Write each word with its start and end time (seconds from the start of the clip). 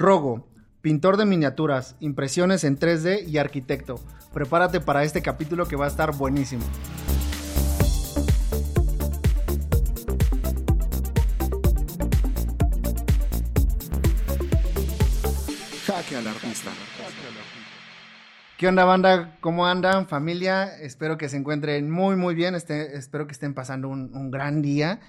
Rogo, 0.00 0.48
pintor 0.80 1.18
de 1.18 1.26
miniaturas, 1.26 1.94
impresiones 2.00 2.64
en 2.64 2.78
3D 2.78 3.28
y 3.28 3.36
arquitecto. 3.36 4.00
Prepárate 4.32 4.80
para 4.80 5.04
este 5.04 5.20
capítulo 5.20 5.68
que 5.68 5.76
va 5.76 5.84
a 5.84 5.88
estar 5.88 6.16
buenísimo. 6.16 6.62
Jaque 15.86 16.16
al 16.16 16.28
artista. 16.28 16.70
¿Qué 18.56 18.68
onda 18.68 18.86
banda? 18.86 19.36
¿Cómo 19.42 19.66
andan 19.66 20.08
familia? 20.08 20.78
Espero 20.80 21.18
que 21.18 21.28
se 21.28 21.36
encuentren 21.36 21.90
muy 21.90 22.16
muy 22.16 22.34
bien, 22.34 22.54
este, 22.54 22.96
espero 22.96 23.26
que 23.26 23.32
estén 23.32 23.52
pasando 23.52 23.88
un, 23.90 24.16
un, 24.16 24.30
gran 24.30 24.62
día 24.62 25.00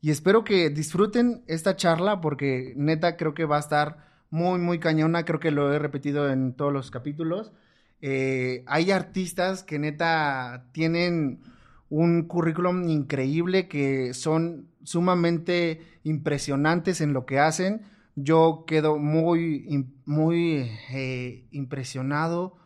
y 0.00 0.12
espero 0.12 0.44
que 0.44 0.70
disfruten 0.70 1.42
esta 1.48 1.74
charla 1.74 2.20
porque 2.20 2.74
neta 2.76 3.16
creo 3.16 3.34
que 3.34 3.44
va 3.44 3.56
a 3.56 3.60
estar 3.60 4.06
muy 4.30 4.58
muy 4.58 4.78
cañona, 4.78 5.24
creo 5.24 5.40
que 5.40 5.50
lo 5.50 5.72
he 5.72 5.78
repetido 5.78 6.30
en 6.30 6.54
todos 6.54 6.72
los 6.72 6.90
capítulos. 6.90 7.52
Eh, 8.00 8.64
hay 8.66 8.90
artistas 8.90 9.62
que 9.62 9.78
neta 9.78 10.66
tienen 10.72 11.40
un 11.88 12.24
currículum 12.24 12.88
increíble 12.88 13.68
que 13.68 14.12
son 14.14 14.68
sumamente 14.82 15.80
impresionantes 16.02 17.00
en 17.00 17.12
lo 17.12 17.26
que 17.26 17.38
hacen. 17.38 17.82
Yo 18.14 18.64
quedo 18.66 18.98
muy, 18.98 19.86
muy 20.04 20.70
eh, 20.90 21.46
impresionado 21.50 22.56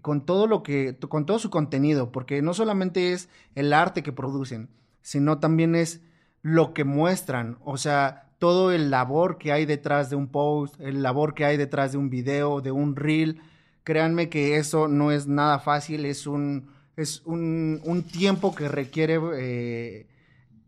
con 0.00 0.24
todo 0.24 0.46
lo 0.46 0.62
que, 0.62 0.96
con 0.96 1.26
todo 1.26 1.38
su 1.38 1.50
contenido, 1.50 2.12
porque 2.12 2.40
no 2.40 2.54
solamente 2.54 3.12
es 3.12 3.28
el 3.54 3.72
arte 3.72 4.02
que 4.02 4.12
producen, 4.12 4.70
sino 5.02 5.38
también 5.38 5.74
es 5.74 6.00
lo 6.40 6.72
que 6.72 6.84
muestran, 6.84 7.58
o 7.60 7.76
sea, 7.76 8.31
todo 8.42 8.72
el 8.72 8.90
labor 8.90 9.38
que 9.38 9.52
hay 9.52 9.66
detrás 9.66 10.10
de 10.10 10.16
un 10.16 10.26
post, 10.26 10.74
el 10.80 11.00
labor 11.00 11.32
que 11.32 11.44
hay 11.44 11.56
detrás 11.56 11.92
de 11.92 11.98
un 11.98 12.10
video, 12.10 12.60
de 12.60 12.72
un 12.72 12.96
reel. 12.96 13.40
Créanme 13.84 14.28
que 14.28 14.56
eso 14.56 14.88
no 14.88 15.12
es 15.12 15.28
nada 15.28 15.60
fácil, 15.60 16.04
es 16.06 16.26
un, 16.26 16.66
es 16.96 17.22
un, 17.24 17.80
un 17.84 18.02
tiempo 18.02 18.52
que 18.52 18.66
requiere, 18.66 19.20
eh, 19.36 20.08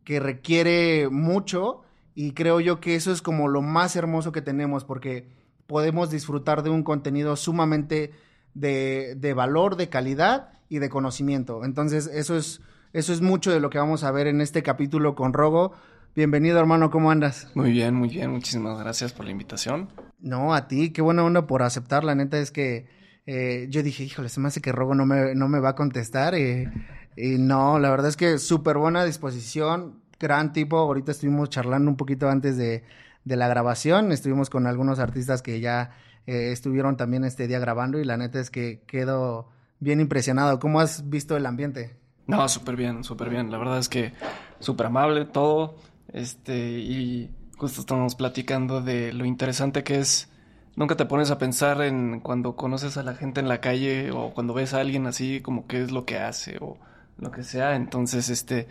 que 0.05 0.21
requiere 0.21 1.09
mucho 1.09 1.83
y 2.15 2.31
creo 2.31 2.61
yo 2.61 2.79
que 2.79 2.95
eso 2.95 3.11
es 3.11 3.21
como 3.21 3.49
lo 3.49 3.61
más 3.61 3.97
hermoso 3.97 4.31
que 4.31 4.41
tenemos 4.41 4.85
porque 4.85 5.27
podemos 5.67 6.11
disfrutar 6.11 6.63
de 6.63 6.71
un 6.71 6.85
contenido 6.85 7.35
sumamente 7.35 8.13
de, 8.55 9.17
de, 9.17 9.35
valor, 9.35 9.75
de 9.75 9.89
calidad 9.89 10.53
y 10.69 10.79
de 10.79 10.91
conocimiento. 10.91 11.65
Entonces, 11.65 12.07
eso 12.07 12.37
es, 12.37 12.61
eso 12.93 13.13
es 13.13 13.21
mucho 13.21 13.51
de 13.51 13.59
lo 13.59 13.69
que 13.69 13.79
vamos 13.79 14.05
a 14.05 14.13
ver 14.13 14.29
en 14.29 14.41
este 14.41 14.63
capítulo 14.63 15.17
con 15.17 15.33
Rogo. 15.33 15.73
Bienvenido, 16.17 16.61
hermano, 16.61 16.93
¿cómo 16.93 17.11
andas? 17.11 17.49
Muy 17.55 17.73
bien, 17.73 17.97
muy 17.97 18.09
bien. 18.09 18.31
Muchísimas 18.31 18.79
gracias 18.79 19.13
por 19.13 19.25
la 19.25 19.33
invitación. 19.33 19.89
No, 20.21 20.55
a 20.55 20.69
ti, 20.69 20.93
qué 20.93 21.03
buena 21.03 21.25
onda 21.25 21.49
por 21.49 21.65
aceptar. 21.65 22.05
La 22.05 22.15
neta 22.15 22.39
es 22.39 22.53
que 22.53 22.87
eh, 23.27 23.67
yo 23.69 23.83
dije, 23.83 24.05
híjole, 24.05 24.29
se 24.29 24.39
me 24.39 24.47
hace 24.47 24.61
que 24.61 24.71
Rogo 24.71 24.95
no 24.95 25.07
me, 25.07 25.35
no 25.35 25.49
me 25.49 25.59
va 25.59 25.71
a 25.71 25.75
contestar. 25.75 26.37
Y, 26.37 26.69
y 27.17 27.39
no, 27.39 27.81
la 27.81 27.91
verdad 27.91 28.07
es 28.09 28.17
que 28.17 28.39
súper 28.39 28.79
buena 28.79 29.05
disposición, 29.05 30.03
gran 30.21 30.53
tipo. 30.53 30.79
Ahorita 30.79 31.11
estuvimos 31.11 31.51
charlando 31.51 31.91
un 31.91 31.97
poquito 31.97 32.29
antes 32.29 32.57
de, 32.57 32.85
de 33.25 33.37
la 33.37 33.49
grabación. 33.49 34.13
Estuvimos 34.13 34.51
con 34.51 34.69
algunos 34.69 35.01
artistas 35.01 35.43
que 35.43 35.59
ya 35.59 35.91
eh, 36.29 36.53
estuvieron 36.53 36.97
también 36.97 37.25
este 37.25 37.49
día 37.49 37.59
grabando 37.59 37.99
y 37.99 38.05
la 38.05 38.17
neta 38.17 38.39
es 38.39 38.51
que 38.51 38.85
quedo 38.87 39.49
bien 39.81 39.99
impresionado. 39.99 40.61
¿Cómo 40.61 40.79
has 40.79 41.11
visto 41.11 41.37
el 41.37 41.45
ambiente? 41.45 41.97
No, 42.29 42.49
súper 42.49 42.77
bien, 42.77 43.03
súper 43.03 43.31
bien. 43.31 43.51
La 43.51 43.59
verdad 43.59 43.79
es 43.79 43.89
que 43.89 44.13
súper 44.61 44.87
amable 44.87 45.25
todo. 45.25 45.75
Este, 46.15 46.57
y 46.79 47.29
justo 47.57 47.81
estamos 47.81 48.15
platicando 48.15 48.81
de 48.81 49.13
lo 49.13 49.25
interesante 49.27 49.83
que 49.83 49.99
es. 49.99 50.31
Nunca 50.77 50.97
te 50.97 51.07
pones 51.07 51.31
a 51.33 51.39
pensar 51.39 51.83
en 51.83 52.21
cuando 52.21 52.55
conoces 52.55 52.97
a 52.97 53.03
la 53.03 53.15
gente 53.15 53.41
en 53.41 53.49
la 53.49 53.61
calle 53.61 54.13
o 54.13 54.33
cuando 54.33 54.55
ves 54.55 54.75
a 54.75 54.81
alguien 54.81 55.07
así, 55.07 55.41
como 55.41 55.67
qué 55.67 55.83
es 55.83 55.91
lo 55.91 56.05
que 56.05 56.19
hace 56.19 56.59
o 56.61 56.79
lo 57.19 57.33
que 57.33 57.43
sea. 57.43 57.75
Entonces, 57.75 58.29
este, 58.29 58.69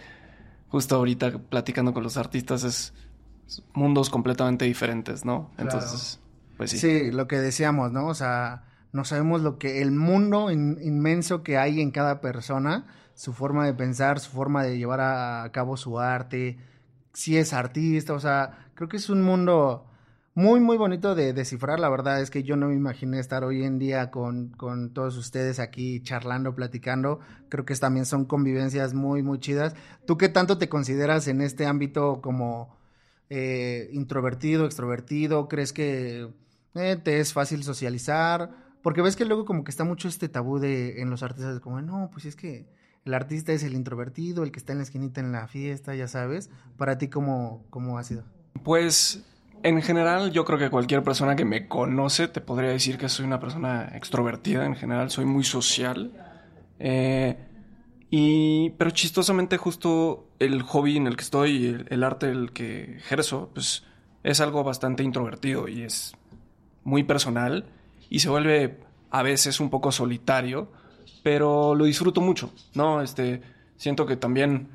justo 0.70 0.96
ahorita 0.96 1.38
platicando 1.38 1.94
con 1.94 2.04
los 2.04 2.16
artistas 2.16 2.64
es 2.64 2.94
mundos 3.74 4.10
completamente 4.10 4.64
diferentes, 4.64 5.26
¿no? 5.26 5.52
Entonces, 5.58 6.20
claro. 6.22 6.58
pues 6.58 6.72
sí. 6.72 6.78
Sí, 6.78 7.12
lo 7.12 7.28
que 7.28 7.40
decíamos, 7.40 7.92
¿no? 7.92 8.08
O 8.08 8.14
sea, 8.14 8.64
no 8.94 9.04
sabemos 9.04 9.42
lo 9.42 9.58
que 9.58 9.82
el 9.82 9.92
mundo 9.92 10.50
in, 10.50 10.78
inmenso 10.82 11.44
que 11.44 11.58
hay 11.58 11.82
en 11.82 11.92
cada 11.92 12.22
persona, 12.22 12.86
su 13.16 13.34
forma 13.34 13.66
de 13.66 13.74
pensar, 13.74 14.22
su 14.22 14.32
forma 14.32 14.64
de 14.64 14.78
llevar 14.78 15.02
a, 15.02 15.44
a 15.44 15.52
cabo 15.52 15.76
su 15.76 16.00
arte, 16.00 16.58
si 17.14 17.38
es 17.38 17.54
artista, 17.54 18.14
o 18.14 18.20
sea, 18.20 18.70
creo 18.76 18.90
que 18.90 18.98
es 18.98 19.10
un 19.10 19.22
mundo 19.22 19.86
muy, 20.36 20.60
muy 20.60 20.78
bonito 20.78 21.16
de 21.16 21.34
descifrar. 21.34 21.80
La 21.80 21.90
verdad 21.90 22.22
es 22.22 22.32
que 22.32 22.44
yo 22.44 22.56
no 22.56 22.68
me 22.68 22.76
imaginé 22.76 23.20
estar 23.20 23.44
hoy 23.44 23.64
en 23.64 23.80
día 23.80 24.10
con, 24.12 24.50
con 24.50 24.94
todos 24.94 25.18
ustedes 25.18 25.60
aquí 25.60 26.02
charlando, 26.02 26.56
platicando. 26.56 27.20
Creo 27.50 27.66
que 27.66 27.76
también 27.76 28.06
son 28.06 28.26
convivencias 28.26 28.94
muy, 28.94 29.22
muy 29.22 29.40
chidas. 29.40 29.76
¿Tú 30.06 30.18
qué 30.18 30.30
tanto 30.30 30.58
te 30.58 30.70
consideras 30.70 31.28
en 31.28 31.42
este 31.42 31.66
ámbito 31.66 32.22
como 32.22 32.76
eh, 33.30 33.90
introvertido, 33.94 34.66
extrovertido? 34.66 35.48
¿Crees 35.48 35.72
que 35.74 36.30
eh, 36.76 36.98
te 37.04 37.20
es 37.20 37.34
fácil 37.34 37.64
socializar? 37.64 38.52
Porque 38.82 39.02
ves 39.02 39.16
que 39.16 39.26
luego 39.26 39.46
como 39.46 39.64
que 39.64 39.72
está 39.72 39.84
mucho 39.84 40.08
este 40.08 40.30
tabú 40.30 40.60
de 40.60 41.02
en 41.02 41.10
los 41.10 41.24
artistas, 41.24 41.60
como, 41.60 41.82
no, 41.82 42.10
pues 42.12 42.26
es 42.26 42.36
que 42.36 42.68
el 43.06 43.14
artista 43.14 43.52
es 43.52 43.64
el 43.64 43.74
introvertido, 43.74 44.44
el 44.44 44.52
que 44.52 44.60
está 44.60 44.72
en 44.72 44.80
la 44.80 44.84
esquinita 44.84 45.22
en 45.22 45.32
la 45.32 45.48
fiesta, 45.48 45.96
ya 45.96 46.08
sabes. 46.08 46.50
Para 46.78 46.98
ti, 46.98 47.08
¿cómo, 47.10 47.66
cómo 47.70 47.98
ha 47.98 48.04
sido? 48.04 48.24
Pues 48.64 49.24
en 49.64 49.82
general, 49.82 50.32
yo 50.32 50.46
creo 50.46 50.60
que 50.60 50.70
cualquier 50.70 51.04
persona 51.04 51.36
que 51.36 51.46
me 51.46 51.68
conoce 51.68 52.28
te 52.28 52.42
podría 52.42 52.70
decir 52.70 52.98
que 52.98 53.10
soy 53.10 53.26
una 53.26 53.40
persona 53.40 53.92
extrovertida 53.96 54.66
en 54.66 54.76
general, 54.76 55.10
soy 55.10 55.26
muy 55.26 55.44
social. 55.44 56.12
Eh, 56.80 57.38
y, 58.10 58.72
pero 58.72 58.92
chistosamente, 58.92 59.58
justo 59.58 60.28
el 60.40 60.62
hobby 60.62 60.98
en 60.98 61.08
el 61.08 61.16
que 61.16 61.24
estoy, 61.24 61.66
el, 61.66 61.88
el 61.90 62.04
arte 62.04 62.30
el 62.30 62.52
que 62.52 62.98
ejerzo, 62.98 63.52
pues 63.54 63.84
es 64.24 64.40
algo 64.40 64.64
bastante 64.64 65.04
introvertido 65.04 65.68
y 65.68 65.84
es 65.84 66.14
muy 66.84 67.04
personal 67.04 67.66
y 68.10 68.20
se 68.20 68.30
vuelve 68.30 68.80
a 69.12 69.24
veces 69.24 69.60
un 69.60 69.70
poco 69.70 69.92
solitario, 69.92 70.72
pero 71.24 71.74
lo 71.74 71.86
disfruto 71.86 72.22
mucho, 72.22 72.54
¿no? 72.76 73.02
Este, 73.02 73.42
siento 73.78 74.06
que 74.06 74.18
también 74.18 74.68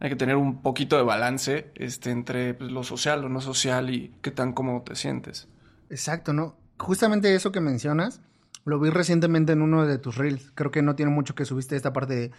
hay 0.00 0.10
que 0.10 0.16
tener 0.16 0.36
un 0.36 0.60
poquito 0.60 0.96
de 0.96 1.02
balance 1.02 1.72
este, 1.74 2.10
entre 2.10 2.54
pues, 2.54 2.70
lo 2.70 2.84
social 2.84 3.24
o 3.24 3.28
no 3.28 3.40
social 3.40 3.90
y 3.90 4.14
qué 4.20 4.30
tan 4.30 4.52
cómodo 4.52 4.82
te 4.82 4.94
sientes. 4.94 5.48
Exacto, 5.88 6.32
¿no? 6.32 6.56
Justamente 6.78 7.34
eso 7.34 7.52
que 7.52 7.60
mencionas, 7.60 8.20
lo 8.64 8.78
vi 8.78 8.90
recientemente 8.90 9.52
en 9.52 9.62
uno 9.62 9.86
de 9.86 9.98
tus 9.98 10.16
reels. 10.16 10.52
Creo 10.54 10.70
que 10.70 10.82
no 10.82 10.94
tiene 10.94 11.10
mucho 11.10 11.34
que 11.34 11.44
subiste 11.44 11.74
esta 11.76 11.92
parte 11.92 12.14
de... 12.14 12.30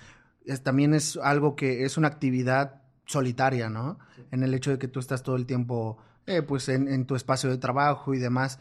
Es, 0.46 0.62
también 0.62 0.94
es 0.94 1.18
algo 1.18 1.56
que 1.56 1.86
es 1.86 1.98
una 1.98 2.08
actividad 2.08 2.82
solitaria, 3.06 3.70
¿no? 3.70 3.98
Sí. 4.16 4.24
En 4.32 4.44
el 4.44 4.54
hecho 4.54 4.72
de 4.72 4.78
que 4.78 4.88
tú 4.88 5.00
estás 5.00 5.24
todo 5.24 5.36
el 5.36 5.48
tiempo, 5.48 5.98
eh, 6.28 6.44
pues, 6.44 6.70
en, 6.70 6.88
en, 6.88 7.06
tu 7.06 7.16
espacio 7.16 7.50
de 7.50 7.58
trabajo 7.58 8.14
y 8.14 8.20
demás. 8.20 8.60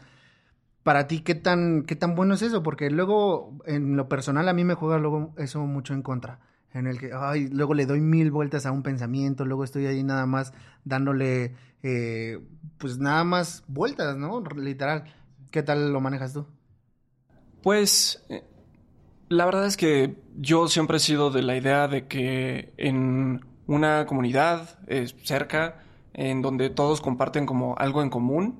Para 0.85 1.07
ti, 1.07 1.21
¿qué 1.21 1.33
tan, 1.33 1.81
¿qué 1.81 1.95
tan 1.95 2.13
bueno 2.13 2.35
es 2.35 2.43
eso? 2.43 2.61
Porque 2.61 2.91
luego, 2.91 3.57
en 3.65 3.97
lo 3.97 4.07
personal, 4.07 4.47
a 4.47 4.53
mí 4.53 4.63
me 4.63 4.75
juega 4.75 4.99
luego 4.99 5.33
eso 5.35 5.65
mucho 5.65 5.95
en 5.95 6.03
contra 6.03 6.39
en 6.75 6.85
el 6.85 6.99
que, 6.99 7.09
ay, 7.11 7.47
luego 7.47 7.73
le 7.73 7.87
doy 7.87 8.01
mil 8.01 8.29
vueltas 8.29 8.67
a 8.67 8.71
un 8.71 8.83
pensamiento, 8.83 9.45
luego 9.45 9.63
estoy 9.63 9.87
ahí 9.87 10.03
nada 10.03 10.25
más 10.25 10.53
dándole, 10.83 11.55
eh, 11.81 12.39
pues 12.77 12.99
nada 12.99 13.23
más 13.23 13.63
vueltas, 13.67 14.15
¿no? 14.17 14.43
Literal. 14.55 15.05
¿Qué 15.49 15.63
tal 15.63 15.91
lo 15.91 16.01
manejas 16.01 16.33
tú? 16.33 16.45
Pues, 17.63 18.23
eh, 18.29 18.43
la 19.29 19.45
verdad 19.45 19.65
es 19.65 19.77
que 19.77 20.21
yo 20.35 20.67
siempre 20.67 20.97
he 20.97 20.99
sido 20.99 21.31
de 21.31 21.41
la 21.41 21.55
idea 21.55 21.87
de 21.87 22.07
que 22.07 22.73
en 22.77 23.43
una 23.67 24.05
comunidad 24.05 24.77
eh, 24.87 25.07
cerca, 25.23 25.81
en 26.13 26.43
donde 26.43 26.69
todos 26.69 27.01
comparten 27.01 27.47
como 27.47 27.75
algo 27.77 28.03
en 28.03 28.11
común, 28.11 28.59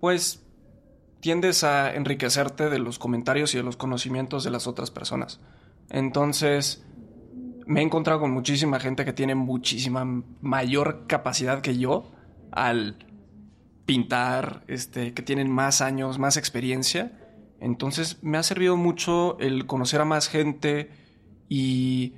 pues 0.00 0.42
tiendes 1.22 1.62
a 1.62 1.94
enriquecerte 1.94 2.68
de 2.68 2.80
los 2.80 2.98
comentarios 2.98 3.54
y 3.54 3.56
de 3.56 3.62
los 3.62 3.76
conocimientos 3.76 4.42
de 4.42 4.50
las 4.50 4.66
otras 4.66 4.90
personas. 4.90 5.40
Entonces, 5.88 6.84
me 7.64 7.80
he 7.80 7.82
encontrado 7.84 8.18
con 8.20 8.32
muchísima 8.32 8.80
gente 8.80 9.04
que 9.04 9.12
tiene 9.12 9.36
muchísima 9.36 10.04
mayor 10.40 11.06
capacidad 11.06 11.60
que 11.62 11.78
yo 11.78 12.10
al 12.50 13.06
pintar, 13.86 14.64
este, 14.66 15.14
que 15.14 15.22
tienen 15.22 15.48
más 15.48 15.80
años, 15.80 16.18
más 16.18 16.36
experiencia. 16.36 17.12
Entonces 17.60 18.18
me 18.22 18.36
ha 18.36 18.42
servido 18.42 18.76
mucho 18.76 19.38
el 19.38 19.66
conocer 19.66 20.00
a 20.00 20.04
más 20.04 20.28
gente 20.28 20.90
y 21.48 22.14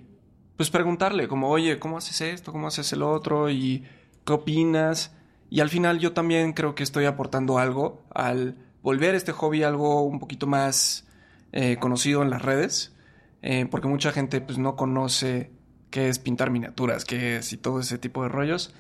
pues 0.57 0.71
preguntarle 0.71 1.29
como, 1.29 1.51
oye, 1.51 1.79
¿cómo 1.79 1.99
haces 1.99 2.23
esto? 2.23 2.53
¿Cómo 2.53 2.69
haces 2.69 2.91
el 2.95 3.03
otro? 3.03 3.51
¿Y 3.51 3.85
qué 4.25 4.33
opinas? 4.33 5.15
Y 5.51 5.61
al 5.61 5.69
final 5.69 5.99
yo 5.99 6.15
también 6.15 6.55
creo 6.55 6.75
que 6.75 6.83
estoy 6.83 7.05
aportando 7.05 7.59
algo 7.59 8.07
al 8.15 8.57
volver 8.85 9.15
este 9.15 9.33
hobby 9.33 9.63
algo 9.63 10.03
un 10.03 10.21
poquito 10.21 10.47
más 10.47 11.07
eh, 11.53 11.79
conocido 11.79 12.23
en 12.23 12.29
las 12.29 12.43
redes, 12.43 12.95
eh, 13.41 13.67
porque 13.69 13.89
mucha 13.89 14.13
gente 14.13 14.43
pues 14.43 14.59
no 14.59 14.77
conoce 14.77 15.51
qué 15.91 16.11
es 16.11 16.19
pintar 16.19 16.51
miniaturas, 16.51 17.07
qué 17.07 17.39
es 17.39 17.53
y 17.55 17.57
todo 17.57 17.81
ese 17.81 17.97
tipo 17.97 18.23
de 18.23 18.29
rollos. 18.29 18.75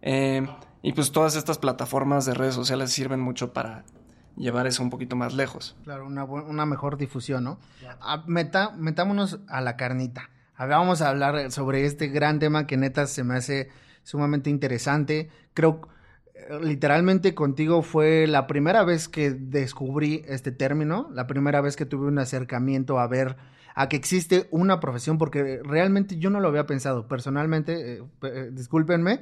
Eh, 0.00 0.48
y 0.82 0.94
pues 0.94 1.12
todas 1.12 1.36
estas 1.36 1.58
plataformas 1.58 2.24
de 2.24 2.32
redes 2.32 2.54
sociales 2.54 2.90
sirven 2.90 3.20
mucho 3.20 3.52
para 3.52 3.84
llevar 4.34 4.66
eso 4.66 4.82
un 4.82 4.88
poquito 4.88 5.14
más 5.14 5.34
lejos. 5.34 5.76
Claro, 5.84 6.06
una, 6.06 6.24
una 6.24 6.64
mejor 6.64 6.96
difusión, 6.96 7.44
¿no? 7.44 7.58
Ah, 8.00 8.24
meta, 8.26 8.70
metámonos 8.70 9.40
a 9.46 9.60
la 9.60 9.76
carnita. 9.76 10.30
Vamos 10.58 11.02
a 11.02 11.10
hablar 11.10 11.52
sobre 11.52 11.84
este 11.84 12.08
gran 12.08 12.38
tema 12.38 12.66
que 12.66 12.78
neta 12.78 13.06
se 13.06 13.24
me 13.24 13.36
hace 13.36 13.68
sumamente 14.04 14.48
interesante. 14.48 15.28
Creo 15.52 15.89
literalmente 16.62 17.34
contigo 17.34 17.82
fue 17.82 18.26
la 18.26 18.46
primera 18.46 18.84
vez 18.84 19.08
que 19.08 19.30
descubrí 19.30 20.24
este 20.26 20.52
término, 20.52 21.08
la 21.12 21.26
primera 21.26 21.60
vez 21.60 21.76
que 21.76 21.86
tuve 21.86 22.06
un 22.06 22.18
acercamiento 22.18 22.98
a 22.98 23.06
ver 23.06 23.36
a 23.74 23.88
que 23.88 23.96
existe 23.96 24.48
una 24.50 24.80
profesión, 24.80 25.18
porque 25.18 25.60
realmente 25.62 26.18
yo 26.18 26.30
no 26.30 26.40
lo 26.40 26.48
había 26.48 26.66
pensado 26.66 27.06
personalmente, 27.06 27.94
eh, 27.94 28.02
eh, 28.22 28.50
discúlpenme, 28.52 29.20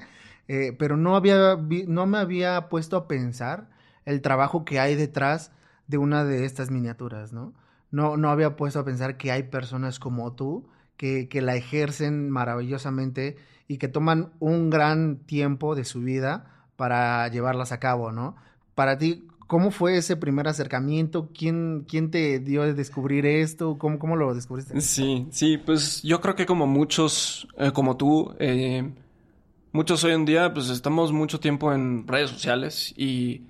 pero 0.79 0.97
no, 0.97 1.15
había 1.15 1.59
no 1.87 2.07
me 2.07 2.17
había 2.17 2.71
puesto 2.71 2.97
a 2.97 3.07
pensar 3.07 3.69
el 4.07 4.23
trabajo 4.23 4.65
que 4.65 4.81
hay 4.81 4.95
detrás 4.95 5.53
de 5.87 5.99
una 5.99 6.25
de 6.25 6.47
estas 6.47 6.71
miniaturas, 6.71 7.35
¿no? 7.35 7.53
No, 7.91 8.17
no 8.17 8.31
había 8.31 8.57
puesto 8.57 8.81
a 8.81 8.85
pensar 8.85 9.19
que 9.19 9.31
hay 9.31 9.43
personas 9.45 9.99
como 9.99 10.33
tú 10.33 10.67
que, 10.97 11.29
que 11.29 11.43
la 11.43 11.57
ejercen 11.57 12.31
maravillosamente 12.31 13.37
y 13.67 13.77
que 13.77 13.89
toman 13.89 14.33
un 14.39 14.71
gran 14.71 15.19
tiempo 15.19 15.75
de 15.75 15.85
su 15.85 16.01
vida 16.01 16.58
para 16.79 17.27
llevarlas 17.27 17.73
a 17.73 17.81
cabo, 17.81 18.13
¿no? 18.13 18.37
Para 18.77 18.97
ti, 18.97 19.27
¿cómo 19.49 19.73
fue 19.73 19.97
ese 19.97 20.17
primer 20.17 20.47
acercamiento? 20.47 21.29
¿Quién, 21.37 21.85
quién 21.89 22.13
te 22.13 22.39
dio 22.39 22.63
a 22.63 22.73
descubrir 22.73 23.27
esto? 23.27 23.79
¿Cómo, 23.79 23.99
¿Cómo 23.99 24.15
lo 24.15 24.33
descubriste? 24.33 24.81
Sí, 24.81 25.27
sí, 25.33 25.59
pues 25.59 26.05
yo 26.05 26.21
creo 26.21 26.37
que 26.37 26.47
como 26.47 26.69
muchos, 26.69 27.49
eh, 27.59 27.73
como 27.73 27.97
tú, 27.97 28.33
eh, 28.39 28.89
muchos 29.73 30.05
hoy 30.05 30.13
en 30.13 30.25
día, 30.25 30.55
pues 30.55 30.69
estamos 30.69 31.11
mucho 31.11 31.41
tiempo 31.41 31.73
en 31.73 32.07
redes 32.07 32.31
sociales 32.31 32.95
y 32.97 33.43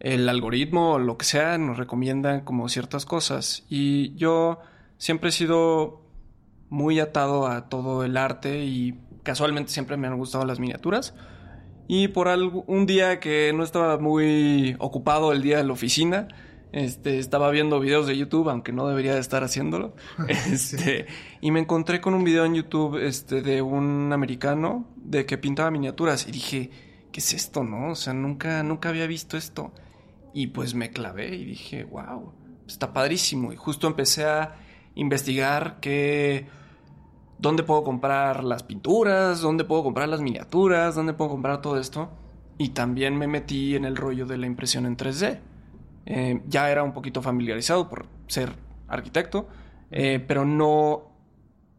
el 0.00 0.28
algoritmo 0.28 0.98
lo 0.98 1.16
que 1.16 1.26
sea 1.26 1.56
nos 1.58 1.78
recomienda 1.78 2.44
como 2.44 2.68
ciertas 2.68 3.06
cosas. 3.06 3.62
Y 3.68 4.16
yo 4.16 4.58
siempre 4.98 5.28
he 5.28 5.32
sido 5.32 6.02
muy 6.70 6.98
atado 6.98 7.46
a 7.46 7.68
todo 7.68 8.02
el 8.02 8.16
arte 8.16 8.64
y 8.64 8.98
casualmente 9.22 9.70
siempre 9.70 9.96
me 9.96 10.08
han 10.08 10.16
gustado 10.16 10.44
las 10.44 10.58
miniaturas. 10.58 11.14
Y 11.86 12.08
por 12.08 12.28
algo, 12.28 12.64
un 12.66 12.86
día 12.86 13.20
que 13.20 13.52
no 13.54 13.62
estaba 13.62 13.98
muy 13.98 14.76
ocupado 14.78 15.32
el 15.32 15.42
día 15.42 15.58
de 15.58 15.64
la 15.64 15.72
oficina, 15.72 16.28
este, 16.72 17.18
estaba 17.18 17.50
viendo 17.50 17.78
videos 17.78 18.06
de 18.06 18.16
YouTube, 18.16 18.48
aunque 18.48 18.72
no 18.72 18.88
debería 18.88 19.14
de 19.14 19.20
estar 19.20 19.44
haciéndolo. 19.44 19.94
Este, 20.28 21.06
y 21.40 21.50
me 21.50 21.60
encontré 21.60 22.00
con 22.00 22.14
un 22.14 22.24
video 22.24 22.44
en 22.44 22.54
YouTube 22.54 22.96
este, 22.96 23.42
de 23.42 23.62
un 23.62 24.12
americano 24.12 24.88
de 24.96 25.26
que 25.26 25.38
pintaba 25.38 25.70
miniaturas. 25.70 26.26
Y 26.26 26.32
dije, 26.32 26.70
¿qué 27.12 27.20
es 27.20 27.32
esto, 27.32 27.62
no? 27.62 27.92
O 27.92 27.94
sea, 27.94 28.12
nunca, 28.12 28.62
nunca 28.62 28.88
había 28.88 29.06
visto 29.06 29.36
esto. 29.36 29.72
Y 30.32 30.48
pues 30.48 30.74
me 30.74 30.90
clavé 30.90 31.36
y 31.36 31.44
dije, 31.44 31.84
wow, 31.84 32.32
está 32.66 32.92
padrísimo. 32.92 33.52
Y 33.52 33.56
justo 33.56 33.86
empecé 33.86 34.24
a 34.24 34.56
investigar 34.96 35.78
qué, 35.80 36.48
dónde 37.44 37.62
puedo 37.62 37.84
comprar 37.84 38.42
las 38.42 38.62
pinturas, 38.62 39.42
dónde 39.42 39.64
puedo 39.64 39.82
comprar 39.82 40.08
las 40.08 40.22
miniaturas, 40.22 40.94
dónde 40.94 41.12
puedo 41.12 41.30
comprar 41.30 41.60
todo 41.60 41.78
esto. 41.78 42.10
Y 42.56 42.70
también 42.70 43.18
me 43.18 43.26
metí 43.26 43.76
en 43.76 43.84
el 43.84 43.96
rollo 43.96 44.24
de 44.24 44.38
la 44.38 44.46
impresión 44.46 44.86
en 44.86 44.96
3D. 44.96 45.40
Eh, 46.06 46.42
ya 46.46 46.70
era 46.70 46.82
un 46.82 46.94
poquito 46.94 47.20
familiarizado 47.20 47.90
por 47.90 48.06
ser 48.28 48.54
arquitecto, 48.88 49.46
eh, 49.90 50.24
pero 50.26 50.46
no 50.46 51.12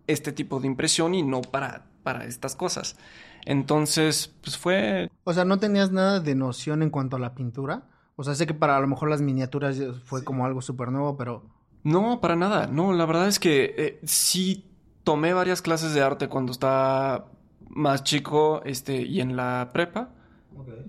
este 0.06 0.32
tipo 0.32 0.60
de 0.60 0.68
impresión 0.68 1.16
y 1.16 1.24
no 1.24 1.42
para, 1.42 1.88
para 2.04 2.26
estas 2.26 2.56
cosas. 2.56 2.96
Entonces, 3.44 4.36
pues 4.42 4.58
fue... 4.58 5.10
O 5.24 5.34
sea, 5.34 5.46
¿no 5.46 5.58
tenías 5.58 5.92
nada 5.92 6.20
de 6.20 6.36
noción 6.36 6.84
en 6.84 6.92
cuanto 6.92 7.16
a 7.16 7.20
la 7.20 7.34
pintura? 7.34 7.88
O 8.18 8.24
sea, 8.24 8.36
sé 8.36 8.46
que 8.46 8.54
para 8.54 8.78
a 8.78 8.82
lo 8.82 8.88
mejor 8.88 9.10
las 9.10 9.22
miniaturas 9.22 9.82
fue 10.04 10.24
como 10.24 10.46
algo 10.46 10.62
súper 10.62 10.92
nuevo, 10.92 11.18
pero... 11.18 11.44
No, 11.84 12.22
para 12.22 12.36
nada. 12.36 12.68
No, 12.68 12.94
la 12.94 13.06
verdad 13.08 13.28
es 13.28 13.40
que 13.40 13.74
eh, 13.78 14.00
sí 14.04 14.75
tomé 15.06 15.34
varias 15.34 15.62
clases 15.62 15.94
de 15.94 16.02
arte 16.02 16.28
cuando 16.28 16.52
estaba 16.52 17.28
más 17.70 18.04
chico 18.04 18.62
este, 18.66 19.04
y 19.04 19.22
en 19.22 19.38
la 19.38 19.70
prepa, 19.72 20.10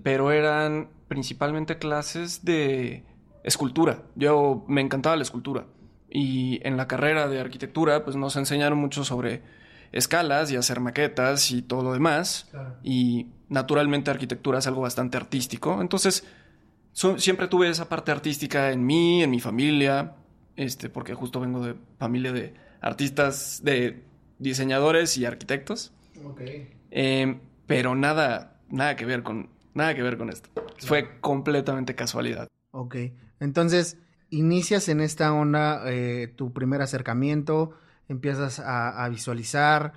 pero 0.03 0.31
eran 0.31 0.89
principalmente 1.07 1.77
clases 1.77 2.43
de 2.43 3.05
escultura. 3.43 4.03
Yo 4.15 4.65
me 4.67 4.81
encantaba 4.81 5.15
la 5.15 5.23
escultura. 5.23 5.67
Y 6.09 6.59
en 6.67 6.77
la 6.77 6.87
carrera 6.87 7.27
de 7.27 7.39
arquitectura, 7.39 8.03
pues 8.03 8.15
nos 8.15 8.35
enseñaron 8.35 8.77
mucho 8.77 9.03
sobre 9.03 9.43
escalas 9.91 10.51
y 10.51 10.55
hacer 10.55 10.79
maquetas 10.79 11.51
y 11.51 11.61
todo 11.61 11.83
lo 11.83 11.93
demás. 11.93 12.49
Y 12.83 13.27
naturalmente 13.49 14.09
arquitectura 14.09 14.59
es 14.59 14.67
algo 14.67 14.81
bastante 14.81 15.17
artístico. 15.17 15.79
Entonces 15.81 16.25
siempre 17.17 17.47
tuve 17.47 17.69
esa 17.69 17.87
parte 17.87 18.11
artística 18.11 18.71
en 18.71 18.85
mí, 18.85 19.21
en 19.21 19.29
mi 19.29 19.39
familia, 19.39 20.15
este, 20.55 20.89
porque 20.89 21.13
justo 21.13 21.39
vengo 21.39 21.63
de 21.63 21.75
familia 21.99 22.31
de 22.31 22.55
artistas, 22.81 23.61
de 23.63 24.06
diseñadores 24.39 25.17
y 25.17 25.25
arquitectos. 25.25 25.93
Em, 26.91 27.39
pero 27.65 27.95
nada, 27.95 28.59
nada 28.69 28.95
que 28.95 29.05
ver 29.05 29.23
con, 29.23 29.49
nada 29.73 29.95
que 29.95 30.01
ver 30.01 30.17
con 30.17 30.29
esto. 30.29 30.49
Fue 30.79 31.19
completamente 31.19 31.95
casualidad. 31.95 32.47
Ok. 32.71 32.95
Entonces, 33.39 33.97
inicias 34.29 34.89
en 34.89 35.01
esta 35.01 35.33
onda 35.33 35.81
eh, 35.85 36.27
tu 36.35 36.53
primer 36.53 36.81
acercamiento, 36.81 37.73
empiezas 38.07 38.59
a, 38.59 39.07
visualizar. 39.09 39.93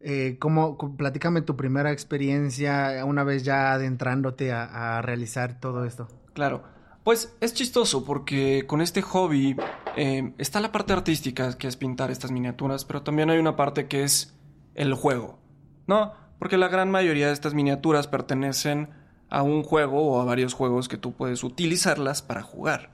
Eh, 0.00 0.36
¿cómo, 0.40 0.76
platícame 0.96 1.42
tu 1.42 1.56
primera 1.56 1.92
experiencia 1.92 3.04
una 3.04 3.24
vez 3.24 3.44
ya 3.44 3.72
adentrándote 3.72 4.52
a 4.52 5.00
realizar 5.02 5.60
todo 5.60 5.84
esto. 5.84 6.08
Claro. 6.34 6.71
Pues 7.04 7.34
es 7.40 7.52
chistoso 7.52 8.04
porque 8.04 8.64
con 8.66 8.80
este 8.80 9.02
hobby 9.02 9.56
eh, 9.96 10.32
está 10.38 10.60
la 10.60 10.70
parte 10.70 10.92
artística, 10.92 11.56
que 11.58 11.66
es 11.66 11.76
pintar 11.76 12.10
estas 12.10 12.30
miniaturas, 12.30 12.84
pero 12.84 13.02
también 13.02 13.30
hay 13.30 13.38
una 13.38 13.56
parte 13.56 13.88
que 13.88 14.04
es 14.04 14.34
el 14.74 14.94
juego, 14.94 15.38
¿no? 15.86 16.12
Porque 16.38 16.58
la 16.58 16.68
gran 16.68 16.90
mayoría 16.90 17.26
de 17.26 17.32
estas 17.32 17.54
miniaturas 17.54 18.06
pertenecen 18.06 18.90
a 19.28 19.42
un 19.42 19.62
juego 19.62 20.02
o 20.02 20.20
a 20.20 20.24
varios 20.24 20.54
juegos 20.54 20.88
que 20.88 20.98
tú 20.98 21.12
puedes 21.12 21.42
utilizarlas 21.42 22.22
para 22.22 22.42
jugar. 22.42 22.90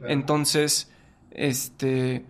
Entonces, 0.00 0.90
este, 1.30 2.24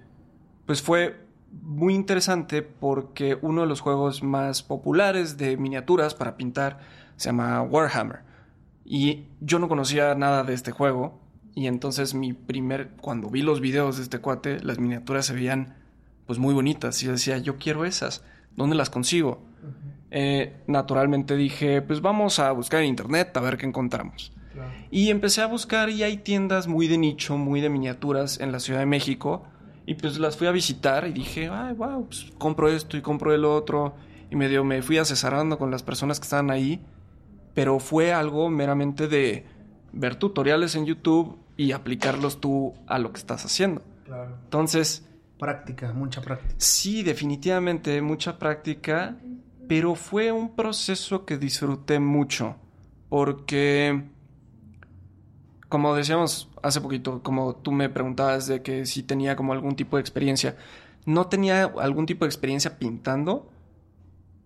pues 0.66 0.82
fue 0.82 1.24
muy 1.62 1.94
interesante 1.94 2.62
porque 2.62 3.38
uno 3.40 3.62
de 3.62 3.66
los 3.66 3.80
juegos 3.80 4.22
más 4.22 4.62
populares 4.62 5.36
de 5.36 5.56
miniaturas 5.56 6.14
para 6.14 6.36
pintar 6.36 6.80
se 7.16 7.28
llama 7.28 7.62
Warhammer. 7.62 8.20
Y 8.84 9.24
yo 9.40 9.58
no 9.58 9.68
conocía 9.68 10.14
nada 10.14 10.44
de 10.44 10.54
este 10.54 10.72
juego. 10.72 11.20
Y 11.54 11.66
entonces 11.66 12.14
mi 12.14 12.32
primer, 12.32 12.90
cuando 13.00 13.30
vi 13.30 13.42
los 13.42 13.60
videos 13.60 13.96
de 13.96 14.02
este 14.02 14.18
cuate, 14.18 14.60
las 14.60 14.78
miniaturas 14.78 15.26
se 15.26 15.34
veían 15.34 15.76
pues 16.26 16.38
muy 16.38 16.54
bonitas. 16.54 17.02
Y 17.02 17.06
yo 17.06 17.12
decía, 17.12 17.38
yo 17.38 17.58
quiero 17.58 17.84
esas. 17.84 18.24
¿Dónde 18.56 18.76
las 18.76 18.90
consigo? 18.90 19.42
Eh, 20.10 20.54
naturalmente 20.66 21.36
dije, 21.36 21.82
pues 21.82 22.00
vamos 22.00 22.38
a 22.38 22.50
buscar 22.52 22.80
en 22.80 22.86
internet 22.86 23.36
a 23.36 23.40
ver 23.40 23.56
qué 23.56 23.66
encontramos. 23.66 24.32
Y 24.90 25.10
empecé 25.10 25.42
a 25.42 25.46
buscar 25.46 25.90
y 25.90 26.04
hay 26.04 26.18
tiendas 26.18 26.68
muy 26.68 26.86
de 26.86 26.98
nicho, 26.98 27.36
muy 27.36 27.60
de 27.60 27.68
miniaturas 27.68 28.38
en 28.38 28.52
la 28.52 28.60
Ciudad 28.60 28.80
de 28.80 28.86
México. 28.86 29.44
Y 29.86 29.94
pues 29.94 30.18
las 30.18 30.36
fui 30.36 30.46
a 30.46 30.52
visitar 30.52 31.06
y 31.06 31.12
dije, 31.12 31.48
ay, 31.52 31.74
wow, 31.74 32.06
pues 32.06 32.32
compro 32.38 32.68
esto 32.68 32.96
y 32.96 33.02
compro 33.02 33.34
el 33.34 33.44
otro. 33.44 33.96
Y 34.30 34.36
medio 34.36 34.64
me 34.64 34.82
fui 34.82 34.98
asesorando 34.98 35.58
con 35.58 35.70
las 35.70 35.82
personas 35.82 36.20
que 36.20 36.24
estaban 36.24 36.50
ahí 36.50 36.80
pero 37.54 37.78
fue 37.78 38.12
algo 38.12 38.50
meramente 38.50 39.08
de 39.08 39.46
ver 39.92 40.16
tutoriales 40.16 40.74
en 40.74 40.86
YouTube 40.86 41.38
y 41.56 41.72
aplicarlos 41.72 42.40
tú 42.40 42.74
a 42.86 42.98
lo 42.98 43.12
que 43.12 43.18
estás 43.18 43.44
haciendo. 43.44 43.82
Claro. 44.04 44.36
Entonces... 44.44 45.06
Práctica, 45.38 45.92
mucha 45.92 46.20
práctica. 46.20 46.54
Sí, 46.58 47.02
definitivamente, 47.02 48.00
mucha 48.00 48.38
práctica, 48.38 49.16
pero 49.68 49.94
fue 49.94 50.32
un 50.32 50.54
proceso 50.54 51.24
que 51.24 51.36
disfruté 51.38 51.98
mucho, 51.98 52.56
porque, 53.08 54.04
como 55.68 55.94
decíamos 55.94 56.48
hace 56.62 56.80
poquito, 56.80 57.22
como 57.22 57.56
tú 57.56 57.72
me 57.72 57.88
preguntabas 57.88 58.46
de 58.46 58.62
que 58.62 58.86
si 58.86 59.02
tenía 59.02 59.36
como 59.36 59.52
algún 59.52 59.76
tipo 59.76 59.96
de 59.96 60.00
experiencia, 60.00 60.56
no 61.04 61.26
tenía 61.26 61.64
algún 61.64 62.06
tipo 62.06 62.24
de 62.24 62.28
experiencia 62.28 62.78
pintando, 62.78 63.50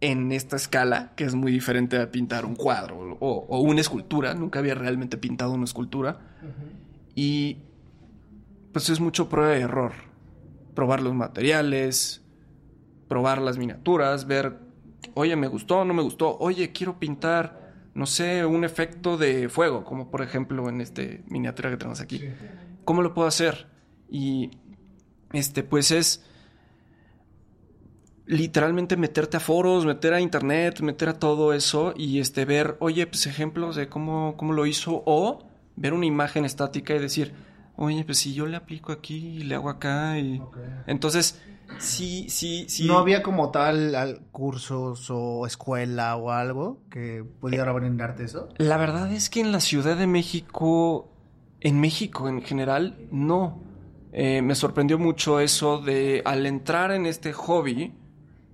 en 0.01 0.33
esta 0.33 0.57
escala, 0.57 1.13
que 1.17 1.25
es 1.25 1.35
muy 1.35 1.51
diferente 1.53 2.01
a 2.01 2.11
pintar 2.11 2.45
un 2.45 2.55
cuadro 2.55 3.17
o, 3.21 3.47
o 3.49 3.61
una 3.61 3.81
escultura. 3.81 4.35
Nunca 4.35 4.61
había 4.61 4.75
realmente 4.75 5.17
pintado 5.17 5.53
una 5.53 5.65
escultura. 5.65 6.19
Y 7.21 7.57
pues 8.73 8.91
es 8.91 9.01
mucho 9.01 9.29
prueba 9.29 9.59
y 9.59 9.63
error. 9.63 9.91
Probar 10.77 11.03
los 11.03 11.15
materiales, 11.15 12.23
probar 13.09 13.43
las 13.43 13.59
miniaturas, 13.59 14.29
ver, 14.29 14.61
oye, 15.15 15.35
me 15.35 15.49
gustó, 15.49 15.85
no 15.85 15.95
me 15.95 16.03
gustó, 16.03 16.39
oye, 16.39 16.71
quiero 16.71 17.01
pintar, 17.01 17.73
no 17.93 18.07
sé, 18.07 18.47
un 18.47 18.63
efecto 18.63 19.17
de 19.17 19.49
fuego, 19.49 19.85
como 19.85 20.13
por 20.13 20.23
ejemplo 20.23 20.69
en 20.69 20.81
este 20.81 21.25
miniatura 21.27 21.71
que 21.71 21.77
tenemos 21.77 22.01
aquí. 22.01 22.23
¿Cómo 22.85 23.03
lo 23.03 23.15
puedo 23.15 23.27
hacer? 23.27 23.67
Y 24.09 24.53
este, 25.33 25.65
pues 25.65 25.91
es 25.91 26.25
literalmente 28.27 28.97
meterte 28.97 29.39
a 29.39 29.41
foros, 29.41 29.85
meter 29.85 30.15
a 30.15 30.21
internet, 30.21 30.83
meter 30.83 31.09
a 31.09 31.19
todo 31.19 31.53
eso 31.53 31.95
y 31.97 32.21
este 32.21 32.45
ver, 32.45 32.77
oye, 32.79 33.09
pues 33.09 33.27
ejemplos 33.27 33.75
de 33.75 33.89
cómo, 33.89 34.37
cómo 34.37 34.53
lo 34.53 34.67
hizo 34.67 35.03
o 35.05 35.48
ver 35.81 35.93
una 35.93 36.07
imagen 36.07 36.45
estática 36.45 36.95
y 36.95 36.99
decir, 36.99 37.35
oye, 37.77 38.05
pues 38.05 38.19
si 38.19 38.35
yo 38.35 38.47
le 38.47 38.57
aplico 38.57 38.93
aquí 38.93 39.39
y 39.39 39.43
le 39.45 39.55
hago 39.55 39.69
acá 39.71 40.19
y 40.19 40.43
entonces 40.87 41.41
sí, 41.79 42.27
sí, 42.29 42.67
sí. 42.69 42.87
¿No 42.87 42.99
había 42.99 43.23
como 43.23 43.51
tal 43.51 43.95
al- 43.95 44.21
cursos 44.33 45.09
o 45.11 45.47
escuela 45.47 46.17
o 46.17 46.31
algo 46.31 46.81
que 46.91 47.25
pudiera 47.41 47.71
brindarte 47.73 48.25
eso? 48.25 48.49
La 48.59 48.77
verdad 48.77 49.13
es 49.13 49.31
que 49.31 49.41
en 49.41 49.53
la 49.53 49.61
Ciudad 49.61 49.97
de 49.97 50.07
México, 50.07 51.09
en 51.61 51.81
México 51.81 52.29
en 52.29 52.43
general, 52.43 52.97
no. 53.11 53.63
Eh, 54.13 54.41
me 54.43 54.55
sorprendió 54.55 54.99
mucho 54.99 55.39
eso 55.39 55.79
de 55.79 56.23
al 56.25 56.47
entrar 56.47 56.91
en 56.93 57.05
este 57.07 57.33
hobby, 57.33 57.93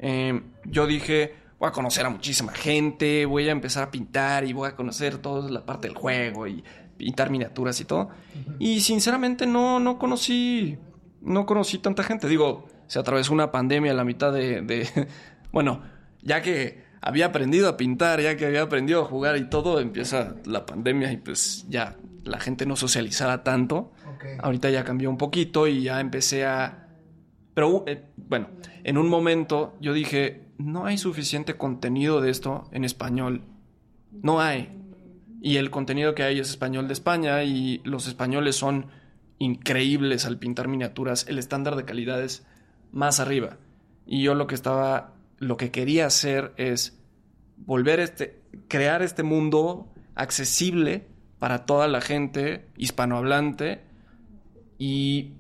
eh, 0.01 0.43
yo 0.65 0.87
dije, 0.87 1.35
voy 1.61 1.69
a 1.69 1.73
conocer 1.73 2.05
a 2.05 2.11
muchísima 2.11 2.53
gente, 2.53 3.25
voy 3.25 3.49
a 3.49 3.53
empezar 3.53 3.85
a 3.85 3.91
pintar 3.91 4.45
y 4.45 4.53
voy 4.53 4.69
a 4.69 4.75
conocer 4.77 5.19
toda 5.19 5.49
la 5.49 5.65
parte 5.65 5.87
del 5.87 5.97
juego 5.97 6.47
y 6.49 6.65
pintar 6.97 7.31
miniaturas 7.31 7.81
y 7.81 7.85
todo. 7.85 8.11
Y 8.59 8.81
sinceramente 8.81 9.47
no, 9.47 9.81
no 9.81 9.99
conocí, 9.99 10.79
no 11.21 11.47
conocí 11.47 11.79
tanta 11.79 12.03
gente. 12.03 12.29
Digo, 12.29 12.67
se 12.87 12.99
atravesó 12.99 13.33
una 13.33 13.51
pandemia 13.53 13.93
a 13.93 13.95
la 13.95 14.05
mitad 14.05 14.33
de, 14.33 14.63
de- 14.63 15.09
bueno, 15.53 15.83
ya 16.23 16.43
que 16.43 16.85
había 17.01 17.27
aprendido 17.27 17.69
a 17.69 17.77
pintar, 17.77 18.21
ya 18.21 18.37
que 18.37 18.47
había 18.47 18.63
aprendido 18.63 19.03
a 19.03 19.05
jugar 19.05 19.37
y 19.37 19.49
todo, 19.51 19.81
empieza 19.81 20.37
la 20.47 20.65
pandemia 20.67 21.13
y 21.13 21.19
pues 21.19 21.67
ya 21.69 21.97
la 22.25 22.41
gente 22.41 22.65
no 22.67 22.77
socializaba 22.77 23.43
tanto. 23.45 23.93
Ahorita 24.43 24.71
ya 24.71 24.85
cambió 24.85 25.11
un 25.11 25.19
poquito 25.19 25.67
y 25.67 25.83
ya 25.83 26.01
empecé 26.01 26.47
a... 26.47 26.89
Pero 27.53 27.85
eh, 27.87 28.03
bueno, 28.17 28.49
en 28.85 28.97
un 28.99 29.09
momento 29.09 29.77
yo 29.81 29.93
dije, 29.93 30.49
no 30.59 30.87
hay 30.87 30.97
suficiente 30.99 31.57
contenido 31.57 32.21
de 32.23 32.31
esto 32.31 32.69
en 32.73 32.85
español. 32.85 33.43
No 34.23 34.41
hay. 34.41 34.71
Y 35.45 35.59
el 35.59 35.71
contenido 35.71 36.15
que 36.15 36.23
hay 36.23 36.41
es 36.41 36.49
español 36.49 36.89
de 36.89 36.95
España 36.95 37.45
y 37.45 37.83
los 37.85 38.07
españoles 38.07 38.57
son 38.57 38.87
increíbles 39.39 40.25
al 40.25 40.39
pintar 40.39 40.69
miniaturas. 40.69 41.27
El 41.29 41.39
estándar 41.39 41.77
de 41.77 41.85
calidad 41.85 42.23
es 42.23 42.47
más 42.93 43.21
arriba. 43.21 43.59
Y 44.07 44.23
yo 44.23 44.35
lo 44.35 44.47
que 44.47 44.55
estaba, 44.55 45.13
lo 45.37 45.59
que 45.59 45.71
quería 45.71 46.07
hacer 46.07 46.55
es 46.57 46.99
volver 47.59 48.01
este, 48.01 48.41
crear 48.69 49.03
este 49.03 49.23
mundo 49.23 49.93
accesible 50.15 51.09
para 51.39 51.67
toda 51.67 51.89
la 51.89 52.01
gente 52.01 52.71
hispanohablante 52.79 53.83
y 54.79 55.35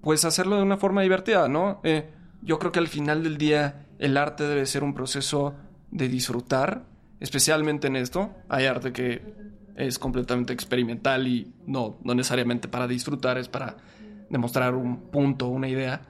pues 0.00 0.24
hacerlo 0.24 0.56
de 0.56 0.64
una 0.64 0.78
forma 0.78 1.02
divertida, 1.02 1.46
¿no? 1.46 1.80
Eh, 1.84 2.10
yo 2.42 2.58
creo 2.58 2.72
que 2.72 2.80
al 2.80 2.88
final 2.88 3.22
del 3.22 3.38
día 3.38 3.86
el 4.00 4.16
arte 4.16 4.42
debe 4.42 4.66
ser 4.66 4.82
un 4.82 4.94
proceso 4.94 5.54
de 5.92 6.08
disfrutar, 6.08 6.92
especialmente 7.24 7.86
en 7.86 7.96
esto. 7.96 8.30
Hay 8.50 8.66
arte 8.66 8.92
que 8.92 9.22
es 9.76 9.98
completamente 9.98 10.52
experimental 10.52 11.26
y 11.26 11.52
no, 11.66 11.96
no 12.04 12.14
necesariamente 12.14 12.68
para 12.68 12.86
disfrutar, 12.86 13.38
es 13.38 13.48
para 13.48 13.78
demostrar 14.28 14.74
un 14.74 15.10
punto, 15.10 15.48
una 15.48 15.66
idea. 15.68 16.02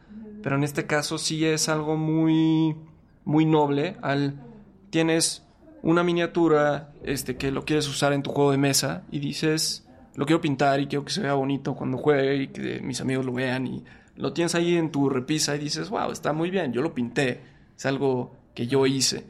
Pero 0.42 0.56
en 0.56 0.64
este 0.64 0.86
caso 0.86 1.16
sí 1.16 1.44
es 1.44 1.68
algo 1.68 1.96
muy, 1.96 2.76
muy 3.24 3.46
noble. 3.46 3.96
Al, 4.02 4.42
tienes 4.90 5.46
una 5.82 6.02
miniatura 6.02 6.92
este, 7.04 7.36
que 7.36 7.52
lo 7.52 7.64
quieres 7.64 7.88
usar 7.88 8.12
en 8.12 8.24
tu 8.24 8.32
juego 8.32 8.50
de 8.50 8.58
mesa 8.58 9.04
y 9.12 9.20
dices, 9.20 9.86
lo 10.16 10.26
quiero 10.26 10.40
pintar 10.40 10.80
y 10.80 10.88
quiero 10.88 11.04
que 11.04 11.12
se 11.12 11.20
vea 11.20 11.34
bonito 11.34 11.76
cuando 11.76 11.96
juegue 11.96 12.42
y 12.42 12.48
que 12.48 12.80
mis 12.80 13.00
amigos 13.00 13.24
lo 13.24 13.32
vean 13.32 13.68
y 13.68 13.84
lo 14.16 14.32
tienes 14.32 14.56
ahí 14.56 14.76
en 14.76 14.90
tu 14.90 15.08
repisa 15.08 15.54
y 15.54 15.60
dices, 15.60 15.90
wow, 15.90 16.10
está 16.10 16.32
muy 16.32 16.50
bien, 16.50 16.72
yo 16.72 16.82
lo 16.82 16.92
pinté, 16.92 17.40
es 17.76 17.86
algo 17.86 18.34
que 18.52 18.66
yo 18.66 18.84
hice. 18.84 19.24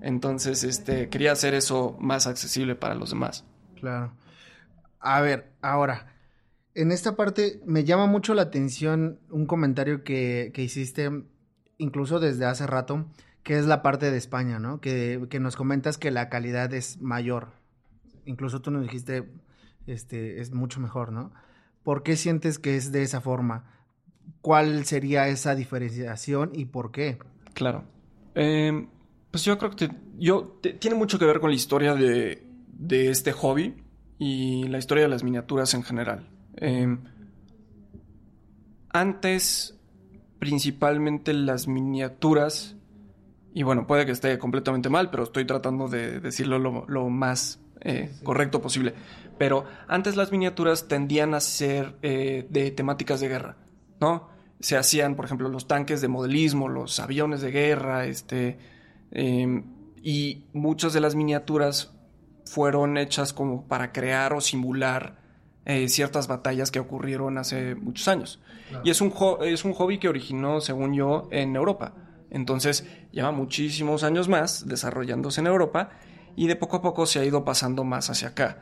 Entonces, 0.00 0.64
este, 0.64 1.08
quería 1.08 1.32
hacer 1.32 1.54
eso 1.54 1.96
más 2.00 2.26
accesible 2.26 2.74
para 2.74 2.94
los 2.94 3.10
demás. 3.10 3.44
Claro. 3.76 4.12
A 4.98 5.20
ver, 5.20 5.50
ahora, 5.62 6.14
en 6.74 6.92
esta 6.92 7.16
parte 7.16 7.60
me 7.66 7.84
llama 7.84 8.06
mucho 8.06 8.34
la 8.34 8.42
atención 8.42 9.18
un 9.30 9.46
comentario 9.46 10.04
que, 10.04 10.50
que 10.54 10.62
hiciste 10.62 11.10
incluso 11.78 12.20
desde 12.20 12.44
hace 12.44 12.66
rato, 12.66 13.06
que 13.42 13.58
es 13.58 13.66
la 13.66 13.82
parte 13.82 14.10
de 14.10 14.18
España, 14.18 14.58
¿no? 14.58 14.80
Que, 14.80 15.26
que 15.30 15.40
nos 15.40 15.56
comentas 15.56 15.98
que 15.98 16.10
la 16.10 16.28
calidad 16.28 16.72
es 16.74 17.00
mayor. 17.00 17.48
Incluso 18.26 18.60
tú 18.60 18.70
nos 18.70 18.82
dijiste, 18.82 19.28
este, 19.86 20.40
es 20.40 20.52
mucho 20.52 20.80
mejor, 20.80 21.10
¿no? 21.12 21.32
¿Por 21.82 22.02
qué 22.02 22.16
sientes 22.16 22.58
que 22.58 22.76
es 22.76 22.92
de 22.92 23.02
esa 23.02 23.20
forma? 23.20 23.64
¿Cuál 24.42 24.84
sería 24.84 25.28
esa 25.28 25.54
diferenciación 25.54 26.50
y 26.54 26.66
por 26.66 26.92
qué? 26.92 27.18
Claro. 27.54 27.84
Eh, 28.34 28.86
pues 29.30 29.44
yo 29.44 29.56
creo 29.58 29.70
que 29.70 29.88
te- 29.88 29.96
yo, 30.18 30.58
te- 30.62 30.72
tiene 30.74 30.96
mucho 30.96 31.18
que 31.18 31.24
ver 31.24 31.40
con 31.40 31.50
la 31.50 31.56
historia 31.56 31.94
de, 31.94 32.42
de 32.68 33.10
este 33.10 33.32
hobby 33.32 33.74
y 34.18 34.64
la 34.68 34.78
historia 34.78 35.04
de 35.04 35.08
las 35.10 35.22
miniaturas 35.24 35.72
en 35.74 35.82
general. 35.82 36.28
Eh, 36.56 36.96
antes, 38.92 39.78
principalmente 40.38 41.32
las 41.32 41.68
miniaturas, 41.68 42.76
y 43.54 43.62
bueno, 43.62 43.86
puede 43.86 44.06
que 44.06 44.12
esté 44.12 44.38
completamente 44.38 44.88
mal, 44.88 45.10
pero 45.10 45.24
estoy 45.24 45.44
tratando 45.44 45.88
de 45.88 46.20
decirlo 46.20 46.58
lo, 46.58 46.84
lo 46.88 47.08
más 47.08 47.60
eh, 47.80 48.10
correcto 48.24 48.60
posible. 48.60 48.94
Pero 49.38 49.64
antes 49.88 50.16
las 50.16 50.32
miniaturas 50.32 50.88
tendían 50.88 51.34
a 51.34 51.40
ser 51.40 51.96
eh, 52.02 52.46
de 52.50 52.70
temáticas 52.72 53.20
de 53.20 53.28
guerra, 53.28 53.56
¿no? 54.00 54.28
Se 54.60 54.76
hacían, 54.76 55.14
por 55.16 55.24
ejemplo, 55.24 55.48
los 55.48 55.66
tanques 55.66 56.02
de 56.02 56.08
modelismo, 56.08 56.68
los 56.68 57.00
aviones 57.00 57.40
de 57.40 57.50
guerra, 57.50 58.04
este, 58.04 58.58
eh, 59.12 59.62
y 60.02 60.44
muchas 60.52 60.92
de 60.92 61.00
las 61.00 61.14
miniaturas 61.14 61.92
fueron 62.46 62.96
hechas 62.96 63.32
como 63.32 63.66
para 63.68 63.92
crear 63.92 64.32
o 64.32 64.40
simular 64.40 65.18
eh, 65.66 65.88
ciertas 65.88 66.26
batallas 66.26 66.70
que 66.70 66.80
ocurrieron 66.80 67.38
hace 67.38 67.74
muchos 67.74 68.08
años. 68.08 68.40
Y 68.84 68.90
es 68.90 69.00
un, 69.00 69.12
es 69.42 69.64
un 69.64 69.72
hobby 69.74 69.98
que 69.98 70.08
originó, 70.08 70.60
según 70.60 70.94
yo, 70.94 71.28
en 71.30 71.54
Europa. 71.54 71.92
Entonces, 72.30 72.86
lleva 73.12 73.30
muchísimos 73.32 74.02
años 74.04 74.28
más 74.28 74.66
desarrollándose 74.66 75.40
en 75.40 75.48
Europa 75.48 75.90
y 76.36 76.46
de 76.46 76.56
poco 76.56 76.76
a 76.76 76.82
poco 76.82 77.04
se 77.06 77.18
ha 77.18 77.24
ido 77.24 77.44
pasando 77.44 77.84
más 77.84 78.08
hacia 78.10 78.28
acá. 78.28 78.58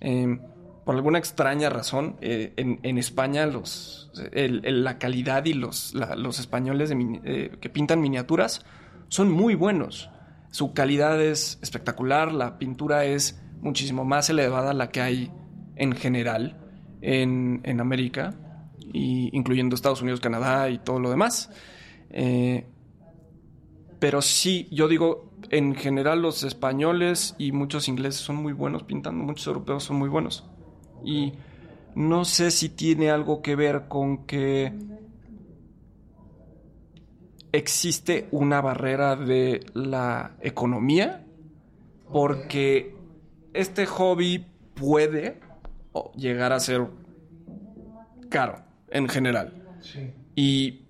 Eh, 0.00 0.38
por 0.84 0.94
alguna 0.96 1.18
extraña 1.18 1.68
razón, 1.68 2.16
eh, 2.22 2.54
en, 2.56 2.80
en 2.82 2.96
España 2.98 3.46
los, 3.46 4.10
el- 4.32 4.64
el- 4.64 4.82
la 4.82 4.98
calidad 4.98 5.44
y 5.44 5.52
los, 5.52 5.94
la- 5.94 6.16
los 6.16 6.40
españoles 6.40 6.88
de 6.88 7.20
eh, 7.24 7.56
que 7.60 7.68
pintan 7.68 8.00
miniaturas 8.00 8.64
son 9.10 9.30
muy 9.30 9.54
buenos. 9.54 10.08
Su 10.50 10.72
calidad 10.72 11.22
es 11.22 11.58
espectacular, 11.60 12.32
la 12.32 12.58
pintura 12.58 13.04
es 13.04 13.40
muchísimo 13.60 14.06
más 14.06 14.30
elevada 14.30 14.70
a 14.70 14.74
la 14.74 14.88
que 14.88 15.02
hay 15.02 15.30
en 15.76 15.92
general 15.92 16.56
en, 17.02 17.60
en 17.64 17.80
América, 17.80 18.34
y 18.92 19.36
incluyendo 19.36 19.74
Estados 19.74 20.02
Unidos, 20.02 20.20
Canadá 20.20 20.70
y 20.70 20.78
todo 20.78 20.98
lo 20.98 21.10
demás. 21.10 21.50
Eh, 22.10 22.66
pero 23.98 24.22
sí, 24.22 24.68
yo 24.70 24.88
digo, 24.88 25.30
en 25.50 25.74
general 25.74 26.22
los 26.22 26.42
españoles 26.42 27.34
y 27.38 27.52
muchos 27.52 27.88
ingleses 27.88 28.20
son 28.20 28.36
muy 28.36 28.52
buenos 28.52 28.82
pintando, 28.84 29.22
muchos 29.22 29.46
europeos 29.46 29.84
son 29.84 29.96
muy 29.96 30.08
buenos. 30.08 30.44
Y 31.04 31.34
no 31.94 32.24
sé 32.24 32.50
si 32.50 32.68
tiene 32.68 33.10
algo 33.10 33.42
que 33.42 33.56
ver 33.56 33.88
con 33.88 34.26
que 34.26 34.72
existe 37.52 38.28
una 38.30 38.60
barrera 38.60 39.16
de 39.16 39.64
la 39.74 40.32
economía, 40.40 41.24
porque 42.12 42.94
este 43.52 43.86
hobby 43.86 44.46
puede 44.74 45.40
llegar 46.16 46.52
a 46.52 46.60
ser 46.60 46.86
caro 48.28 48.62
en 48.90 49.08
general. 49.08 49.52
Y 50.34 50.82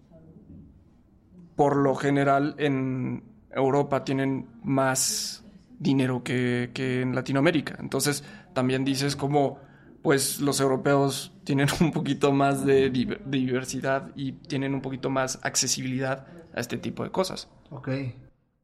por 1.56 1.76
lo 1.76 1.94
general 1.94 2.54
en 2.58 3.22
Europa 3.50 4.04
tienen 4.04 4.46
más 4.62 5.44
dinero 5.78 6.22
que, 6.22 6.70
que 6.74 7.02
en 7.02 7.14
Latinoamérica. 7.14 7.76
Entonces 7.80 8.24
también 8.52 8.84
dices 8.84 9.16
como, 9.16 9.58
pues 10.02 10.40
los 10.40 10.60
europeos 10.60 11.32
tienen 11.44 11.68
un 11.80 11.92
poquito 11.92 12.32
más 12.32 12.64
de 12.64 12.92
diver- 12.92 13.20
diversidad 13.24 14.10
y 14.14 14.32
tienen 14.32 14.74
un 14.74 14.80
poquito 14.82 15.10
más 15.10 15.38
accesibilidad 15.42 16.26
a 16.54 16.60
este 16.60 16.76
tipo 16.76 17.04
de 17.04 17.10
cosas. 17.10 17.48
Ok. 17.70 17.88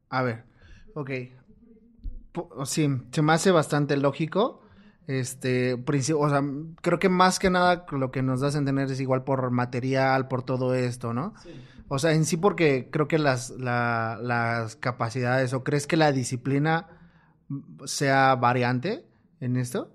A 0.09 0.21
ver, 0.21 0.43
ok. 0.93 1.11
Sí, 2.65 2.87
se 3.11 3.21
me 3.21 3.33
hace 3.33 3.51
bastante 3.51 3.97
lógico. 3.97 4.61
Este, 5.07 5.73
o 5.73 6.29
sea, 6.29 6.43
creo 6.81 6.99
que 6.99 7.09
más 7.09 7.39
que 7.39 7.49
nada 7.49 7.85
lo 7.91 8.11
que 8.11 8.21
nos 8.21 8.41
das 8.41 8.55
a 8.55 8.59
entender 8.59 8.91
es 8.91 8.99
igual 8.99 9.23
por 9.23 9.49
material, 9.51 10.27
por 10.27 10.43
todo 10.43 10.75
esto, 10.75 11.13
¿no? 11.13 11.33
Sí. 11.41 11.51
O 11.87 11.99
sea, 11.99 12.11
en 12.11 12.25
sí 12.25 12.35
porque 12.35 12.89
creo 12.91 13.07
que 13.07 13.17
las, 13.17 13.51
las 13.51 14.75
capacidades, 14.75 15.53
o 15.53 15.63
crees 15.63 15.87
que 15.87 15.95
la 15.95 16.11
disciplina 16.11 16.87
sea 17.85 18.35
variante 18.35 19.05
en 19.39 19.55
esto? 19.55 19.93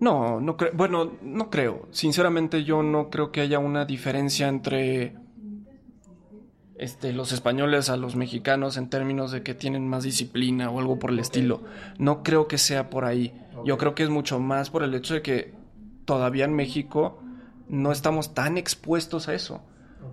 No, 0.00 0.40
no 0.40 0.56
creo, 0.56 0.72
bueno, 0.74 1.12
no 1.22 1.50
creo. 1.50 1.88
Sinceramente 1.90 2.64
yo 2.64 2.82
no 2.82 3.10
creo 3.10 3.32
que 3.32 3.40
haya 3.40 3.58
una 3.58 3.84
diferencia 3.84 4.48
entre 4.48 5.16
este, 6.78 7.12
los 7.12 7.32
españoles 7.32 7.90
a 7.90 7.96
los 7.96 8.16
mexicanos 8.16 8.76
en 8.76 8.88
términos 8.88 9.32
de 9.32 9.42
que 9.42 9.54
tienen 9.54 9.88
más 9.88 10.04
disciplina 10.04 10.70
o 10.70 10.78
algo 10.78 10.98
por 10.98 11.10
el 11.10 11.18
estilo. 11.18 11.62
No 11.98 12.22
creo 12.22 12.48
que 12.48 12.58
sea 12.58 12.88
por 12.88 13.04
ahí. 13.04 13.34
Yo 13.64 13.76
creo 13.78 13.94
que 13.94 14.04
es 14.04 14.10
mucho 14.10 14.38
más 14.38 14.70
por 14.70 14.84
el 14.84 14.94
hecho 14.94 15.14
de 15.14 15.22
que 15.22 15.54
todavía 16.04 16.44
en 16.44 16.54
México 16.54 17.20
no 17.68 17.92
estamos 17.92 18.34
tan 18.34 18.56
expuestos 18.56 19.28
a 19.28 19.34
eso. 19.34 19.62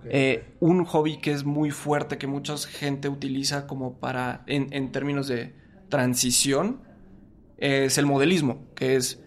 Eh, 0.08 0.44
un 0.60 0.84
hobby 0.84 1.18
que 1.18 1.32
es 1.32 1.44
muy 1.44 1.70
fuerte, 1.70 2.18
que 2.18 2.26
mucha 2.26 2.56
gente 2.58 3.08
utiliza 3.08 3.66
como 3.66 3.94
para, 3.94 4.42
en, 4.46 4.92
términos 4.92 5.28
de 5.28 5.54
transición, 5.88 6.80
es 7.56 7.96
el 7.96 8.06
modelismo, 8.06 8.66
que 8.74 8.96
es 8.96 9.22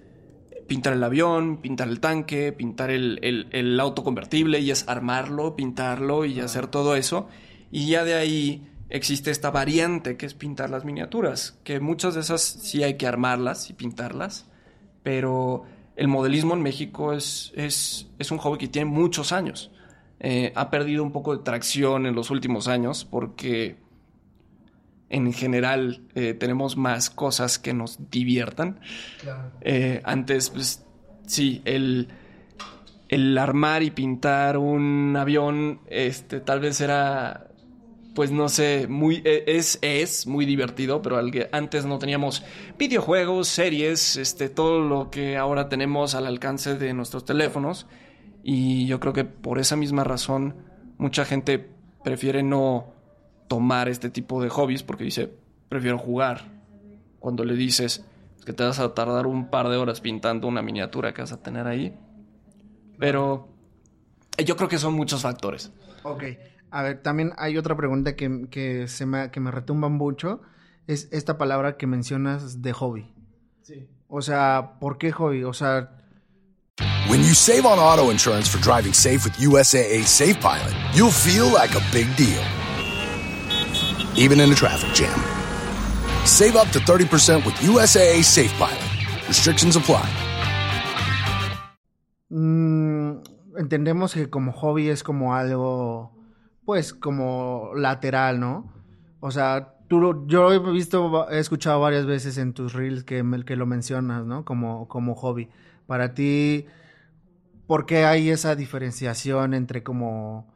pintar 0.69 0.93
el 0.93 1.03
avión, 1.03 1.57
pintar 1.57 1.89
el 1.89 1.99
tanque, 1.99 2.53
pintar 2.53 2.91
el, 2.91 3.19
el, 3.51 3.79
auto 3.81 4.05
convertible 4.05 4.59
y 4.59 4.71
es 4.71 4.88
armarlo, 4.88 5.57
pintarlo 5.57 6.23
y 6.23 6.39
hacer 6.39 6.67
todo 6.67 6.95
eso. 6.95 7.27
Y 7.71 7.88
ya 7.88 8.05
de 8.05 8.13
ahí 8.13 8.69
existe 8.89 9.31
esta 9.31 9.51
variante 9.51 10.15
que 10.15 10.25
es 10.25 10.33
pintar 10.33 10.69
las 10.69 10.85
miniaturas, 10.85 11.59
que 11.65 11.81
muchas 11.81 12.15
de 12.15 12.21
esas 12.21 12.41
sí 12.41 12.83
hay 12.83 12.95
que 12.95 13.07
armarlas 13.07 13.69
y 13.69 13.73
pintarlas, 13.73 14.47
pero 15.03 15.65
el 15.97 16.07
modelismo 16.07 16.53
en 16.53 16.61
México 16.61 17.11
es, 17.11 17.51
es, 17.55 18.07
es 18.17 18.31
un 18.31 18.38
hobby 18.38 18.57
que 18.57 18.67
tiene 18.69 18.89
muchos 18.89 19.33
años. 19.33 19.71
Eh, 20.21 20.53
ha 20.55 20.69
perdido 20.69 21.03
un 21.03 21.11
poco 21.11 21.35
de 21.35 21.43
tracción 21.43 22.05
en 22.05 22.15
los 22.15 22.29
últimos 22.29 22.67
años 22.67 23.05
porque 23.05 23.77
en 25.10 25.34
general 25.34 26.01
eh, 26.16 26.34
tenemos 26.34 26.78
más 26.78 27.10
cosas 27.10 27.60
que 27.60 27.74
nos 27.74 28.12
diviertan. 28.12 28.80
Eh, 29.62 30.01
antes, 30.04 30.50
pues 30.51 30.86
sí, 31.25 31.62
el, 31.66 32.10
el 33.10 33.38
armar 33.38 33.82
y 33.84 33.92
pintar 33.92 34.58
un 34.58 35.16
avión, 35.18 35.82
este, 35.88 36.39
tal 36.39 36.60
vez 36.60 36.80
era, 36.80 37.48
pues 38.13 38.32
no 38.32 38.50
sé, 38.50 38.88
muy, 38.88 39.24
e, 39.25 39.46
es, 39.48 39.80
es 39.82 40.28
muy 40.28 40.46
divertido, 40.46 41.01
pero 41.01 41.20
antes 41.51 41.86
no 41.86 41.98
teníamos 41.98 42.44
videojuegos, 42.78 43.48
series, 43.48 44.16
este, 44.16 44.48
todo 44.48 44.80
lo 44.80 45.10
que 45.10 45.38
ahora 45.38 45.70
tenemos 45.70 46.13
al 46.13 46.28
alcance 46.28 46.75
de 46.75 46.94
nuestros 46.94 47.25
teléfonos. 47.25 47.88
Y 48.44 48.86
yo 48.86 49.00
creo 49.00 49.12
que 49.12 49.25
por 49.25 49.60
esa 49.60 49.75
misma 49.75 50.04
razón 50.04 50.56
mucha 50.98 51.25
gente 51.25 51.68
prefiere 52.04 52.42
no 52.42 52.99
tomar 53.50 53.89
este 53.89 54.10
tipo 54.10 54.41
de 54.41 54.48
hobbies 54.48 54.84
porque 54.84 55.03
dice, 55.03 55.29
prefiero 55.68 55.98
jugar. 55.98 56.58
Cuando 57.20 57.44
le 57.44 57.56
dices 57.56 58.06
que 58.46 58.53
te 58.53 58.63
vas 58.63 58.79
a 58.79 58.94
tardar 58.94 59.27
un 59.27 59.50
par 59.50 59.68
de 59.68 59.75
horas 59.75 60.00
pintando 60.00 60.48
una 60.48 60.62
miniatura 60.62 61.13
que 61.13 61.22
vas 61.22 61.34
a 61.34 61.41
tener 61.41 61.68
ahí. 61.68 61.94
Pero 62.98 63.50
yo 64.38 64.56
creo 64.56 64.70
que 64.70 64.77
son 64.77 64.94
muchos 64.94 65.22
factores. 65.22 65.74
Ok. 66.03 66.24
A 66.72 66.84
ver, 66.84 67.01
también 67.01 67.34
hay 67.38 67.58
otra 67.58 67.75
pregunta 67.75 68.15
que, 68.15 68.48
que, 68.50 68.88
se 68.88 69.06
me, 69.06 69.32
que 69.32 69.41
me 69.41 69.51
retumba 69.51 69.89
mucho. 69.89 70.41
Es 70.88 71.10
esta 71.12 71.38
palabra 71.38 71.75
que 71.75 71.88
mencionas 71.88 72.62
de 72.62 72.72
hobby. 72.72 73.13
Sí. 73.63 73.89
O 74.08 74.22
sea, 74.22 74.77
¿por 74.79 74.98
qué 74.98 75.12
hobby? 75.12 75.44
O 75.44 75.53
sea, 75.53 76.00
When 77.10 77.22
you 77.22 77.34
save 77.34 77.65
on 77.65 77.79
auto 77.79 78.12
insurance 78.12 78.48
for 78.48 78.60
driving 78.60 78.94
safe 78.94 79.25
with 79.25 79.34
USAA 79.38 80.06
Safe 80.06 80.39
Pilot, 80.39 80.74
you'll 80.94 81.12
feel 81.12 81.48
like 81.51 81.74
a 81.75 81.82
big 81.91 82.06
deal, 82.15 82.43
even 84.19 84.39
in 84.41 84.51
a 84.51 84.55
traffic 84.55 84.93
jam. 84.93 85.17
Save 86.25 86.55
up 86.55 86.69
to 86.71 86.79
30% 86.79 87.45
with 87.45 87.55
USAA 87.62 88.23
Safe 88.23 88.53
Pilot. 88.58 89.27
Restrictions 89.27 89.75
apply. 89.75 90.08
Mm, 92.29 93.21
entendemos 93.58 94.13
que 94.13 94.29
como 94.29 94.51
hobby 94.51 94.89
es 94.89 95.03
como 95.03 95.34
algo, 95.36 96.12
pues, 96.65 96.93
como 96.93 97.71
lateral, 97.75 98.39
¿no? 98.39 98.71
O 99.21 99.32
sea, 99.32 99.75
tú, 99.88 100.27
yo 100.27 100.53
he 100.53 100.60
visto, 100.60 101.29
he 101.32 101.39
escuchado 101.39 101.79
varias 101.79 102.05
veces 102.05 102.38
en 102.38 102.53
tus 102.53 102.73
reels 102.73 103.03
que, 103.03 103.23
que 103.45 103.55
lo 103.55 103.65
mencionas, 103.65 104.25
¿no? 104.25 104.45
Como, 104.45 104.88
como 104.88 105.15
hobby. 105.15 105.49
Para 105.88 106.13
ti, 106.13 106.67
¿por 107.65 107.86
qué 107.86 108.05
hay 108.05 108.29
esa 108.29 108.55
diferenciación 108.55 109.53
entre 109.53 109.82
como 109.84 110.47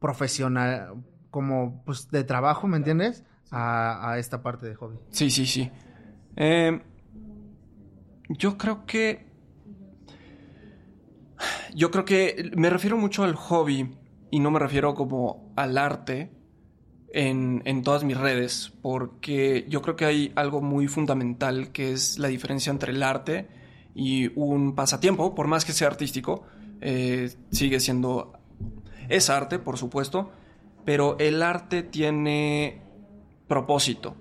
profesional, 0.00 0.94
como 1.34 1.82
pues 1.84 2.12
de 2.12 2.22
trabajo, 2.22 2.68
¿me 2.68 2.76
entiendes? 2.76 3.24
A, 3.50 4.18
esta 4.18 4.40
parte 4.40 4.66
de 4.66 4.76
hobby. 4.76 4.98
Sí, 5.10 5.30
sí, 5.30 5.46
sí. 5.46 5.68
Eh, 6.36 6.80
yo 8.28 8.56
creo 8.56 8.86
que... 8.86 9.26
Yo 11.74 11.90
creo 11.90 12.04
que 12.04 12.52
me 12.54 12.70
refiero 12.70 12.96
mucho 12.96 13.24
al 13.24 13.34
hobby 13.34 13.96
y 14.30 14.38
no 14.38 14.52
me 14.52 14.60
refiero 14.60 14.94
como 14.94 15.52
al 15.56 15.76
arte 15.76 16.30
en, 17.12 17.62
en, 17.64 17.82
todas 17.82 18.04
mis 18.04 18.16
redes, 18.16 18.72
porque 18.80 19.66
yo 19.68 19.82
creo 19.82 19.96
que 19.96 20.04
hay 20.04 20.32
algo 20.36 20.60
muy 20.60 20.86
fundamental 20.86 21.72
que 21.72 21.90
es 21.90 22.20
la 22.20 22.28
diferencia 22.28 22.70
entre 22.70 22.92
el 22.92 23.02
arte 23.02 23.48
y 23.92 24.30
un 24.38 24.76
pasatiempo, 24.76 25.34
por 25.34 25.48
más 25.48 25.64
que 25.64 25.72
sea 25.72 25.88
artístico, 25.88 26.44
eh, 26.80 27.34
sigue 27.50 27.80
siendo... 27.80 28.34
Es 29.08 29.30
arte, 29.30 29.58
por 29.58 29.78
supuesto, 29.78 30.30
pero 30.84 31.16
el 31.18 31.42
arte 31.42 31.82
tiene 31.82 32.82
propósito, 33.48 34.14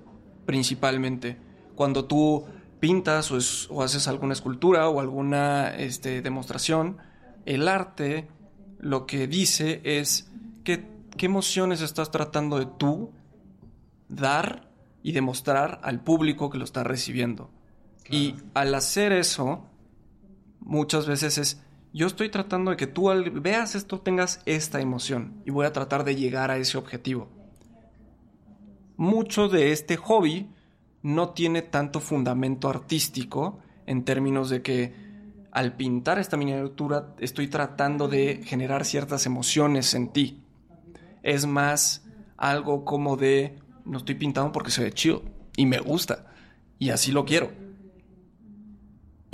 principalmente. 0.46 1.38
Cuando 1.76 2.06
tú 2.06 2.46
pintas 2.80 3.32
o, 3.70 3.82
haces 3.82 4.08
alguna 4.08 4.34
escultura 4.34 4.90
o 4.90 5.00
alguna 5.00 5.76
este, 5.76 6.22
demostración, 6.22 6.98
el 7.46 7.68
arte 7.68 8.28
lo 8.80 9.06
que 9.06 9.28
dice 9.28 9.82
es 9.84 10.30
que, 10.64 10.86
qué 11.18 11.26
emociones 11.26 11.82
estás 11.82 12.12
tratando 12.12 12.60
de 12.60 12.66
tú 12.66 13.12
dar 14.10 14.70
y 15.02 15.12
demostrar 15.12 15.80
al 15.84 16.02
público 16.02 16.50
que 16.50 16.58
lo 16.58 16.66
está 16.66 16.84
recibiendo. 16.84 17.50
Y 18.10 18.36
al 18.54 18.76
hacer 18.76 19.14
eso, 19.14 19.66
muchas 20.60 21.08
veces 21.08 21.38
es, 21.38 21.64
yo 21.94 22.08
estoy 22.08 22.30
tratando 22.30 22.72
de 22.72 22.78
que 22.78 22.88
tú 22.88 23.12
al 23.12 23.30
veas 23.30 23.76
esto 23.76 24.00
tengas 24.00 24.42
esta 24.46 24.82
emoción 24.82 25.42
y 25.46 25.52
voy 25.52 25.68
a 25.68 25.74
tratar 25.74 26.04
de 26.04 26.16
llegar 26.16 26.50
a 26.50 26.58
ese 26.58 26.78
objetivo. 26.78 27.30
Mucho 28.98 29.48
de 29.48 29.72
este 29.72 29.96
hobby 29.98 30.50
no 31.04 31.30
tiene 31.30 31.62
tanto 31.62 32.00
fundamento 32.00 32.68
artístico 32.68 33.60
en 33.86 34.06
términos 34.06 34.50
de 34.50 34.64
que 34.64 34.96
al 35.52 35.76
pintar 35.76 36.18
esta 36.18 36.36
miniatura 36.36 37.14
estoy 37.20 37.48
tratando 37.48 38.08
de 38.08 38.42
generar 38.44 38.86
ciertas 38.86 39.28
emociones 39.28 39.94
en 39.94 40.10
ti. 40.10 40.44
Es 41.22 41.46
más 41.46 42.06
algo 42.38 42.86
como 42.86 43.18
de 43.18 43.60
no 43.86 44.00
estoy 44.00 44.16
pintando 44.16 44.52
porque 44.52 44.72
se 44.72 44.84
ve 44.84 44.92
chido 44.92 45.22
y 45.56 45.68
me 45.68 45.78
gusta 45.80 46.26
y 46.80 46.90
así 46.90 47.12
lo 47.12 47.24
quiero. 47.24 47.63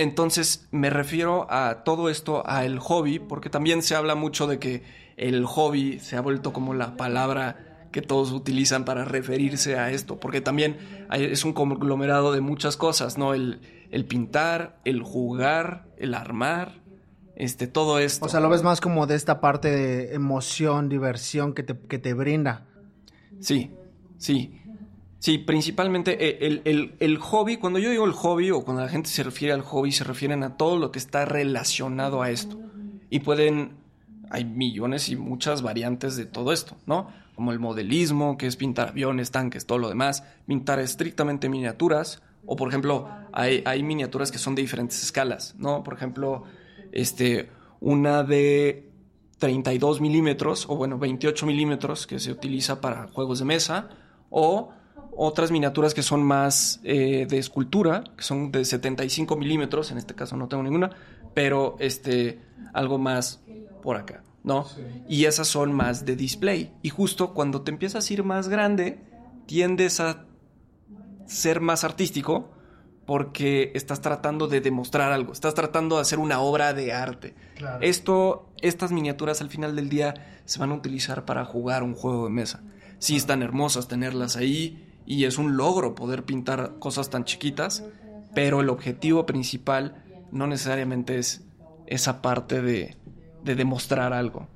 Entonces 0.00 0.66
me 0.70 0.88
refiero 0.88 1.46
a 1.50 1.84
todo 1.84 2.08
esto, 2.08 2.42
a 2.46 2.64
el 2.64 2.78
hobby, 2.78 3.18
porque 3.18 3.50
también 3.50 3.82
se 3.82 3.94
habla 3.94 4.14
mucho 4.14 4.46
de 4.46 4.58
que 4.58 4.82
el 5.18 5.44
hobby 5.44 5.98
se 5.98 6.16
ha 6.16 6.22
vuelto 6.22 6.54
como 6.54 6.72
la 6.72 6.96
palabra 6.96 7.86
que 7.92 8.00
todos 8.00 8.32
utilizan 8.32 8.86
para 8.86 9.04
referirse 9.04 9.78
a 9.78 9.90
esto, 9.90 10.18
porque 10.18 10.40
también 10.40 10.78
es 11.12 11.44
un 11.44 11.52
conglomerado 11.52 12.32
de 12.32 12.40
muchas 12.40 12.78
cosas, 12.78 13.18
¿no? 13.18 13.34
El, 13.34 13.60
pintar, 14.08 14.80
el 14.86 15.02
jugar, 15.02 15.84
el 15.98 16.14
armar, 16.14 16.80
este, 17.36 17.66
todo 17.66 17.98
esto. 17.98 18.24
O 18.24 18.30
sea, 18.30 18.40
lo 18.40 18.48
ves 18.48 18.62
más 18.62 18.80
como 18.80 19.06
de 19.06 19.16
esta 19.16 19.42
parte 19.42 19.68
de 19.68 20.14
emoción, 20.14 20.88
diversión 20.88 21.52
que 21.52 21.62
te, 21.62 21.78
que 21.78 21.98
te 21.98 22.14
brinda. 22.14 22.66
Sí, 23.38 23.70
sí. 24.16 24.59
Sí, 25.20 25.36
principalmente 25.36 26.16
eh, 26.18 26.62
el, 26.98 27.18
hobby, 27.18 27.58
cuando 27.58 27.78
yo 27.78 27.90
digo 27.90 28.06
el 28.06 28.12
hobby 28.12 28.50
o 28.52 28.64
cuando 28.64 28.82
la 28.82 28.88
gente 28.88 29.10
se 29.10 29.22
refiere 29.22 29.52
al 29.52 29.60
hobby, 29.60 29.92
se 29.92 30.02
refieren 30.02 30.42
a 30.42 30.56
todo 30.56 30.78
lo 30.78 30.90
que 30.90 30.98
está 30.98 31.26
relacionado 31.26 32.22
a 32.22 32.30
esto. 32.30 32.58
Y 33.10 33.20
pueden, 33.20 33.76
hay 34.30 34.46
millones 34.46 35.10
y 35.10 35.16
muchas 35.16 35.60
variantes 35.60 36.16
de 36.16 36.24
todo 36.24 36.54
esto, 36.54 36.74
¿no? 36.86 37.08
Como 37.34 37.52
el 37.52 37.58
modelismo, 37.58 38.38
que 38.38 38.46
es 38.46 38.56
pintar 38.56 38.88
aviones, 38.88 39.30
tanques, 39.30 39.66
todo 39.66 39.76
lo 39.76 39.90
demás, 39.90 40.24
pintar 40.46 40.80
estrictamente 40.80 41.50
miniaturas, 41.50 42.22
o 42.46 42.56
por 42.56 42.70
ejemplo, 42.70 43.10
hay, 43.34 43.62
hay 43.66 43.82
miniaturas 43.82 44.32
que 44.32 44.38
son 44.38 44.54
de 44.54 44.62
diferentes 44.62 45.02
escalas, 45.02 45.54
¿no? 45.58 45.82
Por 45.82 45.92
ejemplo, 45.92 46.44
este, 46.92 47.50
una 47.80 48.22
de 48.22 48.90
32 49.36 50.00
milímetros, 50.00 50.64
o 50.66 50.76
bueno, 50.76 50.98
28 50.98 51.44
milímetros, 51.44 52.06
que 52.06 52.18
se 52.18 52.32
utiliza 52.32 52.80
para 52.80 53.08
juegos 53.08 53.40
de 53.40 53.44
mesa, 53.44 53.90
o 54.30 54.72
otras 55.16 55.50
miniaturas 55.50 55.94
que 55.94 56.02
son 56.02 56.22
más 56.22 56.80
eh, 56.82 57.26
de 57.28 57.38
escultura, 57.38 58.04
que 58.16 58.22
son 58.22 58.50
de 58.50 58.64
75 58.64 59.36
milímetros, 59.36 59.90
en 59.90 59.98
este 59.98 60.14
caso 60.14 60.36
no 60.36 60.48
tengo 60.48 60.62
ninguna, 60.62 60.90
pero 61.34 61.76
este, 61.78 62.40
algo 62.72 62.98
más 62.98 63.42
por 63.82 63.96
acá, 63.96 64.22
¿no? 64.42 64.66
Y 65.08 65.24
esas 65.24 65.48
son 65.48 65.72
más 65.72 66.04
de 66.04 66.16
display. 66.16 66.72
Y 66.82 66.90
justo 66.90 67.34
cuando 67.34 67.62
te 67.62 67.70
empiezas 67.70 68.08
a 68.08 68.12
ir 68.12 68.24
más 68.24 68.48
grande, 68.48 69.00
tiendes 69.46 70.00
a 70.00 70.26
ser 71.26 71.60
más 71.60 71.84
artístico 71.84 72.50
porque 73.06 73.72
estás 73.74 74.00
tratando 74.00 74.46
de 74.46 74.60
demostrar 74.60 75.10
algo, 75.12 75.32
estás 75.32 75.54
tratando 75.54 75.96
de 75.96 76.02
hacer 76.02 76.18
una 76.18 76.40
obra 76.40 76.72
de 76.72 76.92
arte. 76.92 77.34
Esto, 77.80 78.52
estas 78.62 78.92
miniaturas 78.92 79.40
al 79.40 79.48
final 79.48 79.74
del 79.74 79.88
día 79.88 80.42
se 80.44 80.60
van 80.60 80.70
a 80.70 80.74
utilizar 80.74 81.24
para 81.24 81.44
jugar 81.44 81.82
un 81.82 81.94
juego 81.94 82.26
de 82.26 82.30
mesa. 82.30 82.62
Sí 82.98 83.16
están 83.16 83.42
hermosas 83.42 83.88
tenerlas 83.88 84.36
ahí 84.36 84.89
y 85.06 85.24
es 85.24 85.38
un 85.38 85.56
logro 85.56 85.94
poder 85.94 86.24
pintar 86.24 86.78
cosas 86.78 87.10
tan 87.10 87.24
chiquitas, 87.24 87.84
pero 88.34 88.60
el 88.60 88.68
objetivo 88.68 89.26
principal 89.26 90.04
no 90.30 90.46
necesariamente 90.46 91.18
es 91.18 91.42
esa 91.86 92.22
parte 92.22 92.62
de, 92.62 92.96
de 93.42 93.54
demostrar 93.54 94.12
algo. 94.12 94.48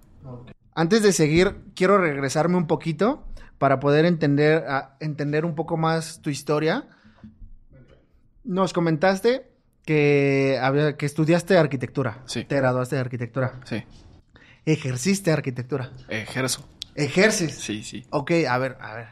Antes 0.74 1.02
de 1.02 1.12
seguir, 1.12 1.56
quiero 1.74 1.98
regresarme 1.98 2.56
un 2.56 2.66
poquito 2.66 3.24
para 3.58 3.80
poder 3.80 4.04
entender, 4.04 4.64
entender 5.00 5.44
un 5.44 5.54
poco 5.54 5.76
más 5.76 6.20
tu 6.20 6.30
historia. 6.30 6.88
Nos 8.42 8.72
comentaste 8.72 9.48
que, 9.84 10.58
había, 10.60 10.96
que 10.96 11.06
estudiaste 11.06 11.56
arquitectura. 11.56 12.22
Sí. 12.26 12.44
Te 12.44 12.56
graduaste 12.56 12.96
de 12.96 13.00
arquitectura. 13.00 13.60
Sí. 13.64 13.84
Ejerciste 14.66 15.30
arquitectura. 15.30 15.92
Ejerzo. 16.08 16.68
Ejerces. 16.94 17.54
Sí, 17.54 17.82
sí. 17.82 18.04
Ok, 18.10 18.32
a 18.48 18.58
ver, 18.58 18.76
a 18.80 18.94
ver. 18.94 19.08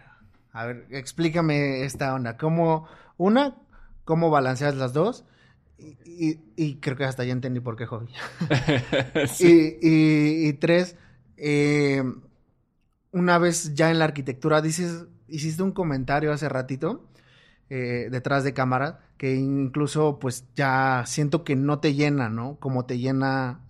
A 0.52 0.66
ver, 0.66 0.86
explícame 0.90 1.84
esta 1.84 2.14
onda. 2.14 2.36
¿Cómo, 2.36 2.86
una, 3.16 3.56
cómo 4.04 4.30
balanceas 4.30 4.76
las 4.76 4.92
dos? 4.92 5.24
Y, 5.78 6.38
y, 6.56 6.76
creo 6.76 6.96
que 6.96 7.04
hasta 7.04 7.24
ya 7.24 7.32
entendí 7.32 7.58
por 7.60 7.76
qué 7.76 7.86
hobby. 7.86 8.08
sí. 9.32 9.78
y, 9.82 10.48
y, 10.48 10.52
tres, 10.52 10.96
eh, 11.36 12.04
una 13.10 13.38
vez 13.38 13.74
ya 13.74 13.90
en 13.90 13.98
la 13.98 14.04
arquitectura, 14.04 14.62
dices, 14.62 15.06
hiciste 15.26 15.62
un 15.62 15.72
comentario 15.72 16.32
hace 16.32 16.48
ratito, 16.48 17.08
eh, 17.68 18.08
detrás 18.12 18.44
de 18.44 18.52
cámara, 18.52 19.00
que 19.16 19.34
incluso 19.34 20.18
pues 20.20 20.44
ya 20.54 21.02
siento 21.06 21.42
que 21.42 21.56
no 21.56 21.80
te 21.80 21.94
llena, 21.94 22.28
¿no? 22.28 22.56
Como 22.60 22.84
te 22.84 22.98
llena 22.98 23.60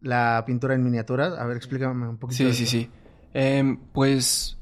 la 0.00 0.42
pintura 0.46 0.74
en 0.74 0.82
miniaturas. 0.82 1.38
A 1.38 1.44
ver, 1.44 1.56
explícame 1.58 2.08
un 2.08 2.16
poquito. 2.16 2.50
Sí, 2.50 2.54
sí, 2.54 2.66
sí. 2.66 2.90
Eh, 3.34 3.76
pues 3.92 4.58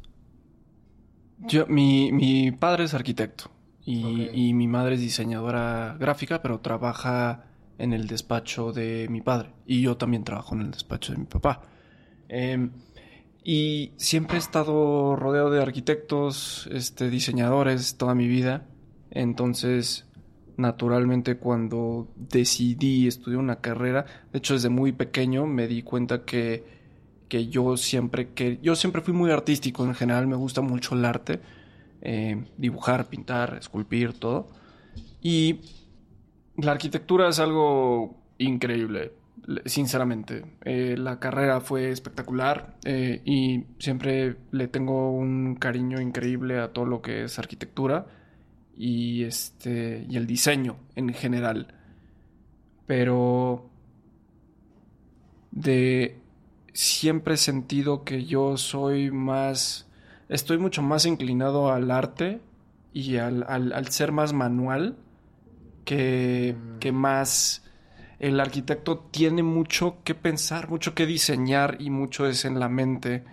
yo, 1.46 1.66
mi, 1.66 2.12
mi, 2.12 2.50
padre 2.52 2.84
es 2.84 2.94
arquitecto 2.94 3.50
y, 3.84 4.04
okay. 4.04 4.30
y, 4.48 4.54
mi 4.54 4.68
madre 4.68 4.94
es 4.94 5.00
diseñadora 5.00 5.96
gráfica, 5.98 6.42
pero 6.42 6.60
trabaja 6.60 7.44
en 7.78 7.92
el 7.92 8.06
despacho 8.06 8.72
de 8.72 9.06
mi 9.08 9.20
padre 9.20 9.52
y 9.66 9.82
yo 9.82 9.96
también 9.96 10.24
trabajo 10.24 10.54
en 10.54 10.62
el 10.62 10.70
despacho 10.70 11.12
de 11.12 11.18
mi 11.18 11.26
papá. 11.26 11.62
Eh, 12.28 12.68
y 13.50 13.92
siempre 13.96 14.36
he 14.36 14.40
estado 14.40 15.16
rodeado 15.16 15.50
de 15.50 15.62
arquitectos, 15.62 16.68
este, 16.70 17.08
diseñadores 17.08 17.96
toda 17.96 18.14
mi 18.14 18.28
vida. 18.28 18.66
Entonces, 19.10 20.06
naturalmente, 20.58 21.38
cuando 21.38 22.12
decidí 22.16 23.06
estudiar 23.06 23.40
una 23.40 23.60
carrera, 23.60 24.04
de 24.32 24.38
hecho, 24.38 24.52
desde 24.52 24.68
muy 24.68 24.92
pequeño 24.92 25.46
me 25.46 25.66
di 25.66 25.82
cuenta 25.82 26.26
que, 26.26 26.77
que 27.28 27.48
yo 27.48 27.76
siempre 27.76 28.30
que 28.30 28.58
yo 28.62 28.74
siempre 28.74 29.02
fui 29.02 29.14
muy 29.14 29.30
artístico 29.30 29.84
en 29.84 29.94
general. 29.94 30.26
Me 30.26 30.36
gusta 30.36 30.60
mucho 30.60 30.94
el 30.94 31.04
arte, 31.04 31.40
eh, 32.00 32.44
dibujar, 32.56 33.08
pintar, 33.08 33.56
esculpir, 33.60 34.14
todo. 34.14 34.48
Y 35.22 35.60
la 36.56 36.72
arquitectura 36.72 37.28
es 37.28 37.38
algo 37.38 38.16
increíble 38.38 39.12
sinceramente. 39.64 40.44
Eh, 40.64 40.96
la 40.98 41.18
carrera 41.18 41.60
fue 41.60 41.90
espectacular 41.90 42.76
eh, 42.84 43.22
y 43.24 43.64
siempre 43.78 44.36
le 44.50 44.68
tengo 44.68 45.12
un 45.12 45.56
cariño 45.56 46.00
increíble 46.00 46.58
a 46.58 46.72
todo 46.72 46.84
lo 46.84 47.00
que 47.00 47.24
es 47.24 47.38
arquitectura 47.38 48.06
y, 48.76 49.24
este, 49.24 50.06
y 50.08 50.16
el 50.16 50.26
diseño 50.26 50.76
en 50.96 51.12
general. 51.14 51.74
Pero 52.86 53.70
de 55.50 56.18
siempre 56.78 57.34
he 57.34 57.38
sentido 57.38 58.04
que 58.04 58.24
yo 58.24 58.56
soy 58.56 59.10
más, 59.10 59.88
estoy 60.28 60.58
mucho 60.58 60.80
más 60.80 61.06
inclinado 61.06 61.72
al 61.72 61.90
arte 61.90 62.40
y 62.92 63.16
al, 63.16 63.44
al, 63.48 63.72
al 63.72 63.88
ser 63.88 64.12
más 64.12 64.32
manual 64.32 64.96
que, 65.84 66.56
que 66.78 66.92
más 66.92 67.64
el 68.20 68.38
arquitecto 68.38 69.08
tiene 69.10 69.42
mucho 69.42 70.04
que 70.04 70.14
pensar, 70.14 70.68
mucho 70.68 70.94
que 70.94 71.04
diseñar 71.04 71.78
y 71.80 71.90
mucho 71.90 72.28
es 72.28 72.44
en 72.44 72.60
la 72.60 72.68
mente. 72.68 73.24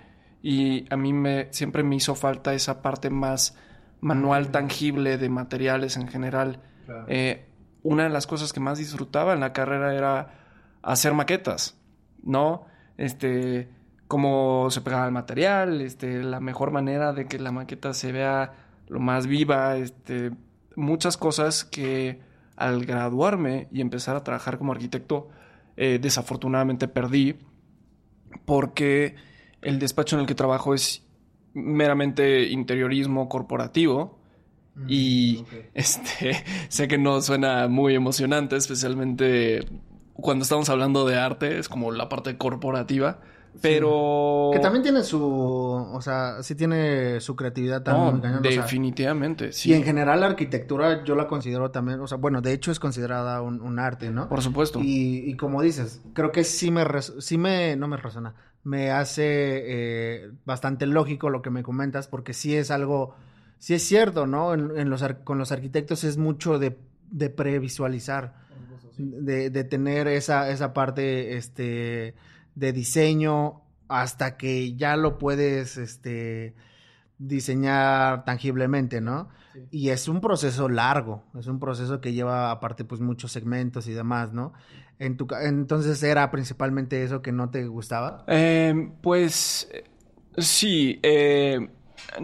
Y 0.42 0.92
a 0.92 0.98
mí 0.98 1.14
me, 1.14 1.54
siempre 1.54 1.84
me 1.84 1.98
hizo 1.98 2.16
falta 2.16 2.52
esa 2.56 2.82
parte 2.82 3.12
más 3.12 3.56
manual, 4.02 4.50
tangible 4.50 5.20
de 5.20 5.30
materiales 5.30 5.98
en 5.98 6.08
general. 6.08 6.64
Claro. 6.88 7.06
Eh, 7.10 7.46
una 7.84 8.06
de 8.06 8.10
las 8.10 8.26
cosas 8.26 8.54
que 8.54 8.60
más 8.60 8.80
disfrutaba 8.80 9.34
en 9.34 9.40
la 9.40 9.54
carrera 9.54 9.94
era 9.94 10.34
hacer 10.82 11.14
maquetas, 11.14 11.78
¿no? 12.24 12.74
Este, 12.98 13.70
cómo 14.08 14.70
se 14.72 14.82
pegaba 14.82 15.06
el 15.06 15.12
material, 15.12 15.82
este, 15.82 16.24
la 16.24 16.40
mejor 16.40 16.72
manera 16.72 17.14
de 17.14 17.28
que 17.28 17.40
la 17.40 17.52
maqueta 17.52 17.94
se 17.94 18.12
vea 18.12 18.54
lo 18.88 19.00
más 19.00 19.28
viva, 19.28 19.78
este, 19.78 20.32
muchas 20.76 21.18
cosas 21.18 21.66
que 21.66 22.20
al 22.56 22.86
graduarme 22.86 23.68
y 23.72 23.82
empezar 23.82 24.16
a 24.16 24.24
trabajar 24.24 24.58
como 24.58 24.72
arquitecto, 24.72 25.30
eh, 25.76 26.00
desafortunadamente 26.02 26.88
perdí 26.88 27.36
porque 28.46 29.16
el 29.62 29.80
despacho 29.80 30.16
en 30.16 30.22
el 30.22 30.28
que 30.28 30.36
trabajo 30.36 30.74
es 30.74 31.04
meramente 31.54 32.50
interiorismo 32.50 33.28
corporativo 33.28 34.20
mm, 34.76 34.86
y 34.88 35.38
okay. 35.40 35.70
este 35.74 36.44
sé 36.70 36.88
que 36.88 36.98
no 36.98 37.20
suena 37.22 37.68
muy 37.68 37.96
emocionante, 37.96 38.56
especialmente 38.56 39.66
cuando 40.15 40.43
estamos 40.43 40.69
hablando 40.69 41.06
de 41.06 41.17
arte, 41.17 41.60
es 41.60 41.69
como 41.69 41.91
la 41.91 42.10
parte 42.10 42.38
corporativa, 42.38 43.19
pero... 43.62 44.49
Sí. 44.51 44.58
Que 44.58 44.63
también 44.63 44.84
tiene 44.84 45.04
su... 45.04 45.21
O 45.23 46.01
sea, 46.01 46.41
sí 46.41 46.56
tiene 46.56 47.21
su 47.21 47.36
creatividad 47.36 47.84
también. 47.84 48.15
No, 48.15 48.21
cañón, 48.21 48.41
definitivamente, 48.41 49.45
o 49.45 49.51
sea, 49.51 49.54
sí. 49.54 49.69
Y 49.69 49.73
en 49.73 49.84
general 49.84 50.19
la 50.21 50.28
arquitectura 50.28 51.04
yo 51.04 51.15
la 51.15 51.28
considero 51.28 51.71
también... 51.71 51.99
O 51.99 52.08
sea, 52.08 52.17
bueno, 52.17 52.41
de 52.41 52.54
hecho 52.54 52.71
es 52.71 52.80
considerada 52.80 53.41
un, 53.41 53.62
un 53.62 53.80
arte, 53.80 54.10
¿no? 54.10 54.28
Por 54.28 54.41
supuesto. 54.41 54.80
Y, 54.82 55.30
y, 55.30 55.38
como 55.38 55.62
dices, 55.62 56.01
creo 56.13 56.32
que 56.32 56.43
sí 56.43 56.71
me... 56.71 56.84
Sí 57.19 57.38
me... 57.38 57.75
No 57.75 57.88
me 57.88 57.97
razona. 57.97 58.36
Me 58.63 58.91
hace 58.91 59.23
eh, 59.25 60.32
bastante 60.43 60.86
lógico 60.86 61.30
lo 61.30 61.41
que 61.41 61.49
me 61.49 61.63
comentas 61.63 62.08
porque 62.08 62.34
sí 62.34 62.56
es 62.56 62.71
algo... 62.71 63.15
Sí 63.58 63.73
es 63.73 63.84
cierto, 63.84 64.28
¿no? 64.28 64.54
En, 64.54 64.78
en 64.78 64.89
los, 64.89 65.04
con 65.23 65.38
los 65.38 65.54
arquitectos 65.54 66.04
es 66.04 66.17
mucho 66.17 66.60
de, 66.60 66.78
de 67.10 67.30
previsualizar. 67.30 68.45
De, 68.98 69.50
de 69.50 69.64
tener 69.64 70.08
esa, 70.08 70.50
esa 70.50 70.74
parte, 70.74 71.38
este 71.38 72.16
de 72.56 72.72
diseño 72.72 73.62
hasta 73.88 74.38
que 74.38 74.76
ya 74.76 74.96
lo 74.96 75.18
puedes 75.18 75.78
este, 75.78 76.56
diseñar 77.18 78.26
tangiblemente, 78.26 79.02
¿no? 79.02 79.30
Sí. 79.54 79.60
Y 79.72 79.90
es 79.90 80.08
un 80.08 80.22
proceso 80.22 80.68
largo, 80.70 81.24
es 81.38 81.48
un 81.48 81.60
proceso 81.60 82.02
que 82.02 82.14
lleva 82.14 82.52
aparte 82.52 82.84
pues 82.84 83.02
muchos 83.02 83.32
segmentos 83.32 83.88
y 83.88 83.94
demás, 83.94 84.34
¿no? 84.34 84.54
En 84.98 85.18
tu, 85.18 85.28
entonces 85.42 86.02
era 86.04 86.32
principalmente 86.32 87.04
eso 87.04 87.22
que 87.22 87.32
no 87.32 87.50
te 87.50 87.68
gustaba. 87.68 88.24
Eh, 88.28 88.92
pues 89.02 89.70
sí, 90.38 91.00
eh, 91.04 91.70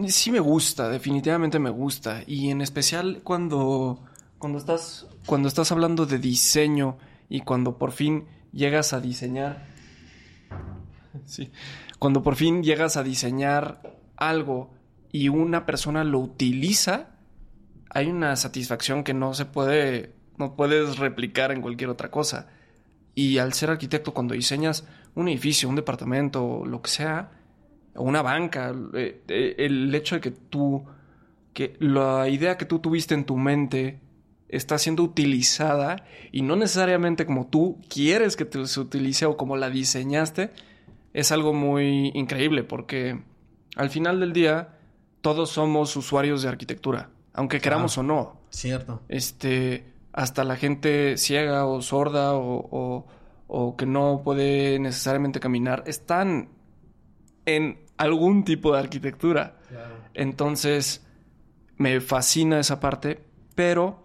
sí 0.08 0.30
me 0.30 0.40
gusta, 0.40 0.88
definitivamente 0.88 1.58
me 1.58 1.70
gusta 1.70 2.22
y 2.26 2.50
en 2.50 2.60
especial 2.60 3.20
cuando 3.22 4.02
cuando 4.38 4.58
estás 4.58 5.06
cuando 5.26 5.48
estás 5.48 5.72
hablando 5.72 6.06
de 6.06 6.18
diseño 6.18 6.98
y 7.28 7.40
cuando 7.40 7.78
por 7.78 7.92
fin 7.92 8.26
llegas 8.52 8.92
a 8.92 9.00
diseñar 9.00 9.72
Sí. 11.26 11.50
Cuando 11.98 12.22
por 12.22 12.36
fin 12.36 12.62
llegas 12.62 12.96
a 12.96 13.02
diseñar 13.02 13.96
algo 14.16 14.70
y 15.10 15.28
una 15.28 15.66
persona 15.66 16.04
lo 16.04 16.20
utiliza, 16.20 17.10
hay 17.90 18.08
una 18.08 18.34
satisfacción 18.36 19.04
que 19.04 19.14
no 19.14 19.34
se 19.34 19.44
puede, 19.44 20.14
no 20.38 20.56
puedes 20.56 20.98
replicar 20.98 21.52
en 21.52 21.60
cualquier 21.60 21.90
otra 21.90 22.10
cosa. 22.10 22.48
Y 23.14 23.38
al 23.38 23.52
ser 23.52 23.70
arquitecto, 23.70 24.14
cuando 24.14 24.34
diseñas 24.34 24.86
un 25.14 25.28
edificio, 25.28 25.68
un 25.68 25.76
departamento, 25.76 26.64
lo 26.64 26.80
que 26.80 26.90
sea, 26.90 27.30
o 27.94 28.02
una 28.02 28.22
banca, 28.22 28.74
eh, 28.94 29.54
el 29.58 29.94
hecho 29.94 30.14
de 30.14 30.20
que 30.22 30.30
tú, 30.30 30.84
que 31.52 31.76
la 31.78 32.28
idea 32.28 32.56
que 32.56 32.64
tú 32.64 32.78
tuviste 32.78 33.14
en 33.14 33.24
tu 33.24 33.36
mente 33.36 34.00
está 34.52 34.78
siendo 34.78 35.02
utilizada 35.02 36.04
y 36.30 36.42
no 36.42 36.54
necesariamente 36.54 37.26
como 37.26 37.48
tú 37.48 37.80
quieres 37.88 38.36
que 38.36 38.46
se 38.66 38.80
utilice 38.80 39.26
o 39.26 39.36
como 39.36 39.56
la 39.56 39.68
diseñaste, 39.70 40.50
es 41.12 41.32
algo 41.32 41.52
muy 41.52 42.12
increíble 42.14 42.62
porque 42.62 43.20
al 43.76 43.90
final 43.90 44.20
del 44.20 44.32
día 44.32 44.78
todos 45.22 45.50
somos 45.50 45.96
usuarios 45.96 46.42
de 46.42 46.48
arquitectura, 46.48 47.10
aunque 47.32 47.60
queramos 47.60 47.98
o 47.98 48.02
no. 48.02 48.40
Cierto. 48.50 49.00
Este, 49.08 49.84
hasta 50.12 50.44
la 50.44 50.56
gente 50.56 51.16
ciega 51.16 51.66
o 51.66 51.80
sorda 51.82 52.34
o, 52.34 52.68
o- 52.70 53.06
o 53.54 53.76
que 53.76 53.84
no 53.86 54.22
puede 54.24 54.78
necesariamente 54.78 55.38
caminar, 55.40 55.84
están 55.86 56.48
en 57.44 57.80
algún 57.98 58.44
tipo 58.44 58.72
de 58.72 58.78
arquitectura. 58.80 59.56
Entonces, 60.14 61.04
me 61.76 62.00
fascina 62.00 62.60
esa 62.60 62.80
parte, 62.80 63.22
pero 63.54 64.01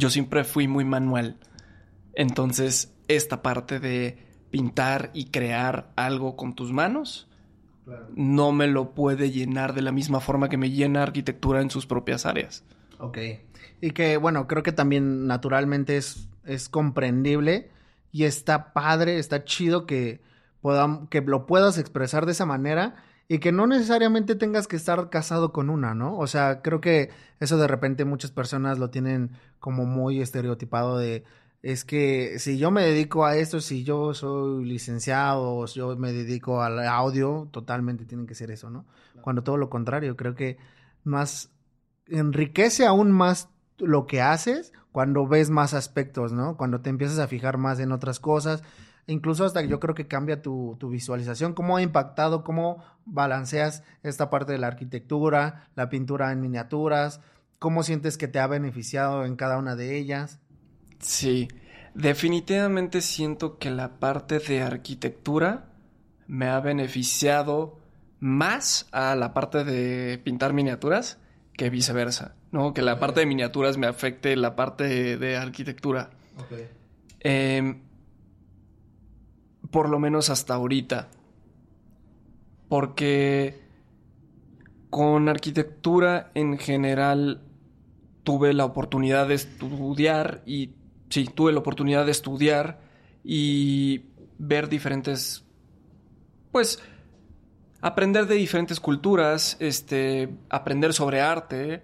yo 0.00 0.10
siempre 0.10 0.42
fui 0.44 0.66
muy 0.66 0.84
manual. 0.84 1.36
Entonces, 2.14 2.92
esta 3.08 3.42
parte 3.42 3.78
de 3.78 4.26
pintar 4.50 5.10
y 5.14 5.26
crear 5.26 5.92
algo 5.96 6.36
con 6.36 6.54
tus 6.54 6.72
manos 6.72 7.28
no 8.14 8.52
me 8.52 8.66
lo 8.66 8.94
puede 8.94 9.30
llenar 9.30 9.74
de 9.74 9.82
la 9.82 9.92
misma 9.92 10.20
forma 10.20 10.48
que 10.48 10.56
me 10.56 10.70
llena 10.70 11.02
arquitectura 11.02 11.60
en 11.60 11.70
sus 11.70 11.86
propias 11.86 12.26
áreas. 12.26 12.64
Ok. 12.98 13.18
Y 13.80 13.90
que, 13.92 14.16
bueno, 14.16 14.46
creo 14.46 14.62
que 14.62 14.72
también 14.72 15.26
naturalmente 15.26 15.96
es, 15.96 16.28
es 16.44 16.68
comprendible 16.68 17.70
y 18.12 18.24
está 18.24 18.72
padre, 18.72 19.18
está 19.18 19.44
chido 19.44 19.86
que, 19.86 20.20
podam- 20.62 21.08
que 21.08 21.20
lo 21.20 21.46
puedas 21.46 21.78
expresar 21.78 22.26
de 22.26 22.32
esa 22.32 22.46
manera 22.46 22.96
y 23.30 23.38
que 23.38 23.52
no 23.52 23.68
necesariamente 23.68 24.34
tengas 24.34 24.66
que 24.66 24.74
estar 24.74 25.08
casado 25.08 25.52
con 25.52 25.70
una, 25.70 25.94
¿no? 25.94 26.18
O 26.18 26.26
sea, 26.26 26.62
creo 26.62 26.80
que 26.80 27.10
eso 27.38 27.58
de 27.58 27.68
repente 27.68 28.04
muchas 28.04 28.32
personas 28.32 28.80
lo 28.80 28.90
tienen 28.90 29.30
como 29.60 29.86
muy 29.86 30.20
estereotipado 30.20 30.98
de, 30.98 31.22
es 31.62 31.84
que 31.84 32.40
si 32.40 32.58
yo 32.58 32.72
me 32.72 32.82
dedico 32.82 33.24
a 33.24 33.36
esto, 33.36 33.60
si 33.60 33.84
yo 33.84 34.14
soy 34.14 34.64
licenciado 34.64 35.54
o 35.54 35.68
si 35.68 35.78
yo 35.78 35.94
me 35.96 36.12
dedico 36.12 36.60
al 36.60 36.80
audio, 36.80 37.46
totalmente 37.52 38.04
tienen 38.04 38.26
que 38.26 38.34
ser 38.34 38.50
eso, 38.50 38.68
¿no? 38.68 38.84
Cuando 39.20 39.44
todo 39.44 39.58
lo 39.58 39.70
contrario, 39.70 40.16
creo 40.16 40.34
que 40.34 40.58
más 41.04 41.52
enriquece 42.08 42.84
aún 42.84 43.12
más 43.12 43.48
lo 43.78 44.08
que 44.08 44.22
haces 44.22 44.72
cuando 44.90 45.28
ves 45.28 45.50
más 45.50 45.72
aspectos, 45.72 46.32
¿no? 46.32 46.56
Cuando 46.56 46.80
te 46.80 46.90
empiezas 46.90 47.20
a 47.20 47.28
fijar 47.28 47.58
más 47.58 47.78
en 47.78 47.92
otras 47.92 48.18
cosas. 48.18 48.64
Incluso 49.06 49.44
hasta 49.44 49.62
yo 49.62 49.80
creo 49.80 49.94
que 49.94 50.06
cambia 50.06 50.42
tu, 50.42 50.76
tu 50.78 50.88
visualización, 50.88 51.54
cómo 51.54 51.76
ha 51.76 51.82
impactado, 51.82 52.44
cómo 52.44 52.84
balanceas 53.04 53.82
esta 54.02 54.30
parte 54.30 54.52
de 54.52 54.58
la 54.58 54.68
arquitectura, 54.68 55.68
la 55.74 55.88
pintura 55.88 56.32
en 56.32 56.40
miniaturas, 56.40 57.20
cómo 57.58 57.82
sientes 57.82 58.16
que 58.16 58.28
te 58.28 58.38
ha 58.38 58.46
beneficiado 58.46 59.24
en 59.24 59.36
cada 59.36 59.58
una 59.58 59.76
de 59.76 59.96
ellas. 59.98 60.40
Sí, 61.00 61.48
definitivamente 61.94 63.00
siento 63.00 63.58
que 63.58 63.70
la 63.70 63.98
parte 63.98 64.38
de 64.38 64.62
arquitectura 64.62 65.66
me 66.26 66.48
ha 66.48 66.60
beneficiado 66.60 67.80
más 68.20 68.86
a 68.92 69.16
la 69.16 69.34
parte 69.34 69.64
de 69.64 70.18
pintar 70.18 70.52
miniaturas 70.52 71.18
que 71.54 71.70
viceversa, 71.70 72.36
¿no? 72.52 72.72
Que 72.72 72.82
la 72.82 72.98
parte 72.98 73.20
de 73.20 73.26
miniaturas 73.26 73.76
me 73.76 73.86
afecte 73.86 74.36
la 74.36 74.54
parte 74.54 75.16
de, 75.16 75.36
arquitectura. 75.36 76.10
Em, 77.20 77.82
por 79.70 79.88
lo 79.88 79.98
menos 79.98 80.30
hasta 80.30 80.54
ahorita. 80.54 81.08
Porque 82.68 83.60
con 84.90 85.28
arquitectura 85.28 86.30
en 86.34 86.58
general 86.58 87.42
tuve 88.24 88.52
la 88.52 88.64
oportunidad 88.64 89.28
de 89.28 89.34
estudiar 89.34 90.42
y 90.46 90.70
sí, 91.08 91.24
tuve 91.32 91.52
la 91.52 91.60
oportunidad 91.60 92.04
de 92.04 92.12
estudiar 92.12 92.80
y 93.24 94.06
ver 94.38 94.68
diferentes 94.68 95.44
pues 96.50 96.82
aprender 97.80 98.26
de 98.26 98.34
diferentes 98.34 98.80
culturas, 98.80 99.56
este 99.60 100.28
aprender 100.48 100.92
sobre 100.92 101.20
arte, 101.20 101.82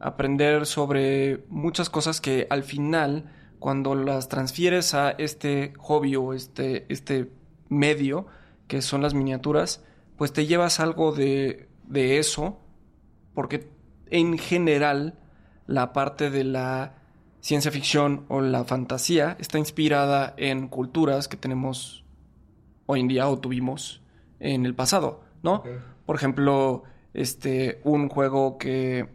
aprender 0.00 0.66
sobre 0.66 1.44
muchas 1.48 1.90
cosas 1.90 2.20
que 2.20 2.46
al 2.50 2.62
final 2.62 3.32
cuando 3.58 3.94
las 3.94 4.28
transfieres 4.28 4.94
a 4.94 5.10
este 5.10 5.72
hobby 5.78 6.16
o 6.16 6.32
este 6.32 6.86
este 6.88 7.30
medio 7.68 8.26
que 8.68 8.82
son 8.82 9.02
las 9.02 9.14
miniaturas, 9.14 9.84
pues 10.16 10.32
te 10.32 10.46
llevas 10.46 10.80
algo 10.80 11.12
de 11.12 11.68
de 11.84 12.18
eso 12.18 12.58
porque 13.34 13.68
en 14.10 14.38
general 14.38 15.18
la 15.66 15.92
parte 15.92 16.30
de 16.30 16.44
la 16.44 16.94
ciencia 17.40 17.70
ficción 17.70 18.24
o 18.28 18.40
la 18.40 18.64
fantasía 18.64 19.36
está 19.38 19.58
inspirada 19.58 20.34
en 20.36 20.68
culturas 20.68 21.28
que 21.28 21.36
tenemos 21.36 22.04
hoy 22.86 23.00
en 23.00 23.08
día 23.08 23.28
o 23.28 23.38
tuvimos 23.38 24.02
en 24.40 24.66
el 24.66 24.74
pasado, 24.74 25.20
¿no? 25.42 25.62
Por 26.06 26.16
ejemplo, 26.16 26.84
este, 27.14 27.80
un 27.84 28.08
juego 28.08 28.58
que 28.58 29.08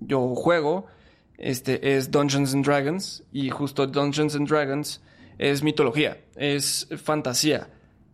yo 0.00 0.34
juego, 0.34 0.86
este, 1.38 1.96
es 1.96 2.10
Dungeons 2.10 2.52
and 2.52 2.66
Dragons, 2.66 3.22
y 3.32 3.50
justo 3.50 3.86
Dungeons 3.86 4.34
and 4.34 4.48
Dragons 4.48 5.00
es 5.38 5.62
mitología, 5.62 6.18
es 6.36 6.88
fantasía, 7.02 7.70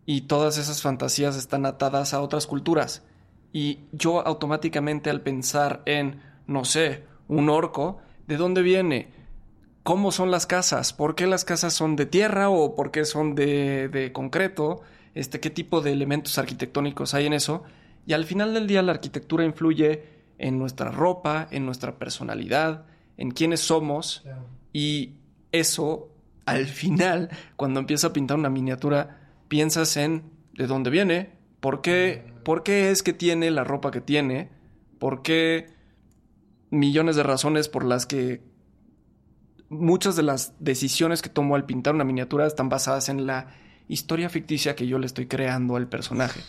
y 0.06 0.22
todas 0.22 0.58
esas 0.58 0.82
fantasías 0.82 1.36
están 1.36 1.66
atadas 1.66 2.14
a 2.14 2.20
otras 2.20 2.46
culturas. 2.46 3.02
Y 3.52 3.80
yo 3.92 4.26
automáticamente 4.26 5.10
al 5.10 5.22
pensar 5.22 5.82
en, 5.86 6.20
no 6.46 6.64
sé, 6.64 7.04
un 7.28 7.48
orco, 7.48 7.98
¿de 8.26 8.36
dónde 8.36 8.62
viene? 8.62 9.08
¿Cómo 9.82 10.12
son 10.12 10.30
las 10.30 10.46
casas? 10.46 10.92
¿Por 10.92 11.14
qué 11.14 11.26
las 11.26 11.44
casas 11.44 11.72
son 11.72 11.96
de 11.96 12.06
tierra 12.06 12.50
o 12.50 12.74
por 12.74 12.90
qué 12.90 13.04
son 13.04 13.34
de, 13.34 13.88
de 13.88 14.12
concreto? 14.12 14.82
Este, 15.14 15.40
¿Qué 15.40 15.50
tipo 15.50 15.80
de 15.80 15.92
elementos 15.92 16.36
arquitectónicos 16.38 17.14
hay 17.14 17.26
en 17.26 17.32
eso? 17.32 17.62
Y 18.06 18.12
al 18.12 18.24
final 18.24 18.52
del 18.52 18.66
día 18.66 18.82
la 18.82 18.92
arquitectura 18.92 19.44
influye 19.44 20.02
en 20.38 20.58
nuestra 20.58 20.90
ropa, 20.90 21.48
en 21.50 21.64
nuestra 21.64 21.98
personalidad, 21.98 22.86
en 23.16 23.30
quiénes 23.30 23.60
somos. 23.60 24.24
Y 24.72 25.14
eso, 25.52 26.10
al 26.46 26.66
final, 26.66 27.30
cuando 27.56 27.80
empiezas 27.80 28.10
a 28.10 28.12
pintar 28.12 28.38
una 28.38 28.50
miniatura, 28.50 29.30
piensas 29.48 29.96
en 29.96 30.24
de 30.54 30.66
dónde 30.66 30.90
viene, 30.90 31.32
por 31.60 31.80
qué, 31.80 32.24
por 32.44 32.62
qué 32.62 32.90
es 32.90 33.02
que 33.02 33.12
tiene 33.12 33.50
la 33.50 33.64
ropa 33.64 33.90
que 33.90 34.00
tiene, 34.00 34.50
por 34.98 35.22
qué 35.22 35.68
millones 36.70 37.16
de 37.16 37.22
razones 37.22 37.68
por 37.68 37.84
las 37.84 38.06
que 38.06 38.42
muchas 39.68 40.16
de 40.16 40.22
las 40.22 40.54
decisiones 40.58 41.22
que 41.22 41.28
tomo 41.28 41.56
al 41.56 41.66
pintar 41.66 41.94
una 41.94 42.04
miniatura 42.04 42.46
están 42.46 42.68
basadas 42.68 43.08
en 43.08 43.26
la 43.26 43.48
historia 43.88 44.28
ficticia 44.28 44.76
que 44.76 44.86
yo 44.86 44.98
le 44.98 45.06
estoy 45.06 45.26
creando 45.26 45.76
al 45.76 45.88
personaje. 45.88 46.40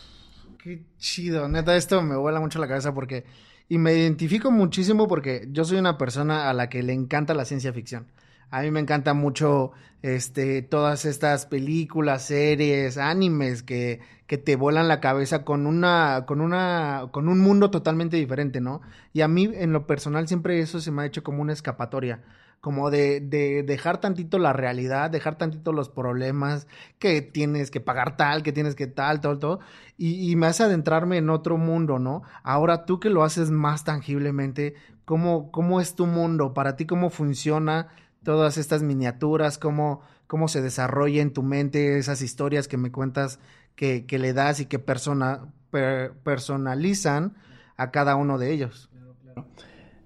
Qué 0.62 0.84
chido, 0.98 1.48
neta, 1.48 1.76
esto 1.76 2.02
me 2.02 2.16
vuela 2.16 2.40
mucho 2.40 2.60
la 2.60 2.68
cabeza 2.68 2.94
porque... 2.94 3.26
Y 3.68 3.78
me 3.78 3.94
identifico 3.94 4.52
muchísimo 4.52 5.08
porque 5.08 5.48
yo 5.52 5.66
soy 5.66 5.78
una 5.78 5.98
persona 5.98 6.50
a 6.50 6.54
la 6.54 6.70
que 6.70 6.84
le 6.84 6.94
encanta 6.94 7.34
la 7.34 7.46
ciencia 7.46 7.74
ficción. 7.74 8.08
A 8.52 8.62
mí 8.62 8.70
me 8.72 8.80
encanta 8.80 9.14
mucho 9.14 9.72
este, 10.02 10.62
todas 10.62 11.06
estas 11.06 11.48
películas, 11.48 12.26
series, 12.26 12.98
animes 12.98 13.64
que, 13.64 14.02
que 14.28 14.38
te 14.38 14.56
vuelan 14.56 14.88
la 14.88 15.00
cabeza 15.00 15.44
con 15.44 15.66
una, 15.66 16.26
con 16.28 16.42
una, 16.42 17.08
con 17.12 17.28
un 17.28 17.40
mundo 17.40 17.72
totalmente 17.72 18.18
diferente, 18.18 18.62
¿no? 18.62 18.82
Y 19.14 19.22
a 19.22 19.28
mí, 19.28 19.50
en 19.52 19.74
lo 19.74 19.88
personal, 19.88 20.28
siempre 20.28 20.60
eso 20.60 20.80
se 20.80 20.92
me 20.92 21.02
ha 21.02 21.06
hecho 21.08 21.24
como 21.24 21.42
una 21.42 21.54
escapatoria. 21.54 22.22
Como 22.62 22.90
de, 22.90 23.20
de 23.22 23.64
dejar 23.64 24.00
tantito 24.00 24.40
la 24.40 24.54
realidad, 24.54 25.12
dejar 25.12 25.38
tantito 25.38 25.72
los 25.72 25.90
problemas, 25.90 26.68
que 26.98 27.22
tienes 27.22 27.70
que 27.70 27.80
pagar 27.80 28.18
tal, 28.18 28.42
que 28.42 28.52
tienes 28.52 28.76
que 28.76 28.88
tal, 28.88 29.22
todo, 29.22 29.38
todo. 29.38 29.60
Y, 29.98 30.36
me 30.36 30.48
hace 30.48 30.64
adentrarme 30.64 31.18
en 31.18 31.30
otro 31.30 31.58
mundo, 31.58 32.00
¿no? 32.00 32.24
Ahora 32.44 32.86
tú 32.86 33.00
que 33.00 33.10
lo 33.10 33.24
haces 33.24 33.52
más 33.52 33.84
tangiblemente, 33.84 34.74
¿cómo, 35.06 35.52
cómo 35.52 35.80
es 35.80 35.96
tu 35.96 36.08
mundo? 36.08 36.54
Para 36.54 36.76
ti, 36.76 36.86
¿cómo 36.86 37.10
funciona? 37.10 37.88
todas 38.26 38.58
estas 38.58 38.82
miniaturas, 38.82 39.58
cómo, 39.58 40.02
cómo 40.28 40.50
se 40.50 40.62
desarrolla 40.62 41.22
en 41.22 41.32
tu 41.32 41.44
mente 41.44 41.98
esas 41.98 42.22
historias 42.22 42.68
que 42.68 42.76
me 42.76 42.92
cuentas 42.92 43.40
que, 43.76 44.06
que 44.06 44.20
le 44.20 44.34
das 44.34 44.60
y 44.60 44.66
que 44.66 44.80
persona, 44.80 45.54
per- 45.70 46.12
personalizan 46.24 47.36
a 47.78 47.92
cada 47.92 48.16
uno 48.16 48.38
de 48.38 48.52
ellos. 48.52 48.90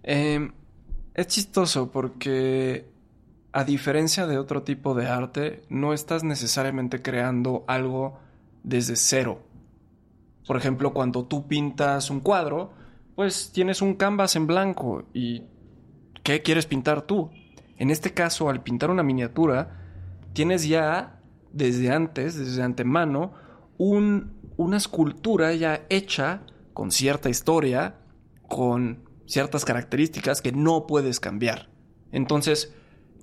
Eh, 0.04 0.52
es 1.20 1.28
chistoso 1.28 1.92
porque 1.92 2.86
a 3.52 3.64
diferencia 3.64 4.28
de 4.28 4.38
otro 4.38 4.64
tipo 4.64 4.94
de 4.94 5.08
arte, 5.08 5.64
no 5.70 5.94
estás 5.94 6.24
necesariamente 6.24 7.02
creando 7.02 7.64
algo 7.68 8.20
desde 8.64 8.96
cero. 8.96 9.42
Por 10.48 10.58
ejemplo, 10.58 10.94
cuando 10.94 11.26
tú 11.26 11.48
pintas 11.48 12.10
un 12.10 12.20
cuadro, 12.20 12.72
pues 13.16 13.52
tienes 13.52 13.82
un 13.82 13.96
canvas 13.96 14.36
en 14.36 14.48
blanco 14.48 15.04
y 15.14 15.44
¿qué 16.24 16.42
quieres 16.42 16.66
pintar 16.66 17.02
tú? 17.02 17.32
En 17.78 17.90
este 17.90 18.14
caso, 18.14 18.50
al 18.50 18.62
pintar 18.62 18.92
una 18.92 19.04
miniatura, 19.04 19.78
tienes 20.34 20.68
ya 20.68 21.20
desde 21.52 21.92
antes, 21.92 22.36
desde 22.38 22.62
antemano, 22.62 23.34
un, 23.78 24.34
una 24.58 24.78
escultura 24.78 25.54
ya 25.54 25.86
hecha 25.90 26.42
con 26.74 26.92
cierta 26.92 27.30
historia, 27.30 27.96
con 28.48 29.09
ciertas 29.30 29.64
características 29.64 30.42
que 30.42 30.52
no 30.52 30.88
puedes 30.88 31.20
cambiar. 31.20 31.70
Entonces, 32.12 32.74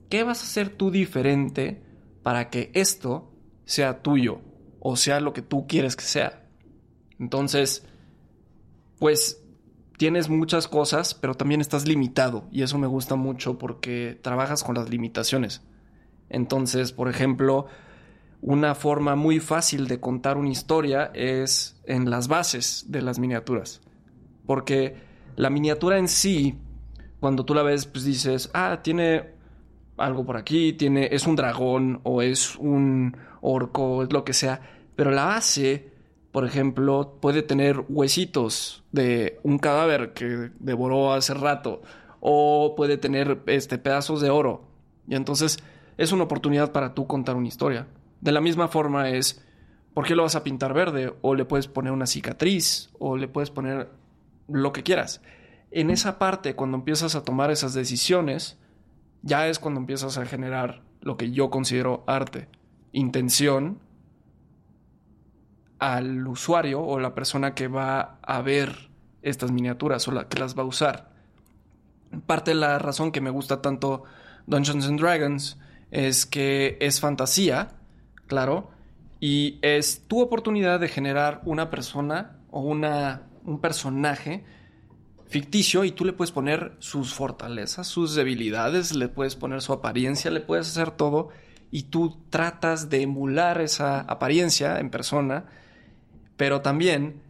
¿qué 0.08 0.22
vas 0.22 0.40
a 0.40 0.44
hacer 0.44 0.68
tú 0.70 0.92
diferente 0.92 1.82
para 2.22 2.48
que 2.48 2.70
esto 2.74 3.32
sea 3.64 4.02
tuyo 4.02 4.40
o 4.78 4.96
sea 4.96 5.18
lo 5.18 5.32
que 5.32 5.42
tú 5.42 5.66
quieres 5.66 5.96
que 5.96 6.04
sea? 6.04 6.48
Entonces, 7.18 7.84
pues 9.00 9.42
tienes 9.98 10.28
muchas 10.28 10.68
cosas, 10.68 11.14
pero 11.14 11.34
también 11.34 11.60
estás 11.60 11.88
limitado. 11.88 12.46
Y 12.52 12.62
eso 12.62 12.78
me 12.78 12.86
gusta 12.86 13.16
mucho 13.16 13.58
porque 13.58 14.18
trabajas 14.22 14.62
con 14.62 14.76
las 14.76 14.88
limitaciones. 14.88 15.62
Entonces, 16.28 16.92
por 16.92 17.08
ejemplo, 17.08 17.66
una 18.42 18.76
forma 18.76 19.16
muy 19.16 19.40
fácil 19.40 19.88
de 19.88 19.98
contar 19.98 20.36
una 20.36 20.50
historia 20.50 21.10
es 21.14 21.80
en 21.84 22.10
las 22.10 22.28
bases 22.28 22.84
de 22.88 23.02
las 23.02 23.18
miniaturas. 23.18 23.80
Porque 24.46 25.05
la 25.36 25.50
miniatura 25.50 25.98
en 25.98 26.08
sí, 26.08 26.58
cuando 27.20 27.44
tú 27.44 27.54
la 27.54 27.62
ves, 27.62 27.86
pues 27.86 28.04
dices, 28.04 28.50
ah, 28.54 28.80
tiene 28.82 29.36
algo 29.96 30.24
por 30.24 30.36
aquí, 30.36 30.72
tiene, 30.72 31.08
es 31.12 31.26
un 31.26 31.36
dragón 31.36 32.00
o 32.02 32.22
es 32.22 32.56
un 32.56 33.16
orco, 33.40 34.02
es 34.02 34.12
lo 34.12 34.24
que 34.24 34.32
sea. 34.32 34.60
Pero 34.94 35.10
la 35.10 35.24
base, 35.26 35.90
por 36.32 36.44
ejemplo, 36.44 37.18
puede 37.20 37.42
tener 37.42 37.84
huesitos 37.88 38.84
de 38.92 39.38
un 39.42 39.58
cadáver 39.58 40.12
que 40.12 40.50
devoró 40.58 41.12
hace 41.12 41.34
rato. 41.34 41.82
O 42.20 42.74
puede 42.76 42.96
tener 42.96 43.42
este, 43.46 43.78
pedazos 43.78 44.20
de 44.20 44.30
oro. 44.30 44.64
Y 45.06 45.14
entonces 45.14 45.58
es 45.96 46.12
una 46.12 46.24
oportunidad 46.24 46.72
para 46.72 46.94
tú 46.94 47.06
contar 47.06 47.36
una 47.36 47.48
historia. 47.48 47.86
De 48.20 48.32
la 48.32 48.40
misma 48.40 48.68
forma 48.68 49.10
es, 49.10 49.44
¿por 49.94 50.06
qué 50.06 50.16
lo 50.16 50.22
vas 50.22 50.34
a 50.34 50.42
pintar 50.42 50.74
verde? 50.74 51.14
O 51.22 51.34
le 51.34 51.44
puedes 51.44 51.68
poner 51.68 51.92
una 51.92 52.06
cicatriz, 52.06 52.90
o 52.98 53.16
le 53.16 53.28
puedes 53.28 53.50
poner 53.50 53.88
lo 54.48 54.72
que 54.72 54.82
quieras. 54.82 55.20
En 55.70 55.90
esa 55.90 56.18
parte, 56.18 56.54
cuando 56.54 56.76
empiezas 56.76 57.14
a 57.14 57.22
tomar 57.22 57.50
esas 57.50 57.74
decisiones, 57.74 58.58
ya 59.22 59.48
es 59.48 59.58
cuando 59.58 59.80
empiezas 59.80 60.18
a 60.18 60.26
generar 60.26 60.82
lo 61.00 61.16
que 61.16 61.32
yo 61.32 61.50
considero 61.50 62.04
arte, 62.06 62.48
intención 62.92 63.80
al 65.78 66.26
usuario 66.26 66.82
o 66.82 66.98
la 66.98 67.14
persona 67.14 67.54
que 67.54 67.68
va 67.68 68.18
a 68.22 68.40
ver 68.40 68.90
estas 69.22 69.50
miniaturas 69.50 70.06
o 70.08 70.12
la 70.12 70.28
que 70.28 70.38
las 70.38 70.56
va 70.56 70.62
a 70.62 70.66
usar. 70.66 71.10
Parte 72.26 72.52
de 72.52 72.56
la 72.56 72.78
razón 72.78 73.12
que 73.12 73.20
me 73.20 73.30
gusta 73.30 73.60
tanto 73.60 74.04
Dungeons 74.46 74.86
and 74.86 75.00
Dragons 75.00 75.58
es 75.90 76.26
que 76.26 76.78
es 76.80 77.00
fantasía, 77.00 77.72
claro, 78.26 78.70
y 79.20 79.58
es 79.62 80.04
tu 80.06 80.20
oportunidad 80.20 80.80
de 80.80 80.88
generar 80.88 81.42
una 81.44 81.70
persona 81.70 82.38
o 82.50 82.60
una, 82.60 83.22
un 83.46 83.60
personaje 83.60 84.44
ficticio 85.28 85.84
y 85.84 85.92
tú 85.92 86.04
le 86.04 86.12
puedes 86.12 86.32
poner 86.32 86.76
sus 86.78 87.14
fortalezas, 87.14 87.86
sus 87.86 88.14
debilidades, 88.14 88.94
le 88.94 89.08
puedes 89.08 89.36
poner 89.36 89.62
su 89.62 89.72
apariencia, 89.72 90.30
le 90.30 90.40
puedes 90.40 90.68
hacer 90.68 90.90
todo 90.90 91.30
y 91.70 91.84
tú 91.84 92.18
tratas 92.30 92.88
de 92.90 93.02
emular 93.02 93.60
esa 93.60 94.00
apariencia 94.00 94.78
en 94.78 94.90
persona, 94.90 95.46
pero 96.36 96.60
también 96.60 97.22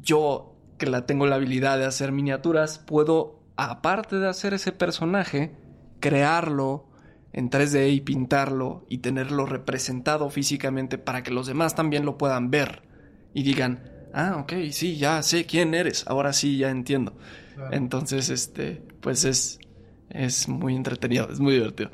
yo 0.00 0.54
que 0.78 0.86
la 0.86 1.06
tengo 1.06 1.26
la 1.26 1.36
habilidad 1.36 1.78
de 1.78 1.84
hacer 1.84 2.12
miniaturas, 2.12 2.78
puedo, 2.78 3.40
aparte 3.56 4.16
de 4.16 4.28
hacer 4.28 4.54
ese 4.54 4.72
personaje, 4.72 5.54
crearlo 5.98 6.86
en 7.32 7.50
3D 7.50 7.92
y 7.92 8.00
pintarlo 8.00 8.84
y 8.88 8.98
tenerlo 8.98 9.44
representado 9.44 10.30
físicamente 10.30 10.98
para 10.98 11.22
que 11.22 11.30
los 11.30 11.46
demás 11.46 11.74
también 11.74 12.04
lo 12.04 12.16
puedan 12.16 12.50
ver 12.50 12.82
y 13.34 13.42
digan, 13.42 13.99
ah, 14.12 14.36
ok, 14.38 14.52
sí, 14.72 14.96
ya 14.96 15.22
sé 15.22 15.46
quién 15.46 15.74
eres, 15.74 16.06
ahora 16.06 16.32
sí, 16.32 16.58
ya 16.58 16.70
entiendo. 16.70 17.14
Entonces, 17.70 18.30
este, 18.30 18.82
pues 19.00 19.24
es, 19.24 19.58
es 20.08 20.48
muy 20.48 20.74
entretenido, 20.74 21.28
es 21.30 21.40
muy 21.40 21.54
divertido. 21.54 21.90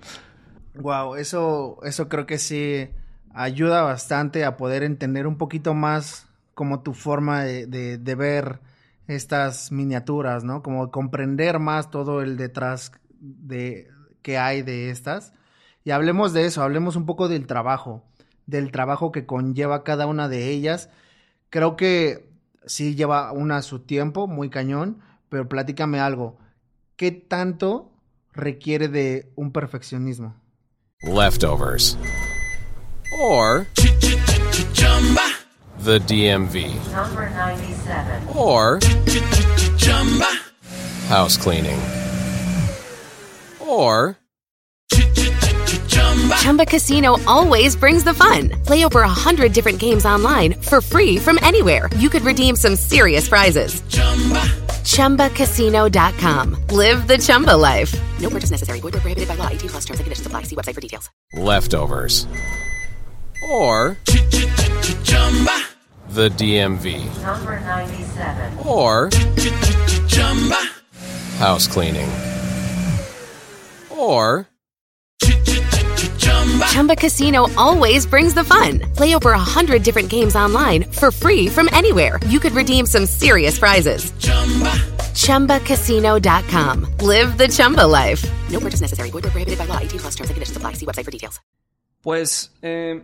Wow, 0.75 1.17
eso, 1.17 1.79
eso 1.83 2.09
creo 2.09 2.27
que 2.27 2.39
sí 2.39 2.89
ayuda 3.35 3.83
bastante 3.83 4.45
a 4.45 4.57
poder 4.57 4.83
entender 4.83 5.27
un 5.27 5.39
poquito 5.39 5.75
más 5.75 6.29
como 6.55 6.83
tu 6.83 6.95
forma 6.95 7.45
de, 7.45 7.67
de, 7.67 7.99
de 7.99 8.15
ver 8.15 8.61
estas 9.07 9.73
miniaturas, 9.73 10.45
¿no? 10.45 10.63
Como 10.63 10.91
comprender 10.91 11.59
más 11.59 11.91
todo 11.91 12.23
el 12.23 12.37
detrás 12.37 12.93
de, 13.21 13.89
que 14.23 14.39
hay 14.39 14.63
de 14.63 14.91
estas. 14.91 15.33
Y 15.85 15.91
hablemos 15.93 16.33
de 16.33 16.47
eso, 16.47 16.63
hablemos 16.63 16.97
un 16.97 17.07
poco 17.07 17.29
del 17.29 17.47
trabajo, 17.47 18.03
del 18.47 18.73
trabajo 18.73 19.13
que 19.13 19.27
conlleva 19.27 19.85
cada 19.85 20.07
una 20.07 20.29
de 20.29 20.51
ellas. 20.51 20.91
Creo 21.51 21.77
que 21.77 22.29
sí 22.67 22.95
lleva 22.95 23.33
una 23.33 23.59
a 23.59 23.63
su 23.63 23.81
tiempo, 23.81 24.27
muy 24.27 24.51
cañón, 24.51 25.01
pero 25.29 25.49
platícame 25.49 26.01
algo. 26.01 26.39
¿Qué 26.97 27.13
tanto 27.13 27.93
requiere 28.33 28.89
de 28.89 29.33
un 29.37 29.53
perfeccionismo? 29.53 30.35
Leftovers. 31.03 31.97
Or 33.21 33.67
the 35.85 36.01
DMV. 36.01 36.75
Number 36.93 37.31
97. 37.31 38.27
Or 38.35 38.79
house 41.09 41.37
cleaning. 41.37 41.79
Or 43.61 44.19
Chumba 46.35 46.65
Casino 46.67 47.19
always 47.27 47.77
brings 47.77 48.05
the 48.05 48.15
fun. 48.15 48.51
Play 48.65 48.85
over 48.85 49.01
a 49.03 49.09
hundred 49.09 49.53
different 49.53 49.79
games 49.79 50.05
online 50.07 50.55
for 50.55 50.81
free 50.81 51.19
from 51.19 51.39
anywhere. 51.43 51.89
You 51.97 52.09
could 52.11 52.23
redeem 52.23 52.57
some 52.57 52.77
serious 52.77 53.29
prizes. 53.29 53.81
Chumba. 53.89 54.43
ChumbaCasino.com. 54.87 56.67
Live 56.69 57.07
the 57.07 57.19
Chumba 57.19 57.57
life. 57.57 57.95
No 58.21 58.31
purchase 58.31 58.51
necessary. 58.51 58.81
Void 58.81 58.95
where 58.95 59.01
prohibited 59.03 59.29
by 59.29 59.35
law. 59.35 59.49
18 59.49 59.69
plus 59.71 59.85
terms 59.85 59.99
and 60.01 60.05
conditions 60.05 60.27
apply. 60.27 60.43
See 60.45 60.57
website 60.57 60.75
for 60.75 60.81
details. 60.81 61.11
leftovers. 61.35 62.27
Or 63.51 63.97
Ch-ch-ch-chumba. 64.09 65.65
the 66.11 66.31
DMV. 66.31 67.05
Number 67.23 67.61
97. 67.61 68.59
Or 68.67 69.11
Ch-ch-ch-chumba. 69.11 70.57
house 71.39 71.67
cleaning. 71.67 72.09
Or 73.91 74.49
Chumba 76.61 76.97
Casino 76.97 77.49
always 77.57 78.07
brings 78.07 78.35
the 78.35 78.45
fun. 78.45 78.81
Play 78.95 79.15
over 79.15 79.33
a 79.33 79.39
hundred 79.39 79.83
different 79.83 80.09
games 80.09 80.37
online 80.37 80.85
for 80.85 81.11
free 81.11 81.49
from 81.49 81.69
anywhere. 81.73 82.21
You 82.27 82.39
could 82.41 82.53
redeem 82.53 82.87
some 82.87 83.07
serious 83.07 83.59
prizes. 83.59 84.13
ChumbaCasino.com. 85.17 86.99
Live 86.99 87.37
the 87.37 87.49
Chumba 87.49 87.87
life. 87.87 88.25
No 88.51 88.61
purchase 88.61 88.81
necessary. 88.81 89.11
Void 89.11 89.25
prohibited 89.25 89.59
by 89.59 89.67
law. 89.67 89.79
18 89.79 89.99
plus 89.99 90.15
terms 90.15 90.31
and 90.31 90.37
conditions 90.37 90.57
apply. 90.57 90.75
See 90.75 90.87
website 90.87 91.05
for 91.05 91.11
details. 91.11 91.41
Pues 92.03 92.53
eh, 92.63 93.03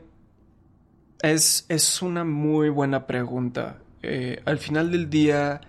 es, 1.23 1.65
es 1.69 2.03
una 2.03 2.25
muy 2.25 2.69
buena 2.69 3.07
pregunta. 3.07 3.79
Eh, 4.03 4.41
al 4.45 4.59
final 4.59 4.93
del 4.93 5.11
día, 5.11 5.61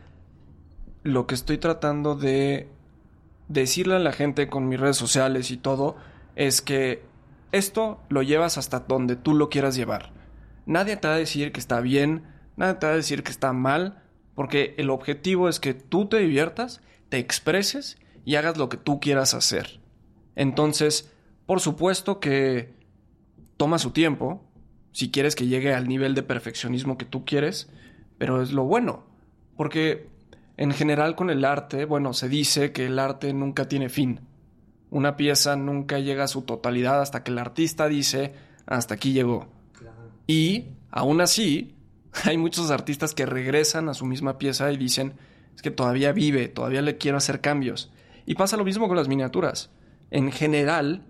lo 1.04 1.26
que 1.26 1.34
estoy 1.34 1.58
tratando 1.58 2.16
de 2.16 2.68
decirle 3.48 3.96
a 3.96 4.00
la 4.00 4.12
gente 4.12 4.48
con 4.50 4.68
mis 4.68 4.80
redes 4.80 4.98
sociales 4.98 5.50
y 5.50 5.58
todo 5.58 5.96
es 6.36 6.62
que 6.62 7.04
esto 7.54 8.02
lo 8.10 8.24
llevas 8.24 8.58
hasta 8.58 8.80
donde 8.80 9.16
tú 9.16 9.36
lo 9.36 9.50
quieras 9.50 9.76
llevar. 9.76 10.12
Nadie 10.66 10.98
te 10.98 11.08
va 11.08 11.14
a 11.14 11.18
decir 11.18 11.52
que 11.52 11.60
está 11.60 11.80
bien, 11.80 12.24
nadie 12.58 12.74
te 12.74 12.88
va 12.88 12.94
a 12.94 12.98
decir 12.98 13.24
que 13.24 13.32
está 13.32 13.54
mal, 13.54 14.04
porque 14.34 14.74
el 14.78 14.90
objetivo 14.90 15.48
es 15.48 15.60
que 15.60 15.76
tú 15.76 16.08
te 16.08 16.18
diviertas, 16.18 16.82
te 17.10 17.20
expreses 17.20 17.98
y 18.26 18.36
hagas 18.36 18.58
lo 18.58 18.70
que 18.70 18.78
tú 18.78 19.00
quieras 19.00 19.36
hacer. 19.36 19.80
Entonces, 20.36 21.14
por 21.46 21.60
supuesto 21.60 22.20
que 22.20 22.74
toma 23.56 23.78
su 23.78 23.92
tiempo, 23.92 24.44
si 24.92 25.12
quieres 25.12 25.36
que 25.36 25.46
llegue 25.46 25.76
al 25.76 25.88
nivel 25.88 26.16
de 26.16 26.24
perfeccionismo 26.24 26.98
que 26.98 27.06
tú 27.06 27.24
quieres, 27.24 27.70
pero 28.18 28.42
es 28.42 28.52
lo 28.52 28.64
bueno, 28.64 29.06
porque 29.56 30.10
en 30.58 30.72
general 30.72 31.16
con 31.16 31.30
el 31.30 31.46
arte, 31.46 31.86
bueno, 31.86 32.14
se 32.14 32.30
dice 32.30 32.72
que 32.72 32.88
el 32.88 32.98
arte 32.98 33.32
nunca 33.32 33.68
tiene 33.68 33.90
fin. 33.90 34.22
Una 34.94 35.18
pieza 35.18 35.56
nunca 35.56 35.98
llega 35.98 36.26
a 36.26 36.28
su 36.28 36.44
totalidad 36.44 37.02
hasta 37.02 37.24
que 37.24 37.32
el 37.32 37.40
artista 37.40 37.88
dice, 37.88 38.36
hasta 38.68 38.94
aquí 38.94 39.12
llegó. 39.12 39.48
Y, 40.28 40.66
aún 40.92 41.20
así, 41.20 41.74
hay 42.26 42.38
muchos 42.38 42.70
artistas 42.70 43.16
que 43.16 43.26
regresan 43.26 43.90
a 43.90 43.96
su 43.96 44.06
misma 44.06 44.38
pieza 44.38 44.72
y 44.72 44.78
dicen, 44.78 45.14
es 45.56 45.64
que 45.64 45.72
todavía 45.72 46.12
vive, 46.12 46.48
todavía 46.48 46.84
le 46.84 47.00
quiero 47.00 47.18
hacer 47.18 47.42
cambios. 47.42 47.92
Y 48.28 48.36
pasa 48.36 48.56
lo 48.56 48.64
mismo 48.64 48.88
con 48.88 48.96
las 48.96 49.08
miniaturas. 49.08 49.72
En 50.12 50.32
general, 50.32 51.02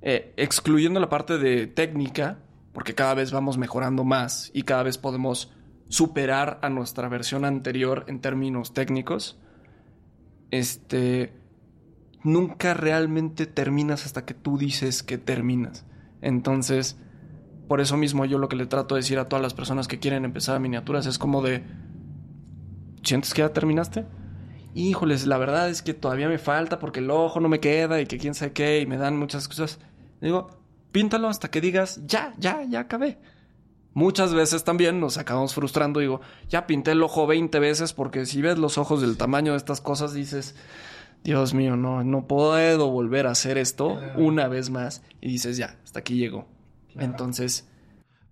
eh, 0.00 0.34
excluyendo 0.36 0.98
la 0.98 1.08
parte 1.08 1.38
de 1.38 1.68
técnica, 1.68 2.40
porque 2.72 2.96
cada 2.96 3.14
vez 3.14 3.30
vamos 3.30 3.58
mejorando 3.58 4.02
más 4.02 4.50
y 4.54 4.64
cada 4.64 4.82
vez 4.82 4.98
podemos 4.98 5.52
superar 5.88 6.58
a 6.62 6.68
nuestra 6.68 7.08
versión 7.08 7.44
anterior 7.44 8.06
en 8.08 8.20
términos 8.20 8.74
técnicos, 8.74 9.38
este, 10.50 11.32
nunca 12.24 12.74
realmente 12.74 13.46
terminas 13.46 14.06
hasta 14.06 14.24
que 14.24 14.34
tú 14.34 14.58
dices 14.58 15.02
que 15.02 15.18
terminas. 15.18 15.84
Entonces, 16.20 16.96
por 17.68 17.80
eso 17.80 17.96
mismo 17.96 18.24
yo 18.24 18.38
lo 18.38 18.48
que 18.48 18.56
le 18.56 18.66
trato 18.66 18.94
de 18.94 19.00
decir 19.00 19.18
a 19.18 19.28
todas 19.28 19.42
las 19.42 19.54
personas 19.54 19.88
que 19.88 19.98
quieren 19.98 20.24
empezar 20.24 20.56
a 20.56 20.60
miniaturas 20.60 21.06
es 21.06 21.18
como 21.18 21.42
de, 21.42 21.64
¿sientes 23.02 23.34
que 23.34 23.42
ya 23.42 23.52
terminaste? 23.52 24.06
Híjoles, 24.74 25.26
la 25.26 25.38
verdad 25.38 25.68
es 25.68 25.82
que 25.82 25.94
todavía 25.94 26.28
me 26.28 26.38
falta 26.38 26.78
porque 26.78 27.00
el 27.00 27.10
ojo 27.10 27.40
no 27.40 27.48
me 27.48 27.60
queda 27.60 28.00
y 28.00 28.06
que 28.06 28.18
quién 28.18 28.34
sabe 28.34 28.52
qué 28.52 28.80
y 28.80 28.86
me 28.86 28.96
dan 28.96 29.18
muchas 29.18 29.48
cosas. 29.48 29.80
Digo, 30.20 30.50
píntalo 30.92 31.28
hasta 31.28 31.50
que 31.50 31.60
digas, 31.60 32.00
ya, 32.06 32.32
ya, 32.38 32.62
ya 32.64 32.80
acabé. 32.80 33.18
Muchas 33.94 34.32
veces 34.32 34.64
también 34.64 35.00
nos 35.00 35.18
acabamos 35.18 35.54
frustrando. 35.54 36.00
Digo, 36.00 36.22
ya 36.48 36.66
pinté 36.66 36.92
el 36.92 37.02
ojo 37.02 37.26
20 37.26 37.58
veces 37.58 37.92
porque 37.92 38.24
si 38.24 38.40
ves 38.40 38.58
los 38.58 38.78
ojos 38.78 39.02
del 39.02 39.18
tamaño 39.18 39.52
de 39.52 39.58
estas 39.58 39.82
cosas 39.82 40.14
dices, 40.14 40.54
Dios 41.24 41.54
mío, 41.54 41.76
no, 41.76 42.02
no 42.02 42.26
puedo 42.26 42.90
volver 42.90 43.26
a 43.26 43.30
hacer 43.30 43.58
esto 43.58 44.00
una 44.16 44.48
vez 44.48 44.70
más. 44.70 45.02
Y 45.20 45.28
dices, 45.28 45.56
ya, 45.56 45.78
hasta 45.84 46.00
aquí 46.00 46.16
llegó. 46.16 46.46
Entonces, 46.96 47.68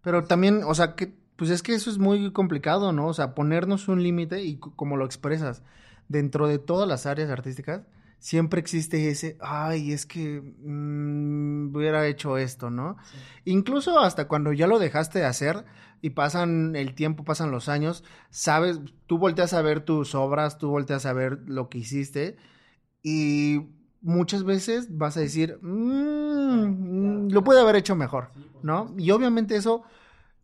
Pero 0.03 0.25
también, 0.25 0.63
o 0.65 0.75
sea, 0.75 0.95
que, 0.95 1.15
pues 1.37 1.51
es 1.51 1.63
que 1.63 1.75
eso 1.75 1.91
es 1.91 1.99
muy 1.99 2.33
complicado, 2.33 2.93
¿no? 2.93 3.07
O 3.07 3.15
sea, 3.15 3.35
ponernos 3.35 3.89
un 3.89 4.03
límite 4.03 4.43
y 4.43 4.57
como 4.59 4.97
lo 4.97 5.05
expresas, 5.05 5.63
dentro 6.09 6.49
de 6.49 6.59
todas 6.59 6.89
las 6.89 7.07
áreas 7.07 7.31
artísticas, 7.31 7.83
siempre 8.19 8.61
existe 8.61 9.09
ese, 9.09 9.39
ay, 9.41 9.93
es 9.93 10.05
que 10.05 10.43
mm, 10.43 11.75
hubiera 11.75 12.07
hecho 12.07 12.37
esto, 12.37 12.71
¿no? 12.71 12.97
Incluso 13.45 13.99
hasta 13.99 14.29
cuando 14.29 14.53
ya 14.53 14.67
lo 14.67 14.79
dejaste 14.79 15.21
de 15.21 15.27
hacer 15.27 15.65
y 16.03 16.11
pasan 16.11 16.77
el 16.77 16.95
tiempo, 16.95 17.25
pasan 17.25 17.51
los 17.51 17.69
años, 17.69 18.05
sabes, 18.31 18.81
tú 19.07 19.19
volteas 19.19 19.55
a 19.55 19.63
ver 19.63 19.81
tus 19.81 20.15
obras, 20.15 20.59
tú 20.59 20.69
volteas 20.69 21.07
a 21.07 21.13
ver 21.13 21.39
lo 21.47 21.69
que 21.71 21.79
hiciste 21.79 22.37
y 23.03 23.61
muchas 24.03 24.45
veces 24.45 24.97
vas 24.97 25.17
a 25.17 25.21
decir, 25.21 25.59
"Mm, 25.63 27.27
mm, 27.27 27.31
lo 27.31 27.45
puede 27.45 27.61
haber 27.61 27.77
hecho 27.77 27.95
mejor, 27.97 28.31
¿no? 28.63 28.95
Y 28.99 29.11
obviamente 29.11 29.57
eso, 29.57 29.83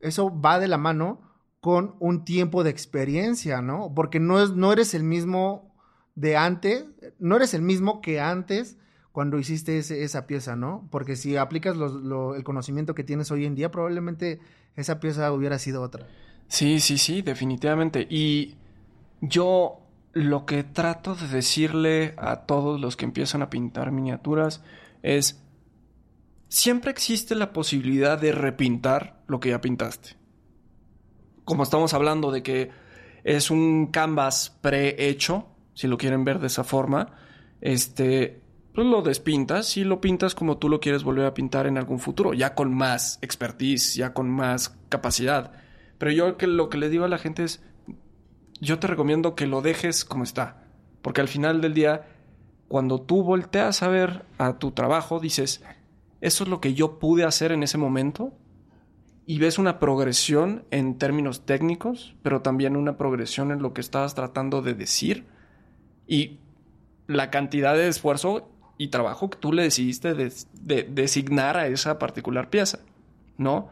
eso 0.00 0.32
va 0.40 0.58
de 0.58 0.68
la 0.68 0.78
mano 0.78 1.20
con 1.60 1.96
un 2.00 2.24
tiempo 2.24 2.62
de 2.64 2.70
experiencia, 2.70 3.60
¿no? 3.62 3.92
Porque 3.94 4.20
no, 4.20 4.40
es, 4.42 4.50
no 4.52 4.72
eres 4.72 4.94
el 4.94 5.02
mismo 5.02 5.74
de 6.14 6.36
antes, 6.36 6.86
no 7.18 7.36
eres 7.36 7.54
el 7.54 7.62
mismo 7.62 8.00
que 8.00 8.20
antes 8.20 8.78
cuando 9.12 9.38
hiciste 9.38 9.78
ese- 9.78 10.02
esa 10.04 10.26
pieza, 10.26 10.54
¿no? 10.56 10.86
Porque 10.90 11.16
si 11.16 11.36
aplicas 11.36 11.76
los- 11.76 11.94
lo- 11.94 12.34
el 12.34 12.44
conocimiento 12.44 12.94
que 12.94 13.04
tienes 13.04 13.30
hoy 13.30 13.46
en 13.46 13.54
día, 13.54 13.70
probablemente 13.70 14.38
esa 14.76 15.00
pieza 15.00 15.32
hubiera 15.32 15.58
sido 15.58 15.82
otra. 15.82 16.06
Sí, 16.48 16.78
sí, 16.80 16.98
sí, 16.98 17.22
definitivamente. 17.22 18.06
Y 18.08 18.56
yo 19.22 19.78
lo 20.16 20.46
que 20.46 20.64
trato 20.64 21.14
de 21.14 21.28
decirle 21.28 22.14
a 22.16 22.46
todos 22.46 22.80
los 22.80 22.96
que 22.96 23.04
empiezan 23.04 23.42
a 23.42 23.50
pintar 23.50 23.92
miniaturas 23.92 24.62
es, 25.02 25.44
siempre 26.48 26.90
existe 26.90 27.34
la 27.34 27.52
posibilidad 27.52 28.18
de 28.18 28.32
repintar 28.32 29.22
lo 29.26 29.40
que 29.40 29.50
ya 29.50 29.60
pintaste. 29.60 30.16
Como 31.44 31.64
estamos 31.64 31.92
hablando 31.92 32.30
de 32.30 32.42
que 32.42 32.70
es 33.24 33.50
un 33.50 33.88
canvas 33.88 34.56
prehecho, 34.62 35.48
si 35.74 35.86
lo 35.86 35.98
quieren 35.98 36.24
ver 36.24 36.38
de 36.38 36.46
esa 36.46 36.64
forma, 36.64 37.12
este, 37.60 38.40
pues 38.74 38.86
lo 38.86 39.02
despintas 39.02 39.76
y 39.76 39.84
lo 39.84 40.00
pintas 40.00 40.34
como 40.34 40.56
tú 40.56 40.70
lo 40.70 40.80
quieres 40.80 41.04
volver 41.04 41.26
a 41.26 41.34
pintar 41.34 41.66
en 41.66 41.76
algún 41.76 41.98
futuro, 41.98 42.32
ya 42.32 42.54
con 42.54 42.72
más 42.72 43.18
expertise, 43.20 43.94
ya 43.96 44.14
con 44.14 44.30
más 44.30 44.78
capacidad. 44.88 45.52
Pero 45.98 46.10
yo 46.10 46.38
que 46.38 46.46
lo 46.46 46.70
que 46.70 46.78
le 46.78 46.88
digo 46.88 47.04
a 47.04 47.08
la 47.08 47.18
gente 47.18 47.44
es, 47.44 47.62
yo 48.60 48.78
te 48.78 48.86
recomiendo 48.86 49.34
que 49.34 49.46
lo 49.46 49.62
dejes 49.62 50.04
como 50.04 50.24
está, 50.24 50.62
porque 51.02 51.20
al 51.20 51.28
final 51.28 51.60
del 51.60 51.74
día, 51.74 52.06
cuando 52.68 53.00
tú 53.00 53.22
volteas 53.22 53.82
a 53.82 53.88
ver 53.88 54.24
a 54.38 54.58
tu 54.58 54.72
trabajo, 54.72 55.20
dices, 55.20 55.62
eso 56.20 56.44
es 56.44 56.50
lo 56.50 56.60
que 56.60 56.74
yo 56.74 56.98
pude 56.98 57.24
hacer 57.24 57.52
en 57.52 57.62
ese 57.62 57.78
momento, 57.78 58.32
y 59.28 59.38
ves 59.38 59.58
una 59.58 59.78
progresión 59.80 60.64
en 60.70 60.98
términos 60.98 61.44
técnicos, 61.44 62.14
pero 62.22 62.42
también 62.42 62.76
una 62.76 62.96
progresión 62.96 63.50
en 63.50 63.60
lo 63.60 63.72
que 63.74 63.80
estabas 63.80 64.14
tratando 64.14 64.62
de 64.62 64.74
decir, 64.74 65.24
y 66.06 66.38
la 67.08 67.30
cantidad 67.30 67.74
de 67.74 67.88
esfuerzo 67.88 68.48
y 68.78 68.88
trabajo 68.88 69.30
que 69.30 69.38
tú 69.38 69.52
le 69.52 69.62
decidiste 69.62 70.14
de, 70.14 70.32
de- 70.60 70.84
designar 70.84 71.56
a 71.56 71.66
esa 71.66 71.98
particular 71.98 72.50
pieza, 72.50 72.78
¿no? 73.36 73.68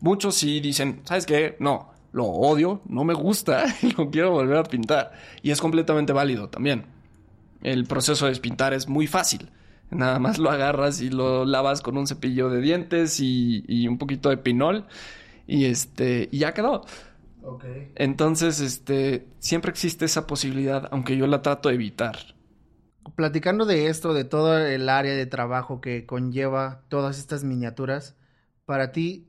Muchos 0.00 0.36
sí 0.36 0.60
dicen, 0.60 1.00
¿sabes 1.04 1.26
qué? 1.26 1.56
No, 1.58 1.90
lo 2.12 2.24
odio, 2.26 2.80
no 2.86 3.04
me 3.04 3.14
gusta, 3.14 3.64
y 3.82 3.92
lo 3.92 4.10
quiero 4.10 4.30
volver 4.32 4.58
a 4.58 4.64
pintar. 4.64 5.12
Y 5.42 5.50
es 5.50 5.60
completamente 5.60 6.12
válido 6.12 6.48
también. 6.48 6.86
El 7.62 7.86
proceso 7.86 8.26
de 8.26 8.32
despintar 8.32 8.72
es 8.74 8.88
muy 8.88 9.06
fácil. 9.06 9.50
Nada 9.90 10.18
más 10.18 10.38
lo 10.38 10.50
agarras 10.50 11.00
y 11.00 11.10
lo 11.10 11.44
lavas 11.44 11.80
con 11.80 11.96
un 11.96 12.06
cepillo 12.06 12.50
de 12.50 12.60
dientes 12.60 13.20
y, 13.20 13.64
y 13.66 13.88
un 13.88 13.96
poquito 13.98 14.28
de 14.28 14.36
pinol 14.36 14.86
y 15.46 15.64
este 15.64 16.28
y 16.30 16.38
ya 16.38 16.52
quedó. 16.54 16.84
Entonces, 17.94 18.60
este, 18.60 19.26
siempre 19.38 19.70
existe 19.70 20.04
esa 20.04 20.26
posibilidad, 20.26 20.88
aunque 20.90 21.16
yo 21.16 21.26
la 21.26 21.40
trato 21.40 21.70
de 21.70 21.76
evitar. 21.76 22.18
Platicando 23.16 23.64
de 23.64 23.86
esto, 23.86 24.12
de 24.12 24.24
todo 24.24 24.58
el 24.58 24.88
área 24.90 25.14
de 25.14 25.24
trabajo 25.24 25.80
que 25.80 26.04
conlleva 26.04 26.84
todas 26.88 27.18
estas 27.18 27.44
miniaturas, 27.44 28.16
para 28.66 28.92
ti, 28.92 29.27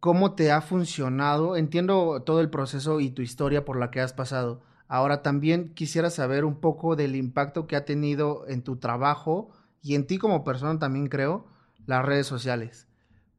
¿cómo 0.00 0.34
te 0.34 0.50
ha 0.52 0.60
funcionado? 0.60 1.56
Entiendo 1.56 2.22
todo 2.24 2.40
el 2.40 2.50
proceso 2.50 3.00
y 3.00 3.10
tu 3.10 3.22
historia 3.22 3.64
por 3.64 3.78
la 3.78 3.90
que 3.90 4.00
has 4.00 4.12
pasado. 4.12 4.60
Ahora 4.88 5.22
también 5.22 5.74
quisiera 5.74 6.10
saber 6.10 6.44
un 6.44 6.56
poco 6.60 6.96
del 6.96 7.16
impacto 7.16 7.66
que 7.66 7.76
ha 7.76 7.84
tenido 7.84 8.44
en 8.48 8.62
tu 8.62 8.76
trabajo 8.76 9.50
y 9.82 9.94
en 9.94 10.06
ti 10.06 10.18
como 10.18 10.44
persona 10.44 10.78
también 10.78 11.08
creo, 11.08 11.46
las 11.86 12.04
redes 12.04 12.26
sociales. 12.26 12.86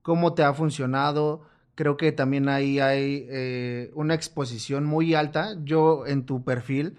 ¿Cómo 0.02 0.34
te 0.34 0.44
ha 0.44 0.54
funcionado? 0.54 1.42
Creo 1.76 1.98
que 1.98 2.12
también 2.12 2.50
ahí 2.50 2.80
hay 2.80 3.26
eh, 3.30 3.92
una 3.96 4.14
exposición 4.16 4.86
muy 4.86 5.14
alta. 5.16 5.56
Yo 5.64 6.06
en 6.08 6.26
tu 6.26 6.44
perfil 6.44 6.98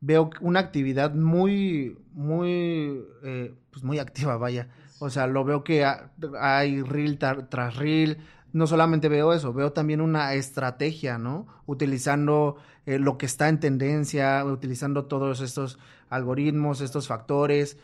veo 0.00 0.30
una 0.40 0.60
actividad 0.60 1.14
muy, 1.14 1.98
muy, 2.12 3.02
eh, 3.22 3.54
pues 3.70 3.84
muy 3.84 3.98
activa, 3.98 4.36
vaya. 4.36 4.68
O 4.98 5.10
sea, 5.10 5.26
lo 5.26 5.44
veo 5.44 5.64
que 5.64 5.84
ha- 5.84 6.10
hay 6.40 6.82
reel 6.82 7.18
tras 7.18 7.76
reel. 7.76 8.18
No 8.52 8.66
solamente 8.66 9.08
veo 9.08 9.32
eso, 9.32 9.52
veo 9.52 9.72
también 9.72 10.00
una 10.00 10.34
estrategia, 10.34 11.18
¿no? 11.18 11.46
Utilizando 11.66 12.56
eh, 12.86 12.98
lo 12.98 13.16
que 13.16 13.26
está 13.26 13.48
en 13.48 13.60
tendencia, 13.60 14.44
utilizando 14.44 15.04
todos 15.04 15.40
estos 15.40 15.78
algoritmos, 16.08 16.80
estos 16.80 17.06
factores. 17.06 17.76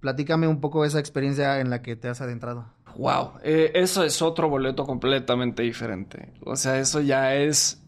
Platícame 0.00 0.48
un 0.48 0.60
poco 0.60 0.84
esa 0.84 0.98
experiencia 0.98 1.60
en 1.60 1.70
la 1.70 1.82
que 1.82 1.96
te 1.96 2.08
has 2.08 2.20
adentrado. 2.20 2.66
Wow, 2.96 3.34
eh, 3.42 3.70
eso 3.74 4.02
es 4.02 4.20
otro 4.22 4.48
boleto 4.48 4.84
completamente 4.84 5.62
diferente. 5.62 6.32
O 6.44 6.56
sea, 6.56 6.78
eso 6.78 7.00
ya 7.00 7.34
es... 7.34 7.82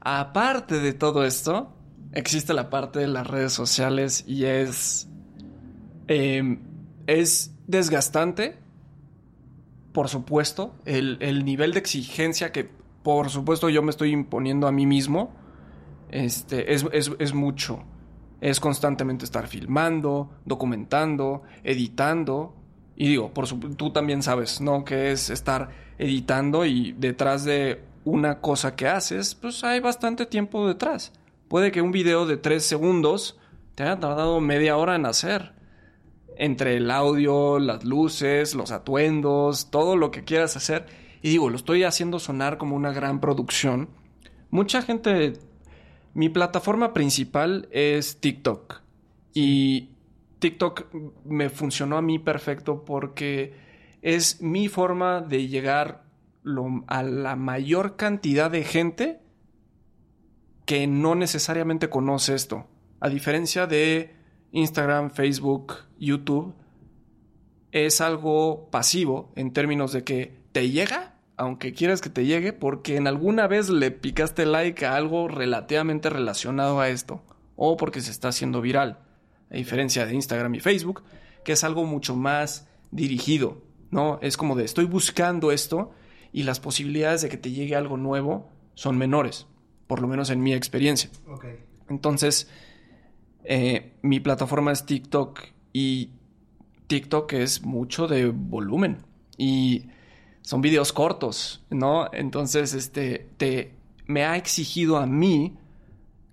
Aparte 0.00 0.78
de 0.78 0.92
todo 0.92 1.24
esto, 1.24 1.74
existe 2.12 2.54
la 2.54 2.70
parte 2.70 3.00
de 3.00 3.08
las 3.08 3.26
redes 3.26 3.52
sociales 3.52 4.24
y 4.26 4.44
es... 4.44 5.08
eh, 6.08 6.58
es 7.06 7.52
desgastante, 7.66 8.58
por 9.96 10.10
supuesto, 10.10 10.74
el, 10.84 11.16
el 11.22 11.46
nivel 11.46 11.72
de 11.72 11.78
exigencia 11.78 12.52
que, 12.52 12.68
por 13.02 13.30
supuesto, 13.30 13.70
yo 13.70 13.80
me 13.80 13.88
estoy 13.88 14.10
imponiendo 14.10 14.66
a 14.66 14.70
mí 14.70 14.84
mismo, 14.84 15.30
este, 16.10 16.74
es, 16.74 16.84
es, 16.92 17.12
es 17.18 17.32
mucho. 17.32 17.82
Es 18.42 18.60
constantemente 18.60 19.24
estar 19.24 19.46
filmando, 19.48 20.28
documentando, 20.44 21.44
editando. 21.64 22.54
Y 22.94 23.08
digo, 23.08 23.32
por 23.32 23.46
su- 23.46 23.58
tú 23.58 23.90
también 23.90 24.22
sabes, 24.22 24.60
¿no? 24.60 24.84
Que 24.84 25.12
es 25.12 25.30
estar 25.30 25.70
editando 25.96 26.66
y 26.66 26.92
detrás 26.92 27.44
de 27.46 27.82
una 28.04 28.42
cosa 28.42 28.76
que 28.76 28.88
haces, 28.88 29.34
pues 29.34 29.64
hay 29.64 29.80
bastante 29.80 30.26
tiempo 30.26 30.68
detrás. 30.68 31.14
Puede 31.48 31.72
que 31.72 31.80
un 31.80 31.90
video 31.90 32.26
de 32.26 32.36
tres 32.36 32.66
segundos 32.66 33.38
te 33.74 33.84
haya 33.84 33.98
tardado 33.98 34.42
media 34.42 34.76
hora 34.76 34.94
en 34.94 35.06
hacer. 35.06 35.54
Entre 36.36 36.76
el 36.76 36.90
audio, 36.90 37.58
las 37.58 37.84
luces, 37.84 38.54
los 38.54 38.70
atuendos, 38.70 39.70
todo 39.70 39.96
lo 39.96 40.10
que 40.10 40.24
quieras 40.24 40.56
hacer. 40.56 40.86
Y 41.22 41.30
digo, 41.30 41.50
lo 41.50 41.56
estoy 41.56 41.82
haciendo 41.84 42.18
sonar 42.18 42.58
como 42.58 42.76
una 42.76 42.92
gran 42.92 43.20
producción. 43.20 43.88
Mucha 44.50 44.82
gente 44.82 45.34
mi 46.14 46.28
plataforma 46.30 46.94
principal 46.94 47.68
es 47.72 48.20
TikTok. 48.20 48.80
Y 49.34 49.90
TikTok 50.38 50.86
me 51.24 51.50
funcionó 51.50 51.98
a 51.98 52.02
mí 52.02 52.18
perfecto 52.18 52.84
porque 52.84 53.54
es 54.00 54.40
mi 54.40 54.68
forma 54.68 55.20
de 55.20 55.48
llegar 55.48 56.04
lo- 56.42 56.84
a 56.86 57.02
la 57.02 57.36
mayor 57.36 57.96
cantidad 57.96 58.50
de 58.50 58.64
gente 58.64 59.20
que 60.64 60.86
no 60.86 61.14
necesariamente 61.14 61.90
conoce 61.90 62.34
esto. 62.34 62.66
A 63.00 63.08
diferencia 63.08 63.66
de 63.66 64.14
Instagram, 64.52 65.10
Facebook, 65.10 65.74
YouTube, 65.98 66.54
es 67.72 68.00
algo 68.00 68.68
pasivo 68.70 69.32
en 69.36 69.52
términos 69.52 69.92
de 69.92 70.04
que 70.04 70.38
te 70.52 70.70
llega, 70.70 71.14
aunque 71.36 71.72
quieras 71.72 72.00
que 72.00 72.10
te 72.10 72.24
llegue, 72.24 72.52
porque 72.52 72.96
en 72.96 73.06
alguna 73.06 73.46
vez 73.46 73.68
le 73.68 73.90
picaste 73.90 74.46
like 74.46 74.86
a 74.86 74.96
algo 74.96 75.28
relativamente 75.28 76.08
relacionado 76.08 76.80
a 76.80 76.88
esto, 76.88 77.22
o 77.56 77.76
porque 77.76 78.00
se 78.00 78.10
está 78.10 78.28
haciendo 78.28 78.60
viral, 78.60 79.00
a 79.50 79.56
diferencia 79.56 80.06
de 80.06 80.14
Instagram 80.14 80.54
y 80.54 80.60
Facebook, 80.60 81.02
que 81.44 81.52
es 81.52 81.64
algo 81.64 81.84
mucho 81.84 82.16
más 82.16 82.68
dirigido, 82.90 83.62
¿no? 83.90 84.18
Es 84.22 84.36
como 84.36 84.56
de 84.56 84.64
estoy 84.64 84.86
buscando 84.86 85.52
esto 85.52 85.90
y 86.32 86.42
las 86.42 86.60
posibilidades 86.60 87.22
de 87.22 87.28
que 87.28 87.36
te 87.36 87.50
llegue 87.50 87.76
algo 87.76 87.96
nuevo 87.96 88.50
son 88.74 88.98
menores, 88.98 89.46
por 89.86 90.00
lo 90.00 90.08
menos 90.08 90.30
en 90.30 90.42
mi 90.42 90.54
experiencia. 90.54 91.10
Entonces, 91.88 92.48
eh, 93.44 93.92
mi 94.02 94.20
plataforma 94.20 94.72
es 94.72 94.86
TikTok 94.86 95.55
y 95.78 96.08
TikTok 96.86 97.34
es 97.34 97.62
mucho 97.62 98.08
de 98.08 98.30
volumen. 98.30 99.04
Y 99.36 99.90
son 100.40 100.62
videos 100.62 100.90
cortos, 100.90 101.66
¿no? 101.68 102.10
Entonces, 102.14 102.72
este, 102.72 103.28
te, 103.36 103.74
me 104.06 104.24
ha 104.24 104.38
exigido 104.38 104.96
a 104.96 105.04
mí 105.04 105.58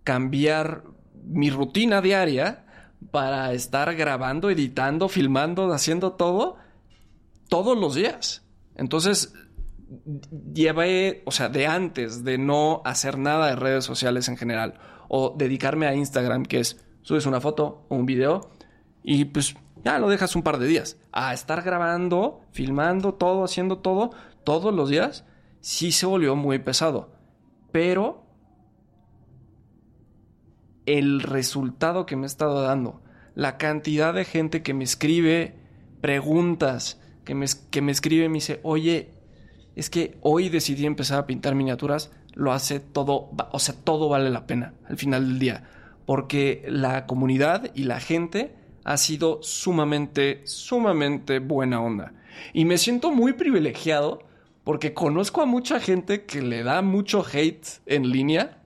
cambiar 0.06 0.86
mi 1.26 1.50
rutina 1.50 2.00
diaria 2.02 2.64
para 3.12 3.52
estar 3.52 3.94
grabando, 3.96 4.50
editando, 4.50 5.10
filmando, 5.10 5.74
haciendo 5.74 6.14
todo 6.14 6.56
todos 7.50 7.78
los 7.78 7.96
días. 7.96 8.46
Entonces, 8.76 9.34
llevé, 10.54 11.22
o 11.26 11.32
sea, 11.32 11.50
de 11.50 11.68
antes 11.68 12.24
de 12.24 12.38
no 12.38 12.82
hacer 12.86 13.18
nada 13.18 13.48
de 13.48 13.58
redes 13.58 13.84
sociales 13.84 14.30
en 14.30 14.38
general 14.38 14.80
o 15.10 15.36
dedicarme 15.38 15.86
a 15.86 15.96
Instagram, 15.96 16.46
que 16.46 16.62
es 16.62 16.82
subes 17.02 17.26
una 17.26 17.42
foto 17.42 17.86
o 17.90 17.96
un 17.96 18.06
video 18.06 18.53
y 19.04 19.26
pues 19.26 19.56
ya 19.84 20.00
lo 20.00 20.10
dejas 20.10 20.36
un 20.36 20.44
par 20.44 20.58
de 20.58 20.68
días. 20.68 20.98
A 21.12 21.34
estar 21.34 21.62
grabando, 21.62 22.42
filmando 22.52 23.14
todo, 23.14 23.44
haciendo 23.44 23.80
todo, 23.80 24.12
todos 24.44 24.74
los 24.74 24.90
días, 24.90 25.26
sí 25.60 25.92
se 25.92 26.06
volvió 26.06 26.36
muy 26.36 26.60
pesado. 26.60 27.12
Pero 27.72 28.26
el 30.86 31.22
resultado 31.22 32.06
que 32.06 32.16
me 32.16 32.24
he 32.24 32.28
estado 32.28 32.62
dando, 32.62 33.02
la 33.36 33.58
cantidad 33.58 34.14
de 34.14 34.26
gente 34.26 34.64
que 34.64 34.74
me 34.74 34.84
escribe 34.84 35.56
preguntas, 36.02 37.02
que 37.26 37.36
me, 37.36 37.46
que 37.72 37.82
me 37.82 37.92
escribe 37.92 38.26
y 38.26 38.30
me 38.30 38.36
dice, 38.36 38.60
oye, 38.64 39.14
es 39.76 39.90
que 39.90 40.18
hoy 40.22 40.50
decidí 40.50 40.86
empezar 40.86 41.20
a 41.20 41.26
pintar 41.26 41.56
miniaturas, 41.56 42.12
lo 42.34 42.52
hace 42.52 42.80
todo, 42.80 43.32
o 43.52 43.60
sea, 43.60 43.76
todo 43.84 44.10
vale 44.10 44.30
la 44.30 44.46
pena 44.46 44.74
al 44.88 44.98
final 44.98 45.28
del 45.28 45.40
día, 45.40 45.64
porque 46.06 46.64
la 46.68 47.06
comunidad 47.06 47.72
y 47.74 47.84
la 47.84 48.00
gente 48.00 48.63
ha 48.84 48.98
sido 48.98 49.42
sumamente, 49.42 50.42
sumamente 50.46 51.40
buena 51.40 51.82
onda. 51.82 52.14
Y 52.54 52.66
me 52.66 52.78
siento 52.78 53.12
muy 53.12 53.34
privilegiado 53.34 54.24
porque 54.64 54.94
conozco 54.94 55.42
a 55.42 55.46
mucha 55.46 55.80
gente 55.80 56.26
que 56.26 56.42
le 56.42 56.64
da 56.64 56.82
mucho 56.82 57.26
hate 57.26 57.68
en 57.86 58.10
línea. 58.10 58.62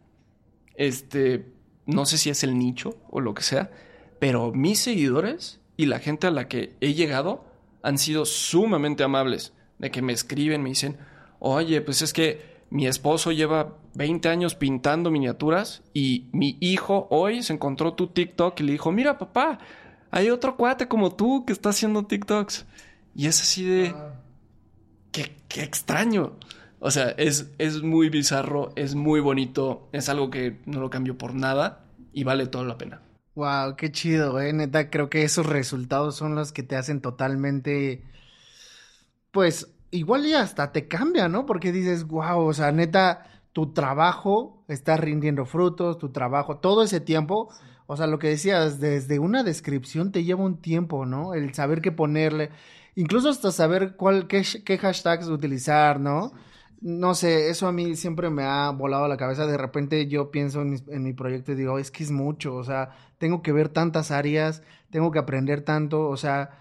Este, 0.76 1.46
no 1.86 2.06
sé 2.06 2.18
si 2.18 2.30
es 2.30 2.44
el 2.44 2.58
nicho 2.58 2.98
o 3.10 3.20
lo 3.20 3.34
que 3.34 3.44
sea, 3.44 3.72
pero 4.20 4.52
mis 4.52 4.80
seguidores 4.80 5.60
y 5.76 5.86
la 5.86 6.00
gente 6.00 6.28
a 6.28 6.32
la 6.32 6.48
que 6.48 6.76
he 6.82 6.94
llegado 6.94 7.46
han 7.84 7.98
sido 7.98 8.26
sumamente 8.26 9.04
amables. 9.04 9.54
De 9.80 9.92
que 9.92 10.02
me 10.02 10.14
escriben, 10.14 10.64
me 10.64 10.70
dicen, 10.70 10.98
oye, 11.40 11.82
pues 11.82 12.02
es 12.02 12.12
que 12.12 12.58
mi 12.70 12.88
esposo 12.88 13.32
lleva 13.32 13.78
20 13.94 14.28
años 14.28 14.56
pintando 14.56 15.12
miniaturas 15.12 15.84
y 15.94 16.28
mi 16.32 16.58
hijo 16.60 17.08
hoy 17.12 17.44
se 17.44 17.54
encontró 17.54 17.94
tu 17.94 18.08
TikTok 18.08 18.60
y 18.60 18.64
le 18.64 18.72
dijo, 18.74 18.92
mira 18.92 19.18
papá, 19.18 19.60
hay 20.12 20.30
otro 20.30 20.58
cuate 20.58 20.88
como 20.88 21.16
tú 21.16 21.46
que 21.46 21.54
está 21.54 21.70
haciendo 21.70 22.06
TikToks. 22.06 22.66
Y 23.16 23.28
es 23.28 23.42
así 23.42 23.66
de... 23.66 23.96
Qué, 25.12 25.36
qué 25.48 25.64
extraño. 25.64 26.34
O 26.80 26.92
sea, 26.92 27.10
es, 27.18 27.52
es 27.58 27.82
muy 27.82 28.10
bizarro, 28.10 28.72
es 28.76 28.94
muy 28.94 29.20
bonito, 29.20 29.90
es 29.92 30.10
algo 30.10 30.30
que 30.30 30.60
no 30.66 30.80
lo 30.80 30.90
cambio 30.90 31.18
por 31.18 31.34
nada 31.34 31.86
y 32.14 32.24
vale 32.24 32.46
toda 32.46 32.66
la 32.66 32.78
pena. 32.78 33.02
Wow, 33.34 33.76
qué 33.76 33.92
chido, 33.92 34.40
eh. 34.40 34.54
Neta, 34.54 34.90
creo 34.90 35.10
que 35.10 35.24
esos 35.24 35.46
resultados 35.46 36.16
son 36.16 36.36
los 36.36 36.52
que 36.52 36.64
te 36.64 36.76
hacen 36.76 37.02
totalmente. 37.02 38.04
Pues 39.32 39.76
igual 39.92 40.26
y 40.26 40.34
hasta 40.34 40.72
te 40.72 40.88
cambia, 40.88 41.28
¿no? 41.30 41.46
Porque 41.46 41.72
dices, 41.72 42.06
wow, 42.06 42.46
o 42.46 42.54
sea, 42.54 42.72
neta, 42.72 43.42
tu 43.54 43.74
trabajo 43.74 44.64
está 44.68 44.98
rindiendo 44.98 45.46
frutos, 45.46 45.98
tu 45.98 46.12
trabajo, 46.12 46.58
todo 46.58 46.84
ese 46.84 47.00
tiempo. 47.00 47.50
O 47.88 47.98
sea, 47.98 48.08
lo 48.08 48.20
que 48.20 48.28
decías, 48.30 48.80
desde 48.80 49.20
una 49.20 49.44
descripción 49.44 50.12
te 50.12 50.24
lleva 50.24 50.44
un 50.44 50.62
tiempo, 50.62 51.06
¿no? 51.06 51.34
El 51.34 51.54
saber 51.54 51.82
qué 51.82 51.92
ponerle, 51.92 52.52
incluso 52.96 53.30
hasta 53.30 53.52
saber 53.52 53.96
cuál, 53.96 54.28
qué, 54.28 54.44
hashtags 54.44 55.28
utilizar, 55.30 56.00
¿no? 56.00 56.34
No 56.82 57.16
sé, 57.16 57.50
eso 57.50 57.68
a 57.68 57.72
mí 57.72 57.96
siempre 57.96 58.30
me 58.30 58.44
ha 58.44 58.70
volado 58.72 59.08
la 59.08 59.18
cabeza. 59.18 59.48
De 59.48 59.58
repente 59.58 60.08
yo 60.08 60.32
pienso 60.32 60.62
en 60.62 60.72
mi, 60.72 60.78
en 60.90 61.04
mi 61.04 61.14
proyecto 61.14 61.54
y 61.54 61.56
digo, 61.56 61.80
es 61.80 61.90
que 61.92 62.04
es 62.04 62.12
mucho, 62.12 62.56
o 62.56 62.64
sea, 62.64 62.90
tengo 63.18 63.42
que 63.42 63.52
ver 63.54 63.70
tantas 63.70 64.12
áreas, 64.12 64.62
tengo 64.92 65.12
que 65.12 65.20
aprender 65.20 65.62
tanto, 65.62 66.08
o 66.10 66.18
sea, 66.18 66.52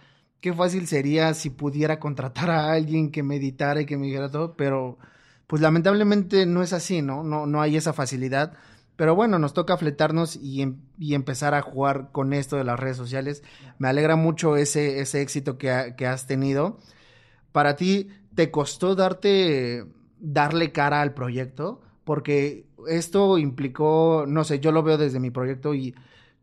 qué 0.41 0.53
fácil 0.53 0.87
sería 0.87 1.35
si 1.35 1.51
pudiera 1.51 1.99
contratar 2.01 2.51
a 2.51 2.73
alguien 2.73 3.11
que 3.11 3.23
me 3.23 3.37
editara 3.37 3.81
y 3.81 3.87
que 3.87 3.97
me 3.97 4.07
dijera 4.07 4.31
todo, 4.31 4.57
pero 4.57 4.99
pues 5.47 5.63
lamentablemente 5.63 6.47
no 6.47 6.63
es 6.63 6.73
así, 6.73 7.03
¿no? 7.03 7.23
No, 7.23 7.47
no 7.47 7.61
hay 7.61 7.77
esa 7.77 7.93
facilidad. 7.93 8.55
Pero 8.97 9.15
bueno, 9.15 9.39
nos 9.39 9.53
toca 9.53 9.77
fletarnos 9.77 10.37
y, 10.37 10.63
em, 10.63 10.77
y 10.99 11.15
empezar 11.15 11.55
a 11.55 11.63
jugar 11.63 12.09
con 12.13 12.33
esto 12.33 12.57
de 12.57 12.65
las 12.65 12.81
redes 12.81 12.97
sociales. 12.97 13.43
Me 13.79 13.89
alegra 13.89 14.17
mucho 14.17 14.57
ese, 14.57 15.01
ese 15.01 15.21
éxito 15.21 15.59
que, 15.59 15.71
ha- 15.71 15.97
que 15.97 16.07
has 16.07 16.27
tenido. 16.27 16.79
Para 17.53 17.77
ti, 17.77 18.09
¿te 18.35 18.51
costó 18.51 18.95
darte, 18.95 19.87
darle 20.19 20.73
cara 20.73 21.01
al 21.03 21.15
proyecto? 21.15 21.81
Porque 22.05 22.67
esto 22.89 23.39
implicó, 23.39 24.25
no 24.29 24.45
sé, 24.45 24.61
yo 24.61 24.73
lo 24.73 24.83
veo 24.83 24.99
desde 24.99 25.21
mi 25.21 25.31
proyecto 25.31 25.75
y 25.75 25.95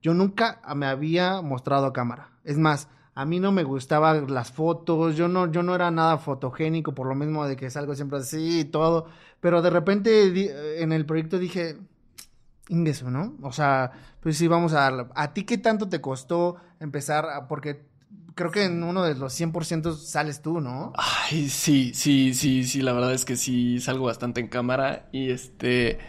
yo 0.01 0.13
nunca 0.13 0.61
me 0.75 0.85
había 0.85 1.41
mostrado 1.41 1.85
a 1.85 1.93
cámara. 1.93 2.31
Es 2.43 2.57
más, 2.57 2.89
a 3.15 3.25
mí 3.25 3.39
no 3.39 3.51
me 3.51 3.63
gustaban 3.63 4.33
las 4.33 4.51
fotos, 4.51 5.15
yo 5.15 5.27
no, 5.27 5.51
yo 5.51 5.63
no 5.63 5.75
era 5.75 5.91
nada 5.91 6.17
fotogénico, 6.17 6.93
por 6.93 7.07
lo 7.07 7.15
mismo 7.15 7.45
de 7.47 7.55
que 7.55 7.69
salgo 7.69 7.95
siempre 7.95 8.19
así 8.19 8.61
y 8.61 8.65
todo. 8.65 9.05
Pero 9.39 9.61
de 9.61 9.69
repente 9.69 10.81
en 10.81 10.91
el 10.91 11.05
proyecto 11.05 11.37
dije, 11.39 11.77
Ingreso, 12.69 13.11
¿no? 13.11 13.35
O 13.41 13.51
sea, 13.51 13.91
pues 14.21 14.37
sí, 14.37 14.47
vamos 14.47 14.73
a 14.73 14.81
darle. 14.81 15.05
¿A 15.15 15.33
ti 15.33 15.43
qué 15.43 15.57
tanto 15.57 15.89
te 15.89 16.01
costó 16.01 16.57
empezar? 16.79 17.25
porque 17.47 17.85
creo 18.35 18.51
que 18.51 18.65
en 18.65 18.83
uno 18.83 19.03
de 19.03 19.15
los 19.15 19.39
100% 19.39 19.95
sales 19.95 20.41
tú, 20.41 20.59
¿no? 20.59 20.93
Ay, 20.95 21.49
sí, 21.49 21.91
sí, 21.93 22.33
sí, 22.33 22.63
sí, 22.63 22.81
la 22.81 22.93
verdad 22.93 23.13
es 23.13 23.25
que 23.25 23.35
sí 23.35 23.79
salgo 23.79 24.05
bastante 24.05 24.41
en 24.41 24.47
cámara 24.47 25.07
y 25.11 25.29
este 25.29 25.99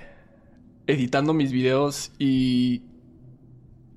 editando 0.86 1.32
mis 1.32 1.50
videos 1.50 2.12
y 2.18 2.82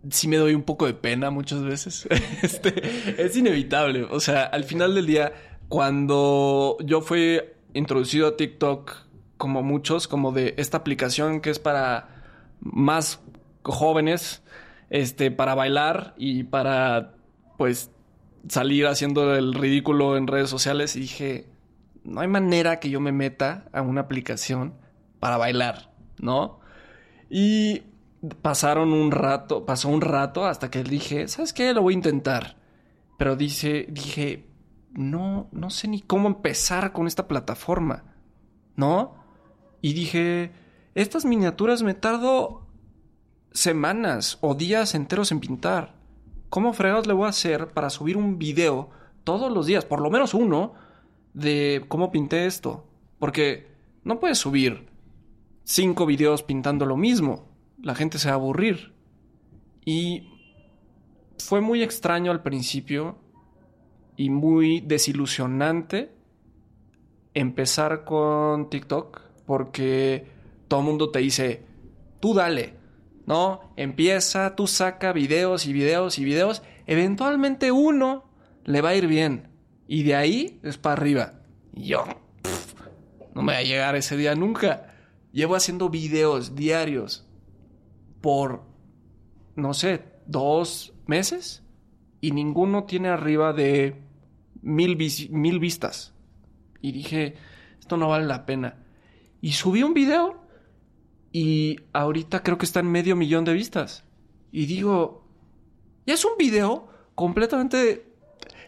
sí 0.10 0.28
me 0.28 0.38
doy 0.38 0.54
un 0.54 0.64
poco 0.64 0.86
de 0.86 0.94
pena 0.94 1.30
muchas 1.30 1.64
veces. 1.64 2.08
Este, 2.42 3.24
es 3.24 3.36
inevitable, 3.36 4.04
o 4.04 4.20
sea, 4.20 4.44
al 4.44 4.64
final 4.64 4.96
del 4.96 5.06
día 5.06 5.34
cuando 5.70 6.78
yo 6.84 7.02
fui 7.02 7.42
introducido 7.74 8.28
a 8.28 8.38
TikTok 8.38 8.96
como 9.38 9.64
muchos, 9.64 10.08
como 10.08 10.32
de 10.32 10.54
esta 10.58 10.78
aplicación 10.78 11.42
que 11.42 11.50
es 11.50 11.60
para 11.60 12.17
más 12.60 13.22
jóvenes, 13.64 14.44
este, 14.90 15.32
para 15.32 15.56
bailar 15.56 16.14
y 16.18 16.44
para, 16.44 17.16
pues, 17.58 17.92
salir 18.48 18.88
haciendo 18.88 19.36
el 19.36 19.54
ridículo 19.54 20.18
en 20.18 20.28
redes 20.28 20.50
sociales 20.50 20.96
y 20.96 21.02
dije, 21.02 21.50
no 22.04 22.22
hay 22.22 22.28
manera 22.28 22.80
que 22.80 22.90
yo 22.90 23.00
me 23.00 23.12
meta 23.12 23.66
a 23.74 23.82
una 23.82 24.02
aplicación 24.02 24.76
para 25.20 25.38
bailar, 25.38 25.92
¿no? 26.20 26.60
Y 27.30 27.84
pasaron 28.42 28.94
un 28.94 29.12
rato, 29.12 29.66
pasó 29.66 29.90
un 29.90 30.02
rato 30.02 30.46
hasta 30.46 30.72
que 30.72 30.84
dije, 30.84 31.28
¿sabes 31.28 31.54
qué? 31.54 31.74
Lo 31.74 31.82
voy 31.82 31.94
a 31.94 31.98
intentar. 31.98 32.58
Pero 33.18 33.36
dice, 33.36 33.88
dije, 33.90 34.48
no, 34.94 35.50
no 35.52 35.70
sé 35.70 35.88
ni 35.88 36.02
cómo 36.02 36.28
empezar 36.28 36.94
con 36.94 37.08
esta 37.08 37.28
plataforma, 37.28 38.04
¿no? 38.76 39.16
Y 39.82 39.94
dije, 39.94 40.52
estas 40.98 41.26
miniaturas 41.26 41.84
me 41.84 41.94
tardo 41.94 42.66
semanas 43.52 44.40
o 44.42 44.56
días 44.56 44.96
enteros 44.96 45.32
en 45.32 45.40
pintar. 45.40 45.94
¿Cómo 46.50 46.74
fregados 46.74 47.06
le 47.06 47.14
voy 47.14 47.28
a 47.28 47.30
hacer 47.30 47.68
para 47.68 47.92
subir 47.92 48.18
un 48.18 48.40
video 48.40 48.90
todos 49.24 49.52
los 49.52 49.68
días, 49.68 49.86
por 49.86 50.02
lo 50.02 50.10
menos 50.10 50.34
uno, 50.34 50.74
de 51.36 51.86
cómo 51.88 52.10
pinté 52.10 52.48
esto? 52.48 52.88
Porque 53.20 53.68
no 54.04 54.20
puedes 54.20 54.40
subir 54.40 54.88
cinco 55.66 56.08
videos 56.08 56.42
pintando 56.42 56.88
lo 56.88 56.98
mismo. 56.98 57.48
La 57.80 57.94
gente 57.94 58.18
se 58.18 58.30
va 58.30 58.34
a 58.34 58.38
aburrir. 58.38 58.96
Y 59.86 60.34
fue 61.38 61.62
muy 61.62 61.84
extraño 61.84 62.32
al 62.32 62.42
principio 62.42 63.20
y 64.16 64.32
muy 64.32 64.82
desilusionante 64.82 66.12
empezar 67.36 68.04
con 68.04 68.72
TikTok 68.72 69.22
porque 69.46 70.37
todo 70.68 70.82
el 70.82 70.86
mundo 70.86 71.10
te 71.12 71.20
dice, 71.20 71.66
tú 72.20 72.34
dale, 72.34 72.76
¿no? 73.26 73.62
Empieza, 73.76 74.56
tú 74.56 74.68
saca 74.68 75.14
videos 75.14 75.66
y 75.66 75.74
videos 75.74 76.18
y 76.20 76.26
videos. 76.26 76.64
Eventualmente 76.86 77.72
uno 77.72 78.26
le 78.64 78.82
va 78.82 78.90
a 78.90 78.96
ir 78.96 79.08
bien. 79.08 79.50
Y 79.88 80.04
de 80.04 80.16
ahí 80.16 80.60
es 80.64 80.78
para 80.78 80.94
arriba. 80.94 81.34
Y 81.74 81.88
yo, 81.88 82.06
no 83.34 83.42
me 83.42 83.54
va 83.54 83.60
a 83.60 83.64
llegar 83.64 83.96
ese 83.96 84.18
día 84.18 84.36
nunca. 84.36 84.94
Llevo 85.32 85.56
haciendo 85.56 85.90
videos 85.90 86.56
diarios 86.56 87.28
por, 88.22 88.64
no 89.56 89.74
sé, 89.74 90.04
dos 90.26 90.94
meses. 91.06 91.64
Y 92.20 92.32
ninguno 92.32 92.86
tiene 92.86 93.10
arriba 93.10 93.54
de 93.54 94.02
mil, 94.62 94.98
mil 95.30 95.60
vistas. 95.60 96.14
Y 96.82 96.92
dije, 96.92 97.36
esto 97.80 97.98
no 97.98 98.10
vale 98.10 98.26
la 98.26 98.46
pena. 98.46 98.84
Y 99.40 99.54
subí 99.54 99.84
un 99.84 99.94
video 99.94 100.47
y 101.40 101.80
ahorita 101.94 102.42
creo 102.42 102.58
que 102.58 102.66
está 102.66 102.80
en 102.80 102.92
medio 102.92 103.16
millón 103.16 103.46
de 103.46 103.54
vistas. 103.54 104.04
Y 104.52 104.66
digo, 104.66 105.24
ya 106.08 106.14
es 106.16 106.26
un 106.26 106.32
video 106.40 106.88
completamente 107.16 108.06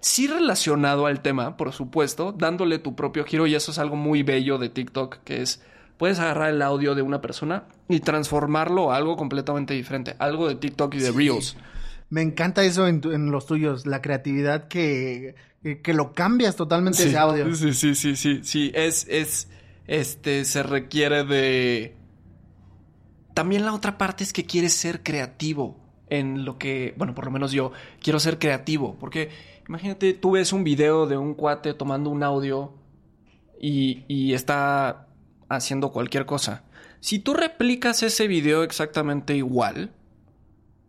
sí 0.01 0.27
relacionado 0.27 1.05
al 1.07 1.21
tema, 1.21 1.57
por 1.57 1.71
supuesto, 1.73 2.31
dándole 2.31 2.77
tu 2.79 2.95
propio 2.95 3.25
giro 3.25 3.47
y 3.47 3.55
eso 3.55 3.71
es 3.71 3.79
algo 3.79 3.95
muy 3.95 4.23
bello 4.23 4.57
de 4.57 4.69
TikTok, 4.69 5.17
que 5.23 5.41
es 5.41 5.61
puedes 5.97 6.19
agarrar 6.19 6.49
el 6.51 6.61
audio 6.61 6.95
de 6.95 7.01
una 7.01 7.19
persona 7.21 7.63
y 7.89 7.99
transformarlo 7.99 8.91
a 8.91 8.97
algo 8.97 9.17
completamente 9.17 9.73
diferente, 9.73 10.15
algo 10.19 10.47
de 10.47 10.55
TikTok 10.55 10.93
y 10.95 10.99
de 10.99 11.11
Reels. 11.11 11.57
Me 12.09 12.21
encanta 12.21 12.63
eso 12.63 12.87
en, 12.87 13.01
tu- 13.01 13.11
en 13.11 13.31
los 13.31 13.45
tuyos, 13.45 13.85
la 13.85 14.01
creatividad 14.01 14.67
que, 14.67 15.35
que, 15.63 15.81
que 15.81 15.93
lo 15.93 16.13
cambias 16.13 16.55
totalmente 16.55 17.03
ese 17.03 17.17
audio. 17.17 17.53
Sí, 17.55 17.73
sí, 17.73 17.95
sí, 17.95 18.15
sí, 18.15 18.39
sí, 18.43 18.71
es, 18.73 19.07
es, 19.09 19.47
este, 19.87 20.45
se 20.45 20.63
requiere 20.63 21.23
de... 21.23 21.95
También 23.39 23.63
la 23.63 23.73
otra 23.73 23.97
parte 23.97 24.25
es 24.25 24.33
que 24.33 24.45
quieres 24.45 24.73
ser 24.73 25.01
creativo 25.01 25.77
en 26.09 26.43
lo 26.43 26.57
que, 26.57 26.93
bueno, 26.97 27.15
por 27.15 27.23
lo 27.23 27.31
menos 27.31 27.53
yo 27.53 27.71
quiero 28.01 28.19
ser 28.19 28.37
creativo, 28.37 28.97
porque 28.99 29.29
imagínate, 29.65 30.13
tú 30.13 30.31
ves 30.31 30.51
un 30.51 30.65
video 30.65 31.07
de 31.07 31.15
un 31.15 31.35
cuate 31.35 31.73
tomando 31.73 32.09
un 32.09 32.21
audio 32.21 32.73
y, 33.57 34.03
y 34.09 34.33
está 34.33 35.07
haciendo 35.47 35.93
cualquier 35.93 36.25
cosa. 36.25 36.65
Si 36.99 37.19
tú 37.19 37.33
replicas 37.33 38.03
ese 38.03 38.27
video 38.27 38.63
exactamente 38.63 39.37
igual, 39.37 39.93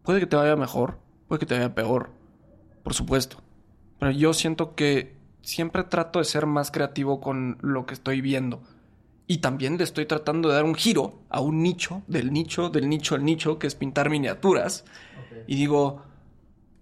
puede 0.02 0.18
que 0.18 0.26
te 0.26 0.34
vaya 0.34 0.56
mejor, 0.56 0.98
puede 1.28 1.38
que 1.38 1.46
te 1.46 1.54
vaya 1.54 1.72
peor, 1.72 2.10
por 2.82 2.94
supuesto. 2.94 3.36
Pero 4.00 4.10
yo 4.10 4.32
siento 4.32 4.74
que 4.74 5.14
siempre 5.42 5.84
trato 5.84 6.18
de 6.18 6.24
ser 6.24 6.46
más 6.46 6.72
creativo 6.72 7.20
con 7.20 7.58
lo 7.60 7.86
que 7.86 7.94
estoy 7.94 8.20
viendo. 8.20 8.60
Y 9.30 9.38
también 9.38 9.78
le 9.78 9.84
estoy 9.84 10.06
tratando 10.06 10.48
de 10.48 10.56
dar 10.56 10.64
un 10.64 10.74
giro 10.74 11.20
a 11.28 11.40
un 11.40 11.62
nicho, 11.62 12.02
del 12.08 12.32
nicho, 12.32 12.68
del 12.68 12.88
nicho 12.88 13.14
al 13.14 13.24
nicho, 13.24 13.60
que 13.60 13.68
es 13.68 13.76
pintar 13.76 14.10
miniaturas. 14.10 14.84
Y 15.46 15.54
digo, 15.54 16.02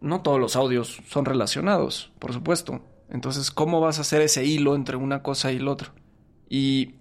no 0.01 0.23
todos 0.23 0.41
los 0.41 0.57
audios 0.57 1.03
son 1.11 1.27
relacionados, 1.27 2.11
por 2.19 2.33
supuesto. 2.33 2.81
Entonces, 3.11 3.51
¿cómo 3.51 3.83
vas 3.83 3.99
a 3.99 4.01
hacer 4.01 4.23
ese 4.23 4.47
hilo 4.47 4.77
entre 4.77 4.97
una 4.97 5.23
cosa 5.23 5.53
y 5.53 5.59
la 5.59 5.73
otra? 5.73 5.93
Y 6.49 6.95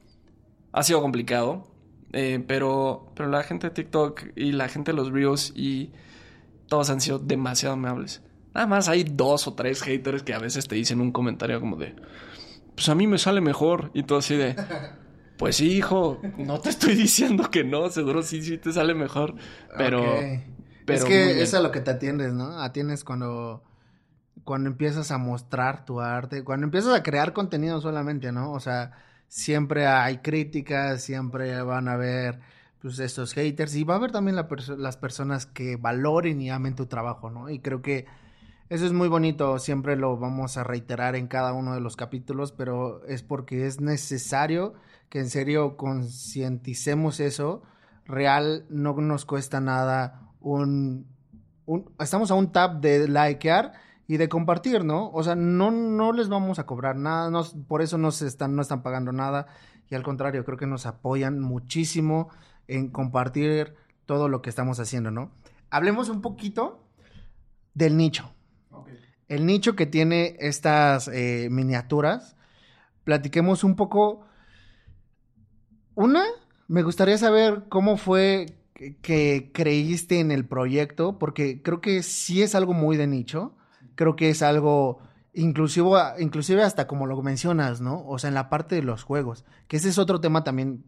ha 0.73 0.83
sido 0.83 1.01
complicado, 1.01 1.65
eh, 2.11 2.43
pero, 2.45 3.13
pero 3.15 3.29
la 3.29 3.41
gente 3.43 3.67
de 3.67 3.73
TikTok 3.73 4.23
y 4.35 4.51
la 4.51 4.67
gente 4.67 4.91
de 4.91 4.97
los 4.97 5.13
Reels 5.13 5.53
y 5.55 5.91
todos 6.67 6.89
han 6.89 6.99
sido 6.99 7.19
demasiado 7.19 7.75
amables. 7.75 8.21
Nada 8.53 8.67
más 8.67 8.89
hay 8.89 9.05
dos 9.05 9.47
o 9.47 9.53
tres 9.53 9.81
haters 9.81 10.23
que 10.23 10.33
a 10.33 10.39
veces 10.39 10.67
te 10.67 10.75
dicen 10.75 10.99
un 10.99 11.13
comentario 11.13 11.61
como 11.61 11.77
de, 11.77 11.95
pues 12.75 12.89
a 12.89 12.95
mí 12.95 13.07
me 13.07 13.17
sale 13.17 13.39
mejor. 13.39 13.91
Y 13.93 14.03
todo 14.03 14.19
así 14.19 14.35
de, 14.35 14.53
pues 15.37 15.57
sí, 15.57 15.71
hijo, 15.77 16.21
no 16.37 16.59
te 16.61 16.69
estoy 16.69 16.95
diciendo 16.95 17.49
que 17.51 17.63
no, 17.63 17.89
seguro 17.89 18.23
sí, 18.23 18.43
sí 18.43 18.57
te 18.57 18.73
sale 18.73 18.93
mejor. 18.93 19.35
Pero, 19.75 20.31
es 20.87 21.05
que 21.05 21.41
es 21.41 21.53
a 21.53 21.61
lo 21.61 21.71
que 21.71 21.81
te 21.81 21.91
atiendes, 21.91 22.33
¿no? 22.33 22.61
Atiendes 22.61 23.03
cuando, 23.03 23.63
cuando 24.43 24.69
empiezas 24.69 25.11
a 25.11 25.17
mostrar 25.17 25.85
tu 25.85 26.01
arte, 26.01 26.43
cuando 26.43 26.65
empiezas 26.65 26.95
a 26.95 27.03
crear 27.03 27.33
contenido 27.33 27.81
solamente, 27.81 28.31
¿no? 28.31 28.51
O 28.53 28.59
sea, 28.59 28.93
siempre 29.27 29.87
hay 29.87 30.19
críticas, 30.19 31.03
siempre 31.03 31.61
van 31.63 31.87
a 31.87 31.93
haber 31.93 32.39
pues 32.81 32.99
estos 32.99 33.33
haters 33.33 33.75
y 33.75 33.83
va 33.83 33.95
a 33.95 33.97
haber 33.97 34.11
también 34.11 34.35
la 34.35 34.47
perso- 34.47 34.77
las 34.77 34.97
personas 34.97 35.45
que 35.47 35.77
valoren 35.77 36.41
y 36.41 36.49
amen 36.51 36.75
tu 36.75 36.85
trabajo, 36.87 37.29
¿no? 37.31 37.49
Y 37.49 37.59
creo 37.59 37.81
que 37.81 38.05
eso 38.69 38.85
es 38.85 38.93
muy 38.93 39.07
bonito, 39.07 39.59
siempre 39.59 39.95
lo 39.95 40.17
vamos 40.17 40.57
a 40.57 40.63
reiterar 40.63 41.15
en 41.15 41.27
cada 41.27 41.53
uno 41.53 41.73
de 41.73 41.81
los 41.81 41.95
capítulos, 41.95 42.51
pero 42.51 43.05
es 43.05 43.23
porque 43.23 43.65
es 43.65 43.79
necesario 43.79 44.73
que 45.09 45.19
en 45.19 45.29
serio 45.29 45.77
concienticemos 45.77 47.19
eso. 47.19 47.63
Real 48.05 48.65
no 48.69 48.93
nos 48.95 49.25
cuesta 49.25 49.59
nada 49.59 50.29
un, 50.39 51.07
un- 51.65 51.91
estamos 51.99 52.31
a 52.31 52.35
un 52.35 52.51
tap 52.51 52.79
de 52.81 53.07
likear 53.07 53.73
y 54.07 54.17
de 54.17 54.29
compartir, 54.29 54.85
¿no? 54.85 55.09
O 55.11 55.23
sea, 55.23 55.35
no, 55.35 55.71
no 55.71 56.13
les 56.13 56.29
vamos 56.29 56.59
a 56.59 56.65
cobrar 56.65 56.95
nada, 56.95 57.29
no- 57.29 57.43
por 57.67 57.81
eso 57.81 57.97
no 57.97 58.11
se 58.11 58.27
están, 58.27 58.55
no 58.55 58.61
están 58.61 58.81
pagando 58.83 59.11
nada. 59.11 59.47
Y 59.89 59.95
al 59.95 60.03
contrario, 60.03 60.43
creo 60.45 60.57
que 60.57 60.67
nos 60.67 60.85
apoyan 60.85 61.39
muchísimo 61.39 62.29
en 62.67 62.89
compartir 62.89 63.75
todo 64.05 64.29
lo 64.29 64.41
que 64.41 64.49
estamos 64.49 64.79
haciendo, 64.79 65.11
¿no? 65.11 65.31
Hablemos 65.69 66.09
un 66.09 66.21
poquito 66.21 66.83
del 67.73 67.97
nicho. 67.97 68.31
El 69.27 69.45
nicho 69.45 69.75
que 69.75 69.85
tiene 69.85 70.37
estas 70.39 71.09
eh, 71.09 71.49
miniaturas. 71.51 72.37
Platiquemos 73.03 73.63
un 73.65 73.75
poco. 73.75 74.21
Una, 75.97 76.23
me 76.67 76.83
gustaría 76.83 77.17
saber 77.17 77.63
cómo 77.69 77.97
fue 77.97 78.55
que, 79.01 79.51
creíste 79.53 80.19
en 80.19 80.31
el 80.31 80.45
proyecto, 80.45 81.17
porque 81.17 81.63
creo 81.63 81.81
que 81.81 82.03
sí 82.03 82.43
es 82.43 82.53
algo 82.53 82.73
muy 82.73 82.97
de 82.97 83.07
nicho. 83.07 83.55
Creo 83.95 84.15
que 84.15 84.29
es 84.29 84.43
algo 84.43 84.99
inclusive, 85.33 85.89
inclusive 86.19 86.61
hasta 86.61 86.85
como 86.85 87.07
lo 87.07 87.19
mencionas, 87.23 87.81
¿no? 87.81 88.05
O 88.05 88.19
sea, 88.19 88.27
en 88.27 88.35
la 88.35 88.49
parte 88.49 88.75
de 88.75 88.83
los 88.83 89.01
juegos, 89.01 89.43
que 89.67 89.77
ese 89.77 89.89
es 89.89 89.97
otro 89.97 90.21
tema 90.21 90.43
también 90.43 90.85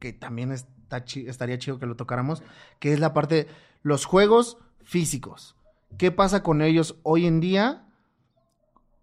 que 0.00 0.12
también 0.12 0.52
estaría 0.52 1.58
chido 1.58 1.78
que 1.78 1.86
lo 1.86 1.96
tocáramos, 1.96 2.42
que 2.80 2.92
es 2.92 2.98
la 2.98 3.14
parte 3.14 3.34
de 3.34 3.46
los 3.82 4.04
juegos 4.06 4.58
físicos. 4.82 5.56
¿Qué 5.98 6.10
pasa 6.10 6.42
con 6.42 6.62
ellos 6.62 6.96
hoy 7.04 7.26
en 7.26 7.40
día? 7.40 7.88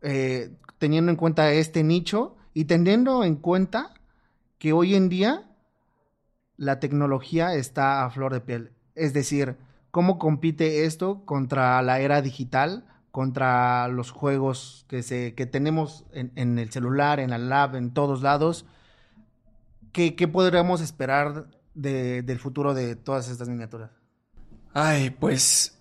eh, 0.07 0.51
teniendo 0.77 1.11
en 1.11 1.17
cuenta 1.17 1.51
este 1.51 1.83
nicho 1.83 2.35
y 2.53 2.65
teniendo 2.65 3.23
en 3.23 3.35
cuenta 3.35 3.93
que 4.57 4.73
hoy 4.73 4.95
en 4.95 5.09
día 5.09 5.49
la 6.57 6.79
tecnología 6.79 7.53
está 7.55 8.05
a 8.05 8.09
flor 8.09 8.33
de 8.33 8.41
piel. 8.41 8.71
Es 8.95 9.13
decir, 9.13 9.57
¿cómo 9.91 10.17
compite 10.17 10.85
esto 10.85 11.25
contra 11.25 11.81
la 11.81 11.99
era 11.99 12.21
digital, 12.21 12.85
contra 13.11 13.87
los 13.87 14.11
juegos 14.11 14.85
que, 14.87 15.03
se, 15.03 15.33
que 15.35 15.45
tenemos 15.45 16.05
en, 16.13 16.31
en 16.35 16.59
el 16.59 16.71
celular, 16.71 17.19
en 17.19 17.29
la 17.31 17.37
lab, 17.37 17.75
en 17.75 17.93
todos 17.93 18.21
lados? 18.21 18.65
¿Qué, 19.91 20.15
qué 20.15 20.27
podríamos 20.27 20.81
esperar 20.81 21.47
de- 21.73 22.21
del 22.21 22.39
futuro 22.39 22.73
de 22.73 22.95
todas 22.95 23.29
estas 23.29 23.49
miniaturas? 23.49 23.91
Ay, 24.73 25.09
pues 25.09 25.77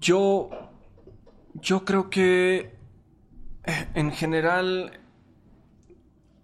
yo 0.00 0.50
yo 1.54 1.84
creo 1.84 2.10
que 2.10 2.74
eh, 3.64 3.88
en 3.94 4.10
general 4.10 5.00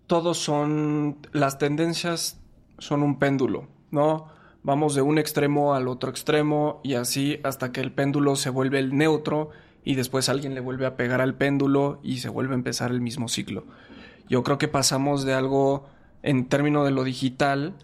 todos 0.09 0.39
son 0.39 1.19
las 1.33 1.59
tendencias 1.59 2.41
son 2.79 3.05
un 3.05 3.21
péndulo, 3.21 3.69
¿no? 3.93 4.27
Vamos 4.65 4.97
de 4.97 5.03
un 5.03 5.19
extremo 5.19 5.75
al 5.75 5.87
otro 5.87 6.11
extremo 6.11 6.81
y 6.83 6.95
así 6.95 7.39
hasta 7.45 7.71
que 7.71 7.81
el 7.81 7.93
péndulo 7.93 8.35
se 8.35 8.51
vuelve 8.51 8.81
el 8.81 8.97
neutro 8.97 9.51
y 9.85 9.95
después 9.95 10.29
alguien 10.29 10.55
le 10.55 10.61
vuelve 10.61 10.87
a 10.87 10.97
pegar 10.97 11.21
al 11.21 11.35
péndulo 11.35 12.01
y 12.03 12.19
se 12.19 12.29
vuelve 12.29 12.55
a 12.55 12.57
empezar 12.57 12.91
el 12.91 13.01
mismo 13.01 13.29
ciclo. 13.29 13.67
Yo 14.29 14.43
creo 14.43 14.59
que 14.59 14.67
pasamos 14.67 15.25
de 15.25 15.35
algo 15.35 15.87
en 16.23 16.49
términos 16.49 16.85
de 16.85 16.91
lo 16.91 17.05
digital 17.05 17.75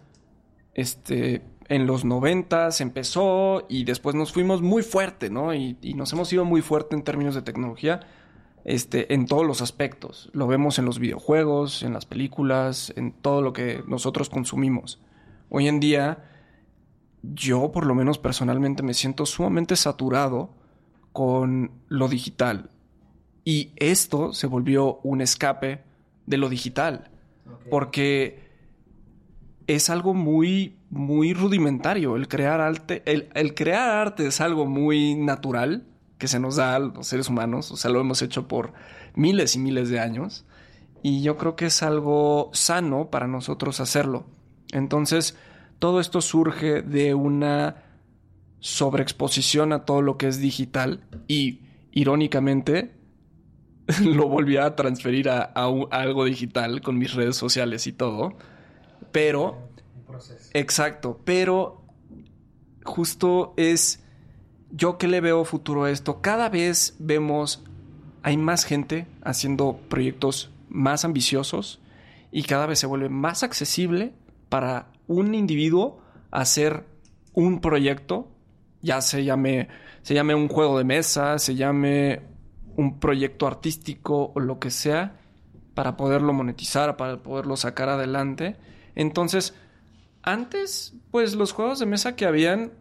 este, 0.74 1.42
en 1.68 1.86
los 1.86 2.04
90 2.04 2.70
se 2.72 2.82
empezó 2.82 3.64
y 3.68 3.84
después 3.84 4.14
nos 4.14 4.32
fuimos 4.32 4.60
muy 4.60 4.82
fuerte, 4.82 5.30
¿no? 5.30 5.54
Y, 5.54 5.78
y 5.80 5.94
nos 5.94 6.12
hemos 6.12 6.32
ido 6.32 6.44
muy 6.44 6.60
fuerte 6.60 6.96
en 6.96 7.04
términos 7.04 7.34
de 7.34 7.42
tecnología, 7.42 8.00
este, 8.64 9.12
en 9.12 9.26
todos 9.26 9.46
los 9.46 9.60
aspectos. 9.60 10.30
Lo 10.32 10.46
vemos 10.46 10.78
en 10.78 10.86
los 10.86 10.98
videojuegos, 10.98 11.82
en 11.82 11.92
las 11.92 12.06
películas, 12.06 12.92
en 12.96 13.12
todo 13.12 13.42
lo 13.42 13.52
que 13.52 13.82
nosotros 13.86 14.30
consumimos. 14.30 15.00
Hoy 15.50 15.68
en 15.68 15.80
día, 15.80 16.24
yo 17.22 17.70
por 17.72 17.86
lo 17.86 17.94
menos 17.94 18.18
personalmente 18.18 18.82
me 18.82 18.94
siento 18.94 19.26
sumamente 19.26 19.76
saturado 19.76 20.50
con 21.12 21.72
lo 21.88 22.08
digital. 22.08 22.70
Y 23.44 23.72
esto 23.76 24.32
se 24.32 24.46
volvió 24.46 25.00
un 25.02 25.20
escape 25.20 25.82
de 26.26 26.38
lo 26.38 26.48
digital. 26.48 27.10
Porque 27.70 28.48
es 29.66 29.90
algo 29.90 30.14
muy, 30.14 30.78
muy 30.88 31.34
rudimentario. 31.34 32.16
El 32.16 32.28
crear 32.28 32.62
arte, 32.62 33.02
el, 33.04 33.28
el 33.34 33.54
crear 33.54 33.90
arte 33.90 34.26
es 34.26 34.40
algo 34.40 34.64
muy 34.64 35.14
natural 35.14 35.86
que 36.18 36.28
se 36.28 36.38
nos 36.38 36.56
da 36.56 36.74
a 36.76 36.78
los 36.78 37.06
seres 37.06 37.28
humanos. 37.28 37.70
O 37.72 37.76
sea, 37.76 37.90
lo 37.90 38.00
hemos 38.00 38.22
hecho 38.22 38.48
por 38.48 38.72
miles 39.14 39.56
y 39.56 39.58
miles 39.58 39.88
de 39.88 40.00
años. 40.00 40.44
Y 41.02 41.22
yo 41.22 41.36
creo 41.36 41.54
que 41.56 41.66
es 41.66 41.82
algo 41.82 42.50
sano 42.54 43.10
para 43.10 43.26
nosotros 43.26 43.80
hacerlo. 43.80 44.24
Entonces, 44.72 45.36
todo 45.78 46.00
esto 46.00 46.20
surge 46.20 46.80
de 46.82 47.14
una 47.14 47.76
sobreexposición 48.60 49.72
a 49.72 49.84
todo 49.84 50.00
lo 50.00 50.16
que 50.16 50.28
es 50.28 50.38
digital 50.38 51.04
y, 51.28 51.60
irónicamente, 51.92 52.94
lo 54.02 54.28
volví 54.28 54.56
a 54.56 54.74
transferir 54.76 55.28
a, 55.28 55.42
a 55.42 55.68
un- 55.68 55.88
a 55.90 55.98
algo 56.00 56.24
digital 56.24 56.80
con 56.80 56.96
mis 56.98 57.12
redes 57.12 57.36
sociales 57.36 57.86
y 57.86 57.92
todo. 57.92 58.36
Pero. 59.12 59.68
Exacto. 60.54 61.20
Pero. 61.24 61.84
Justo 62.84 63.54
es. 63.56 64.03
Yo 64.76 64.98
que 64.98 65.06
le 65.06 65.20
veo 65.20 65.44
futuro 65.44 65.84
a 65.84 65.90
esto. 65.90 66.20
Cada 66.20 66.48
vez 66.48 66.96
vemos. 66.98 67.62
Hay 68.22 68.36
más 68.36 68.64
gente 68.64 69.06
haciendo 69.22 69.78
proyectos 69.88 70.50
más 70.68 71.04
ambiciosos. 71.04 71.80
Y 72.32 72.42
cada 72.42 72.66
vez 72.66 72.80
se 72.80 72.86
vuelve 72.86 73.08
más 73.08 73.42
accesible 73.44 74.14
para 74.48 74.88
un 75.06 75.34
individuo 75.34 76.02
hacer 76.32 76.84
un 77.32 77.60
proyecto. 77.60 78.28
Ya 78.82 79.00
se 79.00 79.24
llame. 79.24 79.68
Se 80.02 80.14
llame 80.14 80.34
un 80.34 80.48
juego 80.48 80.76
de 80.78 80.84
mesa. 80.84 81.38
Se 81.38 81.54
llame 81.54 82.22
un 82.76 82.98
proyecto 82.98 83.46
artístico 83.46 84.32
o 84.34 84.40
lo 84.40 84.58
que 84.58 84.70
sea 84.70 85.20
para 85.74 85.96
poderlo 85.96 86.32
monetizar, 86.32 86.96
para 86.96 87.22
poderlo 87.22 87.56
sacar 87.56 87.88
adelante. 87.88 88.56
Entonces, 88.96 89.54
antes, 90.22 90.94
pues 91.10 91.34
los 91.34 91.52
juegos 91.52 91.78
de 91.78 91.86
mesa 91.86 92.16
que 92.16 92.26
habían, 92.26 92.72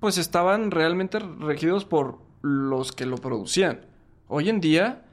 pues 0.00 0.18
estaban 0.18 0.70
realmente 0.70 1.18
regidos 1.18 1.84
por 1.84 2.18
los 2.42 2.92
que 2.92 3.06
lo 3.06 3.16
producían. 3.16 3.82
Hoy 4.26 4.48
en 4.48 4.60
día, 4.60 5.04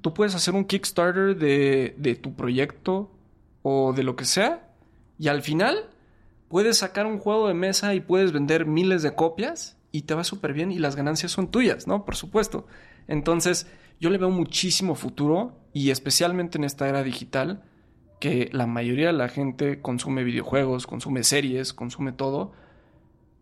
tú 0.00 0.14
puedes 0.14 0.34
hacer 0.34 0.54
un 0.54 0.64
Kickstarter 0.64 1.36
de, 1.36 1.94
de 1.98 2.14
tu 2.14 2.34
proyecto 2.34 3.10
o 3.62 3.92
de 3.92 4.04
lo 4.04 4.16
que 4.16 4.24
sea, 4.24 4.70
y 5.18 5.28
al 5.28 5.42
final 5.42 5.90
puedes 6.48 6.78
sacar 6.78 7.06
un 7.06 7.18
juego 7.18 7.48
de 7.48 7.54
mesa 7.54 7.94
y 7.94 8.00
puedes 8.00 8.32
vender 8.32 8.66
miles 8.66 9.02
de 9.02 9.14
copias 9.14 9.76
y 9.92 10.02
te 10.02 10.14
va 10.14 10.24
súper 10.24 10.52
bien 10.52 10.70
y 10.70 10.78
las 10.78 10.94
ganancias 10.94 11.32
son 11.32 11.48
tuyas, 11.50 11.86
¿no? 11.86 12.04
Por 12.04 12.16
supuesto. 12.16 12.66
Entonces, 13.08 13.66
yo 13.98 14.10
le 14.10 14.18
veo 14.18 14.30
muchísimo 14.30 14.94
futuro 14.94 15.58
y 15.72 15.90
especialmente 15.90 16.58
en 16.58 16.64
esta 16.64 16.88
era 16.88 17.02
digital 17.02 17.64
que 18.20 18.48
la 18.52 18.66
mayoría 18.66 19.08
de 19.08 19.12
la 19.12 19.28
gente 19.28 19.80
consume 19.80 20.24
videojuegos, 20.24 20.86
consume 20.86 21.22
series, 21.22 21.72
consume 21.72 22.12
todo, 22.12 22.52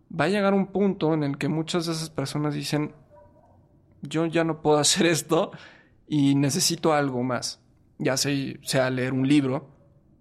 va 0.08 0.24
a 0.24 0.28
llegar 0.28 0.54
un 0.54 0.66
punto 0.66 1.14
en 1.14 1.22
el 1.22 1.38
que 1.38 1.48
muchas 1.48 1.86
de 1.86 1.92
esas 1.92 2.10
personas 2.10 2.54
dicen, 2.54 2.94
yo 4.02 4.26
ya 4.26 4.44
no 4.44 4.62
puedo 4.62 4.78
hacer 4.78 5.06
esto 5.06 5.52
y 6.06 6.34
necesito 6.34 6.92
algo 6.92 7.22
más. 7.22 7.60
Ya 7.98 8.16
sea, 8.16 8.32
sea 8.62 8.90
leer 8.90 9.12
un 9.12 9.28
libro, 9.28 9.68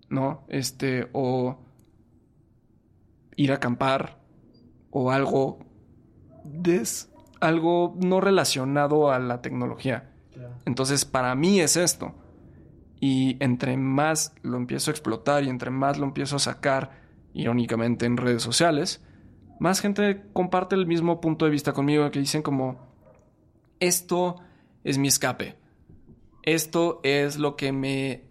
¿no? 0.10 0.46
Este, 0.48 1.10
o 1.14 1.58
ir 3.36 3.52
a 3.52 3.56
acampar, 3.56 4.20
o 4.92 5.12
algo 5.12 5.60
des, 6.44 7.10
algo 7.40 7.96
no 8.00 8.22
relacionado 8.22 9.12
a 9.12 9.20
la 9.20 9.42
tecnología. 9.42 10.12
Entonces, 10.66 11.06
para 11.06 11.36
mí 11.36 11.60
es 11.60 11.78
esto. 11.78 12.14
Y 13.00 13.38
entre 13.44 13.76
más 13.76 14.34
lo 14.44 14.58
empiezo 14.58 14.92
a 14.92 14.94
explotar 14.94 15.44
y 15.44 15.50
entre 15.50 15.72
más 15.72 15.98
lo 15.98 16.06
empiezo 16.06 16.38
a 16.38 16.40
sacar, 16.40 16.92
irónicamente, 17.34 18.06
en 18.06 18.18
redes 18.18 18.44
sociales, 18.44 19.04
más 19.60 19.80
gente 19.80 20.26
comparte 20.34 20.76
el 20.76 20.86
mismo 20.86 21.22
punto 21.22 21.46
de 21.46 21.52
vista 21.52 21.74
conmigo 21.74 22.10
que 22.12 22.20
dicen 22.20 22.42
como, 22.42 22.80
esto 23.80 24.38
es 24.84 24.98
mi 24.98 25.08
escape. 25.08 25.56
Esto 26.44 27.00
es 27.04 27.38
lo 27.38 27.56
que 27.56 27.72
me 27.72 28.26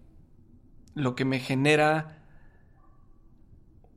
lo 0.95 1.15
que 1.15 1.25
me 1.25 1.41
genera 1.41 2.23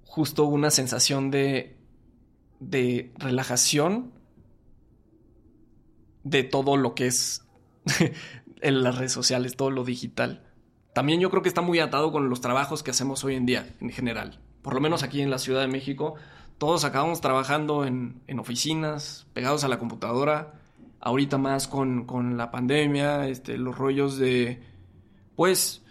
justo 0.03 0.45
una 0.45 0.71
sensación 0.71 1.29
de 1.29 1.77
de 2.59 3.13
relajación 3.17 4.13
de 6.23 6.43
todo 6.43 6.77
lo 6.77 6.95
que 6.95 7.07
es 7.07 7.45
en 8.61 8.83
las 8.83 8.97
redes 8.97 9.11
sociales, 9.11 9.55
todo 9.55 9.69
lo 9.69 9.83
digital. 9.83 10.43
También 10.93 11.19
yo 11.19 11.29
creo 11.29 11.41
que 11.41 11.49
está 11.49 11.61
muy 11.61 11.79
atado 11.79 12.11
con 12.11 12.29
los 12.29 12.41
trabajos 12.41 12.81
que 12.81 12.91
hacemos 12.91 13.23
hoy 13.23 13.35
en 13.35 13.45
día, 13.45 13.75
en 13.81 13.89
general. 13.89 14.39
Por 14.61 14.73
lo 14.73 14.81
menos 14.81 15.03
aquí 15.03 15.21
en 15.21 15.29
la 15.29 15.37
Ciudad 15.37 15.61
de 15.61 15.67
México, 15.67 16.15
todos 16.57 16.85
acabamos 16.85 17.21
trabajando 17.21 17.85
en, 17.85 18.21
en 18.27 18.39
oficinas, 18.39 19.27
pegados 19.33 19.63
a 19.63 19.67
la 19.67 19.79
computadora. 19.79 20.53
Ahorita 20.99 21.37
más 21.37 21.67
con, 21.67 22.05
con 22.05 22.37
la 22.37 22.51
pandemia, 22.51 23.27
este, 23.27 23.57
los 23.57 23.77
rollos 23.77 24.17
de, 24.17 24.63
pues, 25.35 25.83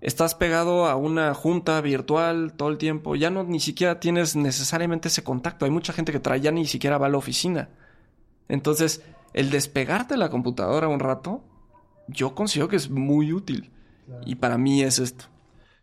estás 0.00 0.34
pegado 0.34 0.86
a 0.86 0.96
una 0.96 1.34
junta 1.34 1.80
virtual 1.80 2.54
todo 2.54 2.68
el 2.68 2.78
tiempo, 2.78 3.16
ya 3.16 3.28
no 3.30 3.44
ni 3.44 3.60
siquiera 3.60 4.00
tienes 4.00 4.36
necesariamente 4.36 5.08
ese 5.08 5.24
contacto. 5.24 5.64
Hay 5.64 5.70
mucha 5.70 5.92
gente 5.92 6.12
que 6.12 6.20
trae, 6.20 6.40
ya 6.40 6.52
ni 6.52 6.66
siquiera 6.66 6.98
va 6.98 7.06
a 7.06 7.10
la 7.10 7.18
oficina. 7.18 7.68
Entonces, 8.48 9.02
el 9.34 9.50
despegarte 9.50 10.14
de 10.14 10.18
la 10.18 10.30
computadora 10.30 10.88
un 10.88 11.00
rato, 11.00 11.42
yo 12.08 12.34
considero 12.34 12.68
que 12.68 12.76
es 12.76 12.88
muy 12.88 13.32
útil. 13.32 13.72
Y 14.24 14.36
para 14.36 14.56
mí 14.56 14.82
es 14.82 15.00
esto. 15.00 15.24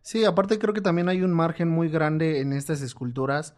Sí, 0.02 0.24
aparte 0.24 0.58
creo 0.58 0.74
que 0.74 0.82
también 0.82 1.10
hay 1.10 1.22
un 1.22 1.34
margen 1.34 1.70
muy 1.70 1.90
grande 1.90 2.40
en 2.40 2.54
estas 2.54 2.82
esculturas 2.82 3.56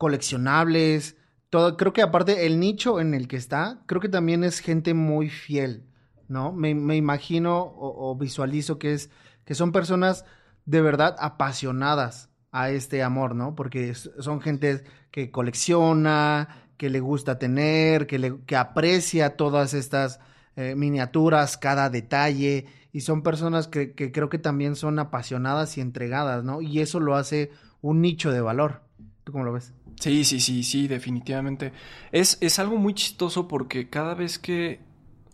coleccionables. 0.00 1.18
Todo, 1.50 1.76
creo 1.76 1.92
que 1.92 2.00
aparte 2.00 2.46
el 2.46 2.58
nicho 2.58 3.00
en 3.00 3.12
el 3.12 3.28
que 3.28 3.36
está, 3.36 3.82
creo 3.84 4.00
que 4.00 4.08
también 4.08 4.44
es 4.44 4.60
gente 4.60 4.94
muy 4.94 5.28
fiel, 5.28 5.84
¿no? 6.26 6.52
Me, 6.52 6.74
me 6.74 6.96
imagino 6.96 7.74
o, 7.76 8.16
visualizo 8.16 8.78
que 8.78 8.94
es 8.94 9.10
que 9.44 9.54
son 9.54 9.72
personas 9.72 10.24
de 10.64 10.80
verdad 10.80 11.16
apasionadas 11.18 12.30
a 12.50 12.70
este 12.70 13.02
amor, 13.02 13.34
¿no? 13.34 13.54
Porque 13.54 13.94
son 13.94 14.40
gente 14.40 14.84
que 15.10 15.30
colecciona, 15.30 16.48
que 16.78 16.88
le 16.88 17.00
gusta 17.00 17.38
tener, 17.38 18.06
que, 18.06 18.18
le, 18.18 18.38
que 18.46 18.56
aprecia 18.56 19.36
todas 19.36 19.74
estas 19.74 20.18
eh, 20.56 20.74
miniaturas, 20.76 21.58
cada 21.58 21.90
detalle, 21.90 22.64
y 22.90 23.02
son 23.02 23.22
personas 23.22 23.68
que, 23.68 23.92
que, 23.92 24.12
creo 24.12 24.30
que 24.30 24.38
también 24.38 24.76
son 24.76 24.98
apasionadas 24.98 25.76
y 25.76 25.82
entregadas, 25.82 26.42
¿no? 26.42 26.62
Y 26.62 26.80
eso 26.80 27.00
lo 27.00 27.16
hace 27.16 27.50
un 27.82 28.00
nicho 28.00 28.32
de 28.32 28.40
valor. 28.40 28.80
¿Tú 29.24 29.32
cómo 29.32 29.44
lo 29.44 29.52
ves? 29.52 29.74
Sí, 30.00 30.24
sí, 30.24 30.40
sí, 30.40 30.64
sí, 30.64 30.88
definitivamente. 30.88 31.72
Es, 32.10 32.38
es 32.40 32.58
algo 32.58 32.76
muy 32.76 32.94
chistoso 32.94 33.46
porque 33.46 33.88
cada 33.88 34.14
vez 34.14 34.38
que 34.38 34.80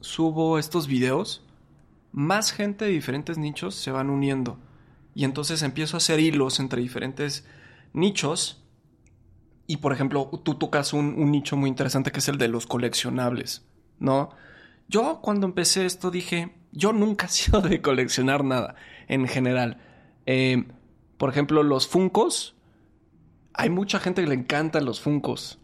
subo 0.00 0.58
estos 0.58 0.86
videos, 0.86 1.42
más 2.12 2.52
gente 2.52 2.84
de 2.84 2.90
diferentes 2.90 3.38
nichos 3.38 3.74
se 3.74 3.90
van 3.90 4.10
uniendo. 4.10 4.58
Y 5.14 5.24
entonces 5.24 5.62
empiezo 5.62 5.96
a 5.96 5.98
hacer 5.98 6.20
hilos 6.20 6.60
entre 6.60 6.82
diferentes 6.82 7.46
nichos 7.94 8.62
y 9.66 9.78
por 9.78 9.92
ejemplo, 9.92 10.30
tú 10.44 10.54
tocas 10.54 10.92
un, 10.92 11.14
un, 11.18 11.30
nicho 11.30 11.56
muy 11.56 11.68
interesante 11.68 12.12
que 12.12 12.20
es 12.20 12.28
el 12.28 12.38
de 12.38 12.48
los 12.48 12.66
coleccionables, 12.66 13.66
¿no? 13.98 14.30
Yo 14.88 15.20
cuando 15.22 15.46
empecé 15.46 15.86
esto 15.86 16.10
dije, 16.10 16.54
yo 16.72 16.92
nunca 16.92 17.26
he 17.26 17.28
sido 17.30 17.60
de 17.60 17.80
coleccionar 17.80 18.44
nada 18.44 18.76
en 19.08 19.26
general. 19.26 19.78
Eh, 20.26 20.64
por 21.16 21.30
ejemplo, 21.30 21.62
los 21.62 21.86
Funcos. 21.86 22.55
Hay 23.56 23.70
mucha 23.70 23.98
gente 23.98 24.22
que 24.22 24.28
le 24.28 24.34
encantan 24.34 24.84
los 24.84 25.00
Funcos. 25.00 25.58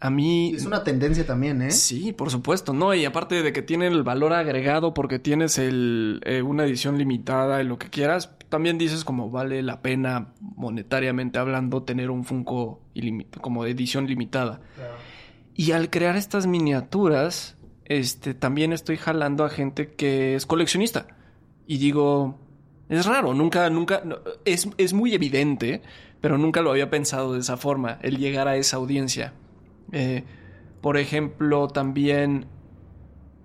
A 0.00 0.10
mí... 0.10 0.52
Es 0.54 0.64
una 0.64 0.84
tendencia 0.84 1.26
también, 1.26 1.60
¿eh? 1.62 1.70
Sí, 1.70 2.12
por 2.12 2.30
supuesto, 2.30 2.72
¿no? 2.72 2.94
Y 2.94 3.04
aparte 3.04 3.42
de 3.42 3.52
que 3.52 3.62
tienen 3.62 3.92
el 3.92 4.04
valor 4.04 4.32
agregado 4.32 4.94
porque 4.94 5.18
tienes 5.18 5.58
el, 5.58 6.20
eh, 6.24 6.42
una 6.42 6.64
edición 6.64 6.98
limitada 6.98 7.60
y 7.60 7.64
lo 7.66 7.78
que 7.78 7.90
quieras, 7.90 8.30
también 8.48 8.78
dices 8.78 9.04
como 9.04 9.30
vale 9.30 9.62
la 9.62 9.82
pena 9.82 10.28
monetariamente 10.40 11.38
hablando 11.38 11.82
tener 11.82 12.10
un 12.10 12.24
Funko 12.24 12.80
como 13.40 13.66
edición 13.66 14.06
limitada. 14.06 14.60
Claro. 14.76 14.94
Y 15.54 15.72
al 15.72 15.90
crear 15.90 16.14
estas 16.14 16.46
miniaturas, 16.46 17.56
este, 17.84 18.34
también 18.34 18.72
estoy 18.72 18.96
jalando 18.96 19.44
a 19.44 19.48
gente 19.48 19.94
que 19.94 20.36
es 20.36 20.46
coleccionista. 20.46 21.08
Y 21.66 21.78
digo, 21.78 22.38
es 22.88 23.06
raro, 23.06 23.34
nunca, 23.34 23.68
nunca, 23.70 24.02
no, 24.04 24.18
es, 24.44 24.68
es 24.78 24.92
muy 24.92 25.14
evidente, 25.14 25.82
pero 26.20 26.38
nunca 26.38 26.62
lo 26.62 26.70
había 26.70 26.90
pensado 26.90 27.34
de 27.34 27.40
esa 27.40 27.56
forma, 27.56 27.98
el 28.02 28.18
llegar 28.18 28.48
a 28.48 28.56
esa 28.56 28.76
audiencia. 28.78 29.34
Eh, 29.92 30.24
por 30.80 30.96
ejemplo, 30.96 31.68
también 31.68 32.46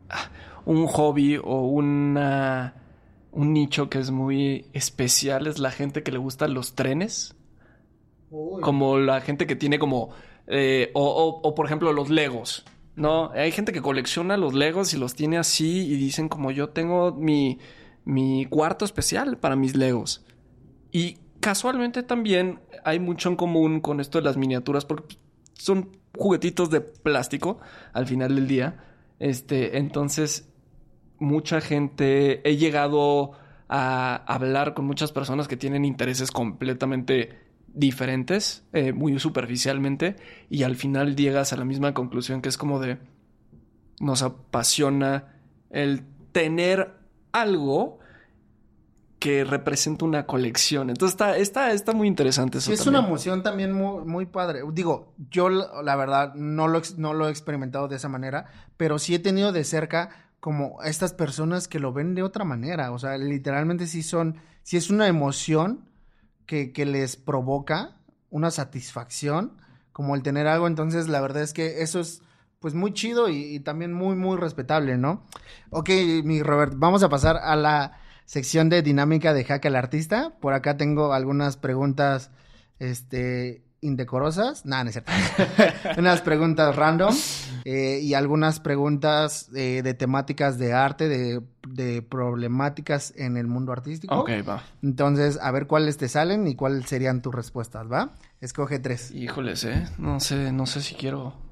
ah, 0.10 0.30
un 0.66 0.88
hobby 0.88 1.38
o 1.38 1.68
una 1.68 2.76
un 3.34 3.52
nicho 3.52 3.90
que 3.90 4.00
es 4.00 4.12
muy 4.12 4.68
especial 4.74 5.48
es 5.48 5.60
la 5.60 5.72
gente 5.72 6.04
que 6.04 6.12
le 6.12 6.20
gustan 6.20 6.54
los 6.54 6.76
trenes. 6.76 7.36
Uy. 8.30 8.62
Como 8.62 9.00
la 9.00 9.22
gente 9.22 9.48
que 9.48 9.56
tiene 9.56 9.80
como... 9.80 10.12
Eh, 10.48 10.92
o, 10.94 11.04
o, 11.04 11.48
o, 11.48 11.56
por 11.56 11.66
ejemplo 11.66 11.94
los 11.94 12.10
Legos. 12.10 12.66
No, 12.96 13.32
hay 13.32 13.52
gente 13.52 13.72
que 13.72 13.82
colecciona 13.82 14.38
los 14.38 14.54
Legos 14.54 14.94
y 14.94 14.98
los 14.98 15.16
tiene 15.16 15.38
así 15.38 15.88
y 15.88 15.96
dicen 15.96 16.30
como 16.30 16.52
yo 16.52 16.70
tengo 16.70 17.14
mi, 17.14 17.60
mi 18.06 18.46
cuarto 18.46 18.86
especial 18.86 19.38
para 19.38 19.56
mis 19.56 19.76
Legos. 19.76 20.26
Y 20.92 21.18
casualmente 21.40 22.04
también 22.04 22.60
hay 22.84 23.00
mucho 23.00 23.30
en 23.30 23.36
común 23.36 23.82
con 23.82 24.00
esto 24.00 24.18
de 24.18 24.26
las 24.26 24.38
miniaturas 24.38 24.86
porque 24.86 25.18
son 25.54 25.98
juguetitos 26.16 26.70
de 26.70 26.82
plástico 26.82 27.60
al 27.94 28.08
final 28.08 28.36
del 28.36 28.48
día. 28.48 28.84
Este, 29.20 29.78
entonces 29.78 30.54
mucha 31.20 31.62
gente, 31.62 32.48
he 32.48 32.58
llegado 32.58 33.32
a 33.70 34.16
hablar 34.28 34.74
con 34.74 34.86
muchas 34.86 35.12
personas 35.12 35.48
que 35.48 35.58
tienen 35.58 35.86
intereses 35.86 36.32
completamente 36.32 37.40
diferentes, 37.68 38.66
eh, 38.74 38.94
muy 38.94 39.18
superficialmente, 39.20 40.16
y 40.50 40.64
al 40.64 40.76
final 40.76 41.16
llegas 41.16 41.54
a 41.54 41.58
la 41.58 41.66
misma 41.66 41.94
conclusión 41.94 42.42
que 42.42 42.50
es 42.50 42.58
como 42.58 42.80
de, 42.80 43.00
nos 44.00 44.22
apasiona 44.22 45.34
el 45.72 46.04
tener 46.32 47.03
algo 47.34 48.00
que 49.20 49.46
representa 49.46 50.04
una 50.04 50.26
colección. 50.26 50.90
Entonces 50.90 51.14
está, 51.14 51.38
está, 51.38 51.72
está 51.72 51.94
muy 51.94 52.10
interesante 52.10 52.58
eso. 52.58 52.68
Sí, 52.68 52.74
es 52.74 52.84
también. 52.84 53.00
una 53.00 53.08
emoción 53.08 53.42
también 53.42 53.72
muy, 53.72 54.04
muy, 54.04 54.26
padre. 54.26 54.64
Digo, 54.74 55.14
yo 55.30 55.50
la 55.50 55.96
verdad 55.96 56.34
no 56.36 56.68
lo, 56.68 56.82
no 56.98 57.14
lo 57.14 57.28
he 57.28 57.32
experimentado 57.32 57.88
de 57.88 57.96
esa 57.96 58.10
manera, 58.10 58.48
pero 58.76 59.00
sí 59.00 59.16
he 59.16 59.20
tenido 59.20 59.54
de 59.54 59.64
cerca 59.64 60.10
como 60.42 60.84
estas 60.84 61.14
personas 61.14 61.70
que 61.70 61.80
lo 61.80 61.94
ven 61.94 62.16
de 62.16 62.22
otra 62.22 62.44
manera. 62.44 62.92
O 62.92 63.00
sea, 63.00 63.18
literalmente 63.18 63.88
sí 63.88 64.04
son, 64.04 64.40
sí 64.62 64.76
es 64.76 64.90
una 64.90 65.08
emoción 65.08 65.86
que, 66.46 66.74
que 66.74 66.86
les 66.86 67.16
provoca 67.16 67.96
una 68.30 68.52
satisfacción 68.52 69.54
como 69.94 70.16
el 70.16 70.22
tener 70.22 70.48
algo. 70.48 70.68
Entonces, 70.68 71.08
la 71.08 71.22
verdad 71.22 71.44
es 71.44 71.54
que 71.54 71.82
eso 71.82 72.02
es 72.02 72.24
pues 72.64 72.76
muy 72.76 72.94
chido 72.94 73.28
y, 73.28 73.56
y 73.56 73.60
también 73.60 73.92
muy, 73.92 74.16
muy 74.16 74.38
respetable, 74.38 74.98
¿no? 74.98 75.26
Ok, 75.70 75.90
mi 76.24 76.42
Robert, 76.42 76.72
vamos 76.78 77.04
a 77.04 77.10
pasar 77.10 77.36
a 77.36 77.58
la 77.58 78.00
sección 78.24 78.70
de 78.70 78.82
dinámica 78.82 79.34
de 79.34 79.44
Jaque 79.44 79.68
al 79.68 79.76
Artista. 79.76 80.32
Por 80.40 80.54
acá 80.54 80.78
tengo 80.78 81.12
algunas 81.12 81.58
preguntas, 81.58 82.32
este, 82.80 83.66
indecorosas. 83.82 84.66
Nada, 84.66 84.86
no 84.86 84.92
es 84.92 84.94
cierto. 84.94 85.12
Unas 85.98 86.22
preguntas 86.22 86.74
random 86.74 87.14
eh, 87.66 88.00
y 88.02 88.14
algunas 88.14 88.62
preguntas 88.62 89.50
eh, 89.54 89.82
de 89.84 89.94
temáticas 89.94 90.58
de 90.58 90.72
arte, 90.72 91.10
de, 91.10 91.42
de 91.68 92.02
problemáticas 92.02 93.14
en 93.18 93.36
el 93.36 93.48
mundo 93.48 93.74
artístico. 93.74 94.16
Ok, 94.16 94.30
va. 94.48 94.64
Entonces, 94.82 95.38
a 95.42 95.52
ver 95.52 95.68
cuáles 95.68 95.98
te 95.98 96.08
salen 96.08 96.48
y 96.48 96.56
cuáles 96.56 96.86
serían 96.86 97.22
tus 97.22 97.36
respuestas, 97.36 97.92
¿va? 97.92 98.14
Escoge 98.40 98.80
tres. 98.80 99.12
Híjoles, 99.12 99.66
¿eh? 99.66 99.86
No 99.98 100.22
sé, 100.22 100.54
no 100.54 100.66
sé 100.66 100.80
si 100.80 100.96
quiero 100.96 101.43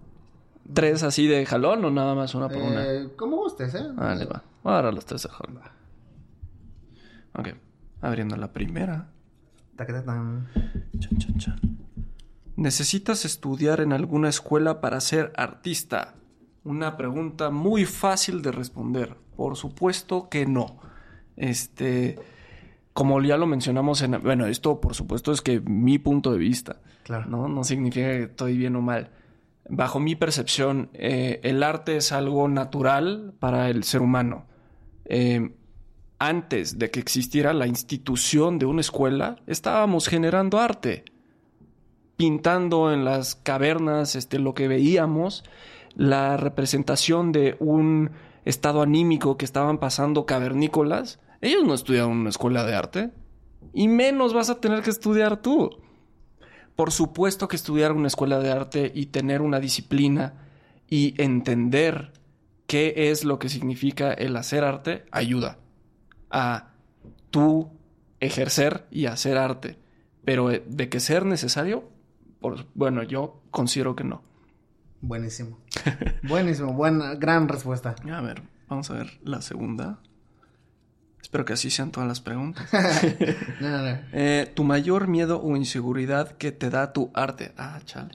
tres 0.74 1.04
así 1.04 1.28
de 1.28 1.46
jalón 1.46 1.84
o 1.86 1.92
nada 1.92 2.16
más 2.16 2.34
una 2.36 2.48
por 2.50 2.62
una. 2.62 2.86
Eh, 2.86 3.10
como 3.16 3.38
gustes, 3.38 3.74
¿eh? 3.76 3.84
Vale, 3.94 4.26
va. 4.26 4.44
Voy 4.64 4.72
a 4.72 4.76
agarrar 4.76 4.94
los 4.94 5.06
tres 5.06 5.24
de 5.24 5.30
jalón. 5.30 5.60
Ok. 7.34 7.48
Abriendo 8.02 8.36
la 8.36 8.52
primera. 8.52 9.10
Chan, 11.00 11.18
chan, 11.18 11.38
chan. 11.38 11.60
¿Necesitas 12.56 13.26
estudiar 13.26 13.82
en 13.82 13.94
alguna 13.94 14.30
escuela 14.30 14.82
para 14.82 15.00
ser 15.02 15.32
artista? 15.36 16.16
Una 16.64 16.98
pregunta 16.98 17.50
muy 17.50 17.86
fácil 17.86 18.42
de 18.42 18.52
responder. 18.52 19.16
Por 19.36 19.56
supuesto 19.56 20.30
que 20.30 20.46
no. 20.46 20.78
Este, 21.38 22.20
como 22.94 23.22
ya 23.22 23.38
lo 23.38 23.48
mencionamos 23.48 24.02
en, 24.04 24.20
bueno, 24.22 24.46
esto 24.46 24.80
por 24.80 24.94
supuesto 24.94 25.32
es 25.32 25.42
que 25.42 25.60
mi 25.62 25.98
punto 25.98 26.32
de 26.32 26.38
vista, 26.38 26.82
Claro. 27.04 27.26
¿no? 27.28 27.48
No 27.48 27.64
significa 27.64 28.06
que 28.08 28.24
estoy 28.24 28.58
bien 28.58 28.76
o 28.76 28.82
mal. 28.82 29.10
Bajo 29.70 30.00
mi 30.00 30.16
percepción, 30.16 30.90
eh, 30.94 31.40
el 31.44 31.64
arte 31.64 31.98
es 31.98 32.12
algo 32.12 32.48
natural 32.48 33.34
para 33.40 33.70
el 33.70 33.84
ser 33.84 34.02
humano. 34.02 34.48
Eh, 35.06 35.56
antes 36.20 36.78
de 36.78 36.92
que 36.92 37.00
existiera 37.00 37.54
la 37.54 37.68
institución 37.68 38.60
de 38.60 38.66
una 38.66 38.82
escuela, 38.82 39.38
estábamos 39.48 40.08
generando 40.08 40.60
arte 40.60 41.06
pintando 42.22 42.94
en 42.94 43.04
las 43.04 43.34
cavernas 43.34 44.16
este, 44.16 44.38
lo 44.38 44.54
que 44.54 44.68
veíamos, 44.68 45.44
la 45.96 46.38
representación 46.38 47.32
de 47.32 47.56
un 47.58 48.12
estado 48.46 48.84
anímico 48.84 49.38
que 49.38 49.46
estaban 49.46 49.80
pasando 49.80 50.28
cavernícolas. 50.28 51.20
Ellos 51.42 51.64
no 51.66 51.74
estudiaron 51.74 52.12
una 52.12 52.30
escuela 52.30 52.64
de 52.64 52.76
arte. 52.76 53.10
Y 53.74 53.88
menos 53.88 54.36
vas 54.36 54.52
a 54.52 54.62
tener 54.62 54.84
que 54.84 54.92
estudiar 54.92 55.42
tú. 55.42 55.81
Por 56.76 56.92
supuesto 56.92 57.48
que 57.48 57.56
estudiar 57.56 57.92
una 57.92 58.08
escuela 58.08 58.40
de 58.40 58.52
arte 58.52 58.92
y 58.94 59.08
tener 59.08 59.42
una 59.42 59.60
disciplina 59.60 60.34
y 60.88 61.14
entender 61.22 62.14
qué 62.68 62.94
es 63.12 63.24
lo 63.24 63.40
que 63.40 63.50
significa 63.50 64.14
el 64.14 64.36
hacer 64.38 64.64
arte 64.64 65.06
ayuda 65.12 65.58
a 66.30 66.72
tú 67.30 67.72
ejercer 68.20 68.88
y 68.92 69.06
hacer 69.06 69.38
arte. 69.38 69.78
Pero 70.24 70.52
eh, 70.52 70.64
de 70.68 70.90
que 70.90 71.00
ser 71.00 71.26
necesario, 71.26 71.90
por, 72.40 72.66
bueno, 72.74 73.04
yo 73.04 73.42
considero 73.52 73.96
que 73.96 74.04
no. 74.04 74.22
Buenísimo. 75.02 75.60
Buenísimo. 76.24 76.74
Buena, 76.74 77.16
gran 77.16 77.48
respuesta. 77.48 77.96
A 78.12 78.22
ver, 78.22 78.44
vamos 78.68 78.90
a 78.92 78.94
ver 78.94 79.20
la 79.24 79.42
segunda. 79.42 80.00
Espero 81.32 81.46
que 81.46 81.54
así 81.54 81.70
sean 81.70 81.92
todas 81.92 82.10
las 82.10 82.20
preguntas. 82.20 82.68
No, 83.62 83.70
no, 83.70 83.78
no. 83.84 83.98
Eh, 84.12 84.52
tu 84.54 84.66
mayor 84.66 85.08
miedo 85.08 85.42
o 85.42 85.56
inseguridad 85.56 86.34
que 86.34 86.52
te 86.52 86.70
da 86.70 86.92
tu 86.92 87.10
arte. 87.14 87.54
Ah, 87.58 87.80
chale. 87.86 88.10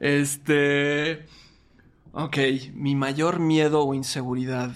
Este. 0.00 1.24
Ok, 2.12 2.36
mi 2.74 2.94
mayor 2.94 3.38
miedo 3.40 3.82
o 3.86 3.94
inseguridad. 3.94 4.72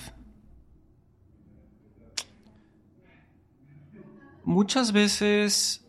Muchas 4.44 4.92
veces. 4.92 5.82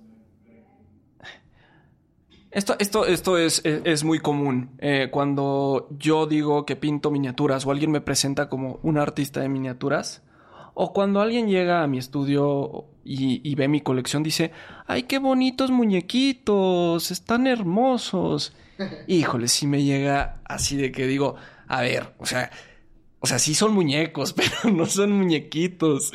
Esto, 2.52 2.76
esto, 2.80 3.06
esto 3.06 3.38
es, 3.38 3.62
es- 3.64 3.82
es 3.86 4.04
muy 4.04 4.20
común. 4.20 4.72
Eh, 4.80 5.08
cuando 5.12 5.88
yo 5.92 6.26
digo 6.28 6.66
que 6.66 6.76
pinto 6.76 7.12
miniaturas 7.12 7.66
o 7.66 7.72
alguien 7.72 7.92
me 7.92 8.02
presenta 8.02 8.50
como 8.50 8.80
un 8.84 8.98
artista 8.98 9.40
de 9.40 9.48
miniaturas, 9.48 10.22
o 10.80 10.94
cuando 10.94 11.22
alguien 11.22 11.48
llega 11.48 11.82
a 11.82 11.88
mi 11.88 11.98
estudio 11.98 12.86
y, 13.04 13.42
y 13.44 13.56
ve 13.56 13.68
mi 13.68 13.82
colección, 13.82 14.22
dice, 14.22 14.52
¡ay, 14.86 15.04
qué 15.04 15.18
bonitos 15.18 15.72
muñequitos! 15.72 17.10
Están 17.10 17.48
hermosos. 17.48 18.54
Híjole, 19.08 19.48
si 19.48 19.66
me 19.66 19.84
llega 19.84 20.40
así 20.46 20.78
de 20.78 20.92
que 20.92 21.08
digo, 21.08 21.36
a 21.68 21.82
ver, 21.82 22.14
o 22.20 22.28
sea, 22.28 22.52
o 23.20 23.26
sea, 23.26 23.40
sí 23.40 23.56
son 23.56 23.74
muñecos, 23.74 24.34
pero 24.38 24.72
no 24.72 24.86
son 24.86 25.14
muñequitos. 25.14 26.12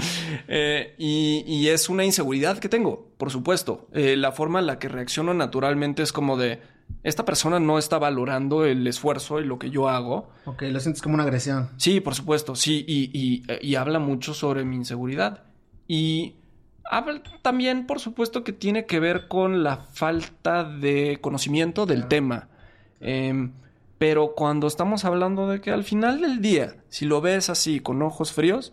Eh, 0.46 0.94
y, 0.96 1.42
y 1.44 1.68
es 1.68 1.88
una 1.88 2.04
inseguridad 2.04 2.60
que 2.60 2.68
tengo, 2.68 3.08
por 3.18 3.32
supuesto. 3.32 3.88
Eh, 3.92 4.14
la 4.16 4.30
forma 4.30 4.60
en 4.60 4.66
la 4.66 4.78
que 4.78 4.88
reacciono 4.88 5.34
naturalmente 5.34 6.04
es 6.04 6.12
como 6.12 6.36
de, 6.36 6.60
esta 7.02 7.24
persona 7.24 7.58
no 7.60 7.78
está 7.78 7.98
valorando 7.98 8.64
el 8.64 8.86
esfuerzo 8.86 9.40
y 9.40 9.44
lo 9.44 9.58
que 9.58 9.70
yo 9.70 9.88
hago. 9.88 10.30
Ok, 10.44 10.62
lo 10.70 10.80
sientes 10.80 11.02
como 11.02 11.14
una 11.14 11.24
agresión. 11.24 11.70
Sí, 11.76 12.00
por 12.00 12.14
supuesto, 12.14 12.54
sí, 12.54 12.84
y, 12.86 13.10
y- 13.12 13.42
y 13.60 13.74
habla 13.74 13.98
mucho 13.98 14.34
sobre 14.34 14.64
mi 14.64 14.76
inseguridad. 14.76 15.44
Y 15.88 16.36
habla 16.84 17.22
también, 17.42 17.86
por 17.86 17.98
supuesto, 18.00 18.44
que 18.44 18.52
tiene 18.52 18.86
que 18.86 19.00
ver 19.00 19.28
con 19.28 19.62
la 19.64 19.76
falta 19.78 20.64
de 20.64 21.18
conocimiento 21.20 21.86
del 21.86 22.06
tema. 22.08 22.48
Em, 23.00 23.52
pero 23.98 24.34
cuando 24.36 24.66
estamos 24.66 25.04
hablando 25.04 25.48
de 25.48 25.60
que 25.60 25.70
al 25.70 25.84
final 25.84 26.20
del 26.20 26.40
día, 26.40 26.76
si 26.88 27.04
lo 27.06 27.20
ves 27.20 27.50
así, 27.50 27.80
con 27.80 28.00
ojos 28.02 28.32
fríos, 28.32 28.72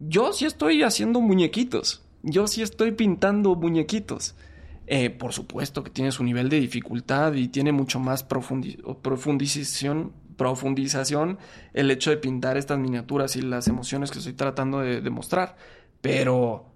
yo 0.00 0.32
sí 0.32 0.44
estoy 0.44 0.82
haciendo 0.82 1.20
muñequitos. 1.20 2.02
Yo 2.22 2.46
sí 2.46 2.62
estoy 2.62 2.92
pintando 2.92 3.54
muñequitos. 3.54 4.34
Eh, 4.86 5.10
por 5.10 5.32
supuesto 5.32 5.82
que 5.82 5.90
tiene 5.90 6.12
su 6.12 6.22
nivel 6.24 6.48
de 6.48 6.60
dificultad 6.60 7.32
y 7.32 7.48
tiene 7.48 7.72
mucho 7.72 7.98
más 8.00 8.22
profundización, 8.22 10.12
profundización 10.36 11.38
el 11.72 11.90
hecho 11.90 12.10
de 12.10 12.18
pintar 12.18 12.58
estas 12.58 12.78
miniaturas 12.78 13.34
y 13.36 13.42
las 13.42 13.66
emociones 13.66 14.10
que 14.10 14.18
estoy 14.18 14.34
tratando 14.34 14.80
de 14.80 15.00
demostrar. 15.00 15.56
Pero 16.02 16.74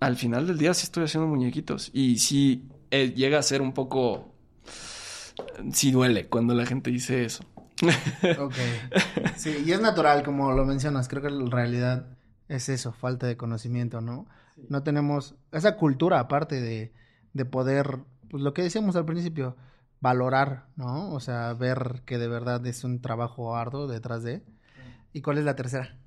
al 0.00 0.16
final 0.16 0.46
del 0.46 0.58
día 0.58 0.72
sí 0.72 0.84
estoy 0.84 1.04
haciendo 1.04 1.28
muñequitos. 1.28 1.90
Y 1.92 2.18
sí 2.18 2.68
eh, 2.90 3.12
llega 3.14 3.38
a 3.38 3.42
ser 3.42 3.60
un 3.62 3.72
poco... 3.72 4.32
Sí 5.72 5.90
duele 5.90 6.28
cuando 6.28 6.54
la 6.54 6.64
gente 6.64 6.90
dice 6.90 7.24
eso. 7.24 7.44
Ok. 8.38 8.54
Sí, 9.36 9.62
y 9.66 9.72
es 9.72 9.80
natural, 9.80 10.22
como 10.22 10.52
lo 10.52 10.64
mencionas. 10.64 11.08
Creo 11.08 11.20
que 11.20 11.28
en 11.28 11.50
realidad 11.50 12.06
es 12.48 12.68
eso, 12.70 12.92
falta 12.92 13.26
de 13.26 13.36
conocimiento, 13.36 14.00
¿no? 14.00 14.26
No 14.68 14.82
tenemos 14.82 15.34
esa 15.52 15.76
cultura 15.76 16.20
aparte 16.20 16.60
de, 16.60 16.92
de 17.32 17.44
poder, 17.44 18.00
pues 18.30 18.42
lo 18.42 18.54
que 18.54 18.62
decíamos 18.62 18.96
al 18.96 19.04
principio, 19.06 19.56
valorar, 20.00 20.66
¿no? 20.76 21.12
O 21.12 21.20
sea, 21.20 21.52
ver 21.54 22.02
que 22.06 22.18
de 22.18 22.28
verdad 22.28 22.64
es 22.66 22.84
un 22.84 23.00
trabajo 23.00 23.56
arduo 23.56 23.86
detrás 23.86 24.22
de. 24.22 24.42
¿Y 25.12 25.22
cuál 25.22 25.38
es 25.38 25.44
la 25.44 25.56
tercera? 25.56 25.98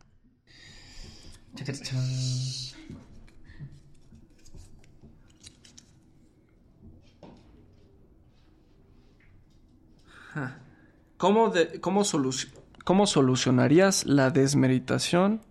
¿Cómo, 11.18 11.50
de- 11.50 11.80
cómo, 11.82 12.02
solu- 12.04 12.50
cómo 12.84 13.06
solucionarías 13.06 14.06
la 14.06 14.32
desmeritación 14.32 15.42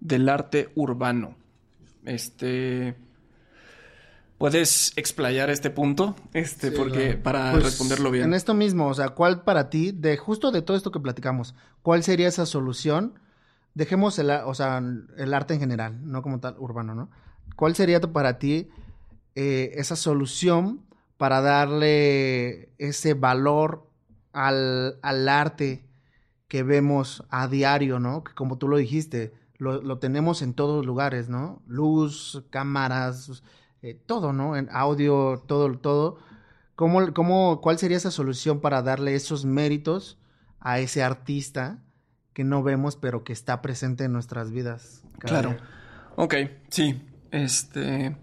del 0.00 0.28
arte 0.28 0.70
urbano? 0.74 1.36
Este. 2.04 2.94
¿Puedes 4.38 4.92
explayar 4.96 5.48
este 5.48 5.70
punto? 5.70 6.16
Este, 6.32 6.70
Sí, 6.70 6.76
porque 6.76 7.06
claro. 7.10 7.22
para 7.22 7.52
Pues, 7.52 7.64
responderlo 7.64 8.10
bien. 8.10 8.24
En 8.26 8.34
esto 8.34 8.52
mismo, 8.52 8.88
o 8.88 8.94
sea, 8.94 9.10
¿cuál 9.10 9.42
para 9.44 9.70
ti, 9.70 9.92
de 9.92 10.16
justo 10.16 10.50
de 10.50 10.60
todo 10.60 10.76
esto 10.76 10.90
que 10.90 11.00
platicamos, 11.00 11.54
cuál 11.82 12.02
sería 12.02 12.28
esa 12.28 12.44
solución? 12.44 13.18
Dejemos 13.74 14.18
el, 14.18 14.30
o 14.30 14.54
sea, 14.54 14.82
el 15.16 15.34
arte 15.34 15.54
en 15.54 15.60
general, 15.60 15.98
no 16.10 16.20
como 16.22 16.40
tal 16.40 16.56
urbano, 16.58 16.94
¿no? 16.94 17.10
¿Cuál 17.56 17.74
sería 17.74 18.00
para 18.00 18.38
ti 18.38 18.68
eh, 19.34 19.72
esa 19.76 19.96
solución 19.96 20.84
para 21.16 21.40
darle 21.40 22.72
ese 22.78 23.14
valor 23.14 23.88
al, 24.32 24.98
al 25.02 25.28
arte 25.28 25.86
que 26.48 26.62
vemos 26.62 27.24
a 27.30 27.48
diario, 27.48 27.98
¿no? 28.00 28.24
Que 28.24 28.34
como 28.34 28.58
tú 28.58 28.68
lo 28.68 28.76
dijiste, 28.76 29.32
lo, 29.56 29.82
lo 29.82 29.98
tenemos 29.98 30.42
en 30.42 30.54
todos 30.54 30.84
lugares, 30.84 31.28
¿no? 31.28 31.62
Luz, 31.66 32.44
cámaras, 32.50 33.42
eh, 33.82 33.94
todo, 34.06 34.32
¿no? 34.32 34.56
En 34.56 34.68
audio, 34.70 35.42
todo, 35.46 35.76
todo. 35.78 36.18
¿Cómo, 36.74 37.12
cómo, 37.12 37.60
¿Cuál 37.60 37.78
sería 37.78 37.96
esa 37.96 38.10
solución 38.10 38.60
para 38.60 38.82
darle 38.82 39.14
esos 39.14 39.44
méritos 39.44 40.18
a 40.58 40.78
ese 40.78 41.02
artista 41.02 41.82
que 42.32 42.44
no 42.44 42.62
vemos, 42.62 42.96
pero 42.96 43.22
que 43.22 43.32
está 43.32 43.62
presente 43.62 44.04
en 44.04 44.12
nuestras 44.12 44.50
vidas? 44.50 45.04
Claro. 45.18 45.50
día? 45.50 45.60
Ok, 46.16 46.34
sí. 46.68 47.00
Este. 47.30 48.16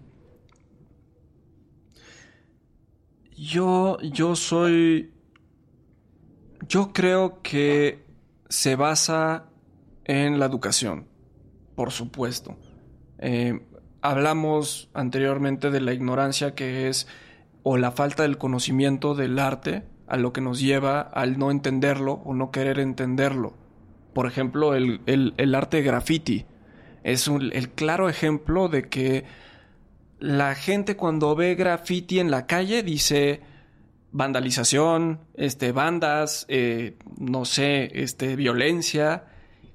Yo, 3.36 3.98
yo 4.00 4.36
soy 4.36 5.14
Yo 6.68 6.92
creo 6.92 7.40
que 7.42 8.04
se 8.48 8.76
basa 8.76 9.46
en 10.04 10.38
la 10.38 10.46
educación, 10.46 11.06
por 11.82 11.90
supuesto. 11.90 12.56
Eh, 13.18 13.58
hablamos 14.02 14.88
anteriormente 14.94 15.72
de 15.72 15.80
la 15.80 15.92
ignorancia 15.92 16.54
que 16.54 16.88
es 16.88 17.08
o 17.64 17.76
la 17.76 17.90
falta 17.90 18.22
del 18.22 18.38
conocimiento 18.38 19.16
del 19.16 19.36
arte 19.40 19.82
a 20.06 20.16
lo 20.16 20.32
que 20.32 20.40
nos 20.40 20.60
lleva 20.60 21.00
al 21.00 21.38
no 21.40 21.50
entenderlo 21.50 22.22
o 22.24 22.34
no 22.34 22.52
querer 22.52 22.78
entenderlo. 22.78 23.54
Por 24.14 24.28
ejemplo, 24.28 24.76
el, 24.76 25.00
el- 25.06 25.34
el 25.38 25.56
arte 25.56 25.78
de 25.78 25.82
graffiti 25.82 26.44
es 27.02 27.26
un- 27.26 27.50
el 27.52 27.70
claro 27.70 28.08
ejemplo 28.08 28.68
de 28.68 28.84
que 28.88 29.24
la 30.20 30.54
gente 30.54 30.94
cuando 30.96 31.34
ve 31.34 31.56
graffiti 31.56 32.20
en 32.20 32.30
la 32.30 32.46
calle 32.46 32.84
dice 32.84 33.40
vandalización, 34.12 35.18
este, 35.34 35.72
bandas, 35.72 36.46
eh, 36.48 36.94
no 37.18 37.44
sé, 37.44 37.90
este, 38.04 38.36
violencia, 38.36 39.24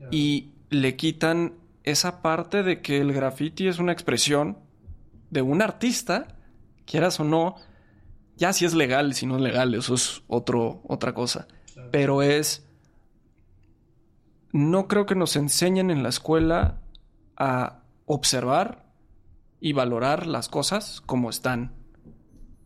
y 0.09 0.51
le 0.69 0.95
quitan 0.95 1.53
esa 1.91 2.21
parte 2.21 2.63
de 2.63 2.81
que 2.81 2.99
el 2.99 3.13
graffiti 3.13 3.67
es 3.67 3.79
una 3.79 3.93
expresión 3.93 4.57
de 5.29 5.41
un 5.41 5.61
artista, 5.61 6.27
quieras 6.85 7.19
o 7.19 7.23
no, 7.23 7.55
ya 8.35 8.51
si 8.51 8.65
es 8.65 8.73
legal, 8.73 9.13
si 9.13 9.25
no 9.25 9.37
es 9.37 9.41
legal, 9.41 9.73
eso 9.73 9.95
es 9.95 10.21
otro, 10.27 10.81
otra 10.87 11.13
cosa. 11.13 11.47
Pero 11.91 12.21
es. 12.21 12.67
No 14.51 14.87
creo 14.87 15.05
que 15.05 15.15
nos 15.15 15.35
enseñen 15.35 15.89
en 15.89 16.03
la 16.03 16.09
escuela 16.09 16.81
a 17.37 17.83
observar 18.05 18.85
y 19.59 19.73
valorar 19.73 20.27
las 20.27 20.49
cosas 20.49 21.01
como 21.01 21.29
están. 21.29 21.73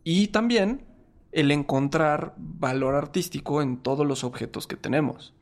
Y 0.03 0.29
también 0.29 0.85
el 1.31 1.51
encontrar 1.51 2.33
valor 2.37 2.95
artístico 2.95 3.61
en 3.61 3.77
todos 3.77 4.05
los 4.05 4.23
objetos 4.23 4.67
que 4.67 4.77
tenemos. 4.77 5.33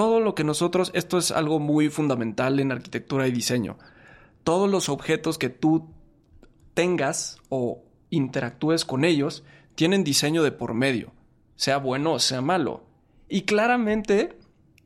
Todo 0.00 0.20
lo 0.20 0.34
que 0.34 0.44
nosotros, 0.44 0.90
esto 0.94 1.18
es 1.18 1.30
algo 1.30 1.58
muy 1.58 1.90
fundamental 1.90 2.58
en 2.58 2.72
arquitectura 2.72 3.28
y 3.28 3.32
diseño. 3.32 3.76
Todos 4.44 4.70
los 4.70 4.88
objetos 4.88 5.36
que 5.36 5.50
tú 5.50 5.90
tengas 6.72 7.36
o 7.50 7.82
interactúes 8.08 8.86
con 8.86 9.04
ellos 9.04 9.44
tienen 9.74 10.02
diseño 10.02 10.42
de 10.42 10.52
por 10.52 10.72
medio, 10.72 11.12
sea 11.54 11.76
bueno 11.76 12.14
o 12.14 12.18
sea 12.18 12.40
malo. 12.40 12.82
Y 13.28 13.42
claramente 13.42 14.38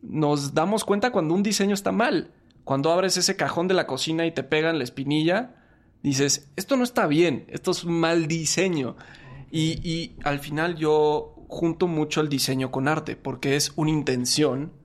nos 0.03 0.53
damos 0.53 0.85
cuenta 0.85 1.13
cuando 1.13 1.33
un 1.35 1.45
diseño 1.45 1.75
está 1.75 1.93
mal. 1.93 2.33
Cuando 2.65 2.91
abres 2.91 3.17
ese 3.17 3.37
cajón 3.37 3.69
de 3.69 3.75
la 3.75 3.87
cocina 3.87 4.27
y 4.27 4.33
te 4.33 4.43
pegan 4.43 4.79
la 4.79 4.85
espinilla, 4.85 5.55
dices, 6.03 6.51
esto 6.57 6.77
no 6.77 6.83
está 6.83 7.07
bien, 7.07 7.45
esto 7.51 7.71
es 7.71 7.85
mal 7.85 8.27
diseño. 8.27 8.97
Y, 9.53 9.79
y 9.89 10.17
al 10.25 10.41
final 10.41 10.75
yo 10.75 11.37
junto 11.47 11.87
mucho 11.87 12.21
el 12.21 12.29
diseño 12.29 12.73
con 12.73 12.89
arte, 12.89 13.15
porque 13.15 13.55
es 13.55 13.75
una 13.77 13.91
intención 13.93 14.83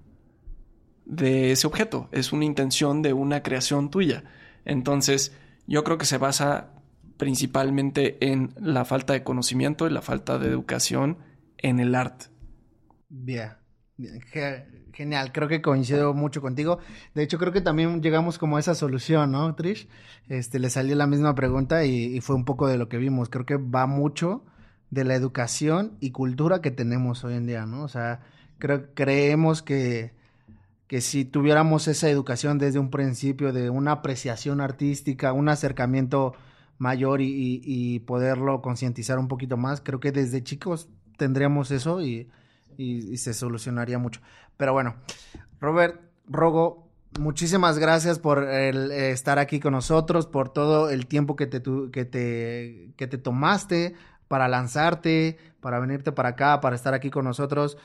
de 1.09 1.51
ese 1.51 1.67
objeto, 1.67 2.09
es 2.11 2.31
una 2.33 2.45
intención 2.45 3.01
de 3.01 3.13
una 3.13 3.43
creación 3.43 3.89
tuya. 3.89 4.23
Entonces, 4.65 5.33
yo 5.67 5.83
creo 5.83 5.97
que 5.97 6.05
se 6.05 6.17
basa 6.17 6.71
principalmente 7.17 8.17
en 8.31 8.53
la 8.59 8.85
falta 8.85 9.13
de 9.13 9.23
conocimiento 9.23 9.87
y 9.87 9.91
la 9.91 10.01
falta 10.01 10.39
de 10.39 10.47
educación 10.49 11.17
en 11.57 11.79
el 11.79 11.95
arte. 11.95 12.27
Bien, 13.09 13.51
bien, 13.97 14.21
ge- 14.21 14.65
genial, 14.93 15.31
creo 15.31 15.47
que 15.47 15.61
coincido 15.61 16.13
mucho 16.13 16.41
contigo. 16.41 16.79
De 17.15 17.23
hecho, 17.23 17.37
creo 17.39 17.51
que 17.51 17.61
también 17.61 18.01
llegamos 18.01 18.37
como 18.37 18.57
a 18.57 18.59
esa 18.59 18.75
solución, 18.75 19.31
¿no, 19.31 19.55
Trish? 19.55 19.87
Este, 20.27 20.59
le 20.59 20.69
salió 20.69 20.95
la 20.95 21.07
misma 21.07 21.33
pregunta 21.35 21.85
y, 21.85 22.15
y 22.15 22.21
fue 22.21 22.35
un 22.35 22.45
poco 22.45 22.67
de 22.67 22.77
lo 22.77 22.87
que 22.89 22.97
vimos. 22.97 23.29
Creo 23.29 23.45
que 23.45 23.55
va 23.57 23.87
mucho 23.87 24.45
de 24.91 25.03
la 25.05 25.15
educación 25.15 25.97
y 25.99 26.11
cultura 26.11 26.61
que 26.61 26.71
tenemos 26.71 27.23
hoy 27.23 27.35
en 27.35 27.47
día, 27.47 27.65
¿no? 27.65 27.83
O 27.83 27.87
sea, 27.87 28.21
creo, 28.59 28.93
creemos 28.93 29.61
que, 29.63 30.13
que 30.89 31.01
si 31.01 31.23
tuviéramos 31.23 31.87
esa 31.87 32.09
educación 32.09 32.57
desde 32.57 32.79
un 32.79 32.89
principio 32.89 33.53
de 33.53 33.69
una 33.69 33.91
apreciación 33.91 34.59
artística, 34.59 35.33
un 35.33 35.47
acercamiento 35.47 36.33
mayor 36.79 37.21
y, 37.21 37.99
poderlo 38.07 38.63
concientizar 38.63 39.19
un 39.19 39.27
poquito 39.27 39.55
más, 39.55 39.81
creo 39.81 39.99
que 39.99 40.11
desde 40.11 40.43
chicos 40.43 40.89
tendríamos 41.15 41.69
eso 41.69 42.01
y, 42.01 42.27
se 43.17 43.35
solucionaría 43.35 43.99
mucho. 43.99 44.19
Pero 44.57 44.73
bueno, 44.73 44.95
Robert, 45.61 46.01
Rogo, 46.27 46.89
muchísimas 47.19 47.77
gracias 47.77 48.17
por 48.17 48.49
el, 48.49 48.89
eh, 48.89 49.11
estar 49.11 49.37
aquí 49.37 49.59
con 49.59 49.73
nosotros, 49.73 50.25
por 50.25 50.49
todo 50.49 50.89
el 50.89 51.05
tiempo 51.05 51.35
que 51.35 51.45
te, 51.45 51.61
que 51.91 53.07
te 53.07 53.17
tomaste 53.19 53.93
para 54.27 54.47
lanzarte, 54.47 55.37
para 55.59 55.79
venirte 55.79 56.11
para 56.11 56.29
acá, 56.29 56.61
para 56.61 56.75
estar 56.75 56.95
aquí 56.95 57.11
con 57.11 57.25
nosotros. 57.25 57.77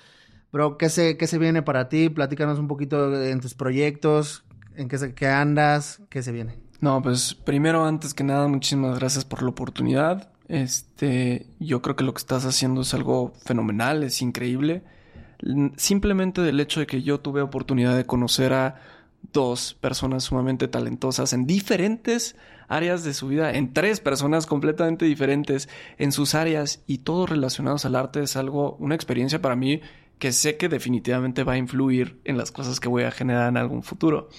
Bro, 0.55 0.79
¿qué 0.79 0.89
se, 0.89 1.17
qué 1.17 1.27
se 1.27 1.37
viene 1.39 1.63
para 1.63 1.89
ti? 1.89 2.09
Platícanos 2.11 2.61
un 2.61 2.69
poquito 2.69 3.21
en 3.21 3.41
tus 3.41 3.55
proyectos, 3.55 4.45
en 4.77 4.87
qué, 4.89 4.99
se- 4.99 5.13
qué 5.13 5.27
andas, 5.27 6.01
qué 6.11 6.23
se 6.23 6.31
viene. 6.31 6.55
No, 6.79 7.03
pues 7.03 7.35
primero, 7.35 7.85
antes 7.85 8.15
que 8.15 8.23
nada, 8.23 8.47
muchísimas 8.47 9.01
gracias 9.01 9.25
por 9.25 9.43
la 9.43 9.49
oportunidad. 9.49 10.31
Este, 10.47 11.49
yo 11.59 11.83
creo 11.83 11.97
que 11.97 12.05
lo 12.05 12.15
que 12.15 12.19
estás 12.21 12.47
haciendo 12.47 12.83
es 12.83 12.95
algo 12.95 13.33
fenomenal, 13.45 14.05
es 14.05 14.23
increíble. 14.23 14.85
Simplemente 15.77 16.41
del 16.41 16.61
hecho 16.61 16.79
de 16.79 16.87
que 16.87 17.03
yo 17.03 17.19
tuve 17.19 17.43
oportunidad 17.43 17.97
de 17.97 18.07
conocer 18.07 18.53
a 18.53 18.77
dos 19.33 19.75
personas 19.81 20.23
sumamente 20.23 20.69
talentosas 20.69 21.33
en 21.33 21.47
diferentes 21.49 22.37
áreas 22.69 23.03
de 23.03 23.13
su 23.13 23.27
vida, 23.27 23.53
en 23.55 23.73
tres 23.73 23.99
personas 23.99 24.47
completamente 24.47 25.05
diferentes 25.05 25.69
en 25.99 26.13
sus 26.13 26.37
áreas 26.37 26.85
y 26.87 26.99
todos 26.99 27.29
relacionados 27.29 27.85
al 27.87 27.97
arte 27.97 28.23
es 28.23 28.37
algo, 28.37 28.77
una 28.79 28.95
experiencia 28.95 29.43
para 29.43 29.57
mí 29.57 29.81
que 30.25 30.33
sé 30.33 30.57
que 30.57 30.70
definitivamente 30.70 31.45
va 31.45 31.53
a 31.53 31.59
influir 31.59 32.18
en 32.25 32.39
las 32.39 32.51
cosas 32.51 32.81
que 32.81 32.89
voy 32.89 33.03
a 33.03 33.11
generar 33.11 33.51
en 33.51 33.59
algún 33.59 33.83
futuro. 33.83 34.31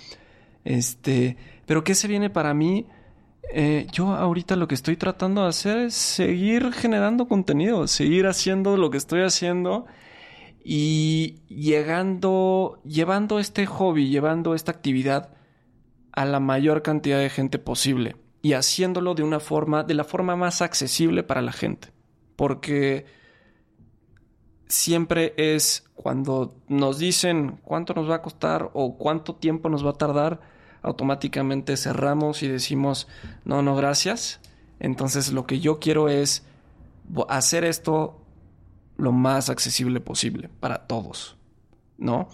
Este, 0.64 1.38
pero 1.68 1.84
¿qué 1.84 1.94
se 1.94 2.08
viene 2.08 2.32
para 2.32 2.56
mí? 2.56 2.88
Eh, 3.54 3.86
yo 3.92 4.08
ahorita 4.08 4.56
lo 4.56 4.68
que 4.68 4.74
estoy 4.74 4.98
tratando 4.98 5.44
de 5.44 5.50
hacer 5.50 5.78
es 5.78 5.94
seguir 5.94 6.74
generando 6.74 7.28
contenido, 7.28 7.88
seguir 7.88 8.26
haciendo 8.26 8.78
lo 8.78 8.90
que 8.90 8.98
estoy 8.98 9.22
haciendo 9.22 9.86
y 10.64 11.42
llegando, 11.50 12.82
llevando 12.84 13.38
este 13.38 13.68
hobby, 13.68 14.10
llevando 14.10 14.56
esta 14.56 14.72
actividad 14.72 15.36
a 16.14 16.26
la 16.26 16.40
mayor 16.40 16.82
cantidad 16.82 17.20
de 17.20 17.30
gente 17.30 17.60
posible 17.60 18.16
y 18.42 18.54
haciéndolo 18.54 19.14
de 19.14 19.22
una 19.22 19.40
forma, 19.40 19.84
de 19.84 19.94
la 19.94 20.04
forma 20.04 20.36
más 20.36 20.64
accesible 20.64 21.22
para 21.22 21.44
la 21.44 21.52
gente. 21.52 21.90
Porque 22.36 23.06
siempre 24.68 25.34
es 25.38 25.84
cuando 25.96 26.56
nos 26.68 27.00
dicen 27.00 27.60
cuánto 27.64 27.94
nos 27.94 28.10
va 28.10 28.16
a 28.16 28.22
costar 28.22 28.70
o 28.74 28.98
cuánto 28.98 29.36
tiempo 29.36 29.70
nos 29.70 29.86
va 29.86 29.92
a 29.92 29.94
tardar, 29.94 30.42
automáticamente 30.82 31.78
cerramos 31.78 32.44
y 32.44 32.48
decimos, 32.48 33.08
no, 33.44 33.62
no, 33.62 33.76
gracias. 33.76 34.40
Entonces 34.80 35.32
lo 35.32 35.46
que 35.46 35.60
yo 35.60 35.80
quiero 35.80 36.10
es 36.10 36.44
hacer 37.30 37.64
esto 37.64 38.22
lo 38.98 39.12
más 39.12 39.50
accesible 39.50 40.00
posible 40.00 40.50
para 40.60 40.88
todos, 40.88 41.38
¿no? 41.98 42.28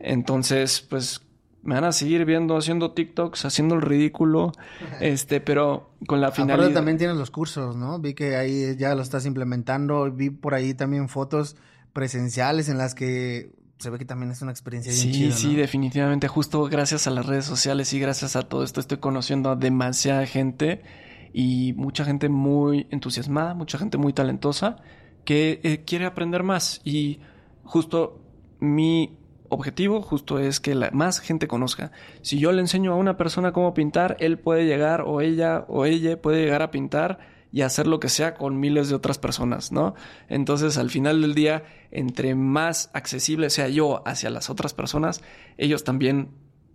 Entonces, 0.00 0.80
pues 0.80 1.23
me 1.64 1.74
van 1.74 1.84
a 1.84 1.92
seguir 1.92 2.24
viendo 2.24 2.56
haciendo 2.56 2.92
TikToks, 2.92 3.44
haciendo 3.46 3.74
el 3.74 3.82
ridículo, 3.82 4.52
este, 5.00 5.40
pero 5.40 5.90
con 6.06 6.20
la 6.20 6.28
Aparte 6.28 6.42
finalidad... 6.42 6.72
también 6.72 6.98
tienes 6.98 7.16
los 7.16 7.30
cursos, 7.30 7.74
¿no? 7.76 7.98
Vi 7.98 8.14
que 8.14 8.36
ahí 8.36 8.76
ya 8.76 8.94
lo 8.94 9.02
estás 9.02 9.26
implementando, 9.26 10.10
vi 10.12 10.30
por 10.30 10.54
ahí 10.54 10.74
también 10.74 11.08
fotos 11.08 11.56
presenciales 11.92 12.68
en 12.68 12.78
las 12.78 12.94
que 12.94 13.50
se 13.78 13.90
ve 13.90 13.98
que 13.98 14.04
también 14.04 14.30
es 14.30 14.40
una 14.42 14.50
experiencia 14.52 14.92
bien 14.92 15.32
Sí, 15.32 15.32
sí, 15.32 15.52
¿no? 15.52 15.58
definitivamente. 15.58 16.28
Justo 16.28 16.64
gracias 16.64 17.06
a 17.06 17.10
las 17.10 17.26
redes 17.26 17.44
sociales 17.44 17.92
y 17.92 17.98
gracias 17.98 18.36
a 18.36 18.42
todo 18.42 18.62
esto 18.62 18.80
estoy 18.80 18.98
conociendo 18.98 19.50
a 19.50 19.56
demasiada 19.56 20.26
gente 20.26 20.82
y 21.32 21.72
mucha 21.76 22.04
gente 22.04 22.28
muy 22.28 22.86
entusiasmada, 22.90 23.54
mucha 23.54 23.78
gente 23.78 23.98
muy 23.98 24.12
talentosa 24.12 24.76
que 25.24 25.60
eh, 25.64 25.82
quiere 25.84 26.04
aprender 26.06 26.42
más. 26.42 26.80
Y 26.84 27.20
justo 27.64 28.20
mi 28.60 29.18
objetivo 29.54 30.02
justo 30.02 30.38
es 30.38 30.60
que 30.60 30.74
la 30.74 30.90
más 30.90 31.20
gente 31.20 31.48
conozca. 31.48 31.92
Si 32.22 32.38
yo 32.38 32.52
le 32.52 32.60
enseño 32.60 32.92
a 32.92 32.96
una 32.96 33.16
persona 33.16 33.52
cómo 33.52 33.74
pintar, 33.74 34.16
él 34.20 34.38
puede 34.38 34.66
llegar 34.66 35.02
o 35.02 35.20
ella 35.20 35.64
o 35.68 35.86
ella 35.86 36.20
puede 36.20 36.42
llegar 36.42 36.62
a 36.62 36.70
pintar 36.70 37.18
y 37.50 37.62
hacer 37.62 37.86
lo 37.86 38.00
que 38.00 38.08
sea 38.08 38.34
con 38.34 38.58
miles 38.58 38.88
de 38.88 38.96
otras 38.96 39.18
personas, 39.18 39.70
¿no? 39.70 39.94
Entonces, 40.28 40.76
al 40.76 40.90
final 40.90 41.22
del 41.22 41.34
día, 41.34 41.62
entre 41.92 42.34
más 42.34 42.90
accesible 42.94 43.48
sea 43.48 43.68
yo 43.68 44.02
hacia 44.06 44.28
las 44.28 44.50
otras 44.50 44.74
personas, 44.74 45.22
ellos 45.56 45.84
también 45.84 46.30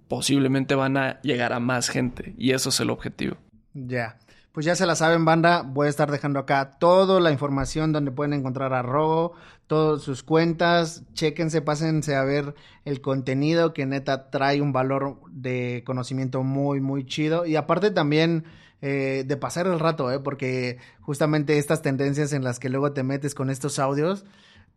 posiblemente 0.08 0.76
van 0.76 0.96
a 0.96 1.22
llegar 1.22 1.52
a 1.52 1.60
más 1.60 1.90
gente 1.90 2.34
y 2.38 2.52
eso 2.52 2.70
es 2.70 2.80
el 2.80 2.92
objetivo. 2.92 3.36
Ya. 3.74 4.18
Pues 4.60 4.66
ya 4.66 4.76
se 4.76 4.86
la 4.86 4.96
saben, 4.96 5.24
banda. 5.24 5.62
Voy 5.62 5.88
a 5.88 5.90
estar 5.90 6.12
dejando 6.12 6.38
acá 6.38 6.72
toda 6.80 7.22
la 7.22 7.32
información 7.32 7.94
donde 7.94 8.12
pueden 8.12 8.34
encontrar 8.34 8.74
a 8.74 8.82
Robo, 8.82 9.32
todas 9.68 10.02
sus 10.02 10.22
cuentas. 10.22 11.06
Chéquense, 11.14 11.62
pásense 11.62 12.14
a 12.18 12.26
ver 12.26 12.56
el 12.84 13.00
contenido 13.00 13.74
que 13.74 13.86
neta 13.86 14.30
trae 14.30 14.62
un 14.62 14.74
valor 14.74 15.22
de 15.32 15.84
conocimiento 15.86 16.44
muy, 16.44 16.82
muy 16.82 17.06
chido. 17.06 17.46
Y 17.46 17.56
aparte 17.56 17.90
también 17.92 18.44
eh, 18.82 19.24
de 19.26 19.38
pasar 19.38 19.66
el 19.66 19.80
rato, 19.80 20.12
¿eh? 20.12 20.20
porque 20.20 20.78
justamente 21.00 21.58
estas 21.58 21.82
tendencias 21.82 22.34
en 22.34 22.44
las 22.44 22.60
que 22.60 22.68
luego 22.68 22.92
te 22.92 23.04
metes 23.04 23.36
con 23.36 23.50
estos 23.50 23.80
audios 23.80 24.26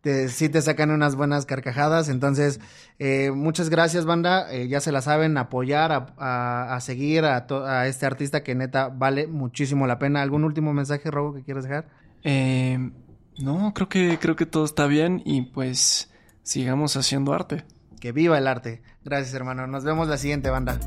te, 0.03 0.27
sí 0.27 0.49
te 0.49 0.61
sacan 0.61 0.91
unas 0.91 1.15
buenas 1.15 1.45
carcajadas. 1.45 2.09
Entonces, 2.09 2.59
eh, 2.99 3.31
muchas 3.31 3.69
gracias, 3.69 4.03
banda. 4.05 4.53
Eh, 4.53 4.67
ya 4.67 4.81
se 4.81 4.91
la 4.91 5.01
saben, 5.01 5.37
apoyar, 5.37 5.93
a, 5.93 6.13
a- 6.17 6.75
a 6.75 6.81
seguir 6.81 7.23
a, 7.23 7.47
to- 7.47 7.65
a 7.65 7.87
este 7.87 8.05
artista 8.05 8.43
que 8.43 8.53
neta 8.53 8.89
vale 8.89 9.27
muchísimo 9.27 9.87
la 9.87 9.97
pena. 9.99 10.21
¿Algún 10.21 10.43
último 10.43 10.73
mensaje, 10.73 11.09
Robo, 11.09 11.33
que 11.33 11.43
quieres 11.43 11.63
dejar? 11.63 11.87
Eh, 12.23 12.91
no, 13.39 13.73
creo 13.73 13.87
que, 13.87 14.19
creo 14.19 14.35
que 14.35 14.45
todo 14.45 14.65
está 14.65 14.85
bien 14.87 15.21
y 15.25 15.41
pues 15.43 16.11
sigamos 16.43 16.97
haciendo 16.97 17.33
arte. 17.33 17.63
Que 18.01 18.11
viva 18.11 18.37
el 18.37 18.47
arte. 18.47 18.81
Gracias, 19.05 19.33
hermano. 19.33 19.65
Nos 19.67 19.85
vemos 19.85 20.09
la 20.09 20.17
siguiente, 20.17 20.49
banda. 20.49 20.77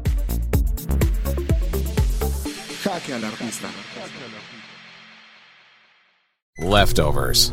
Jaque 2.85 3.15
al 3.15 3.25
artista. 3.25 3.69
Leftovers. 6.59 7.53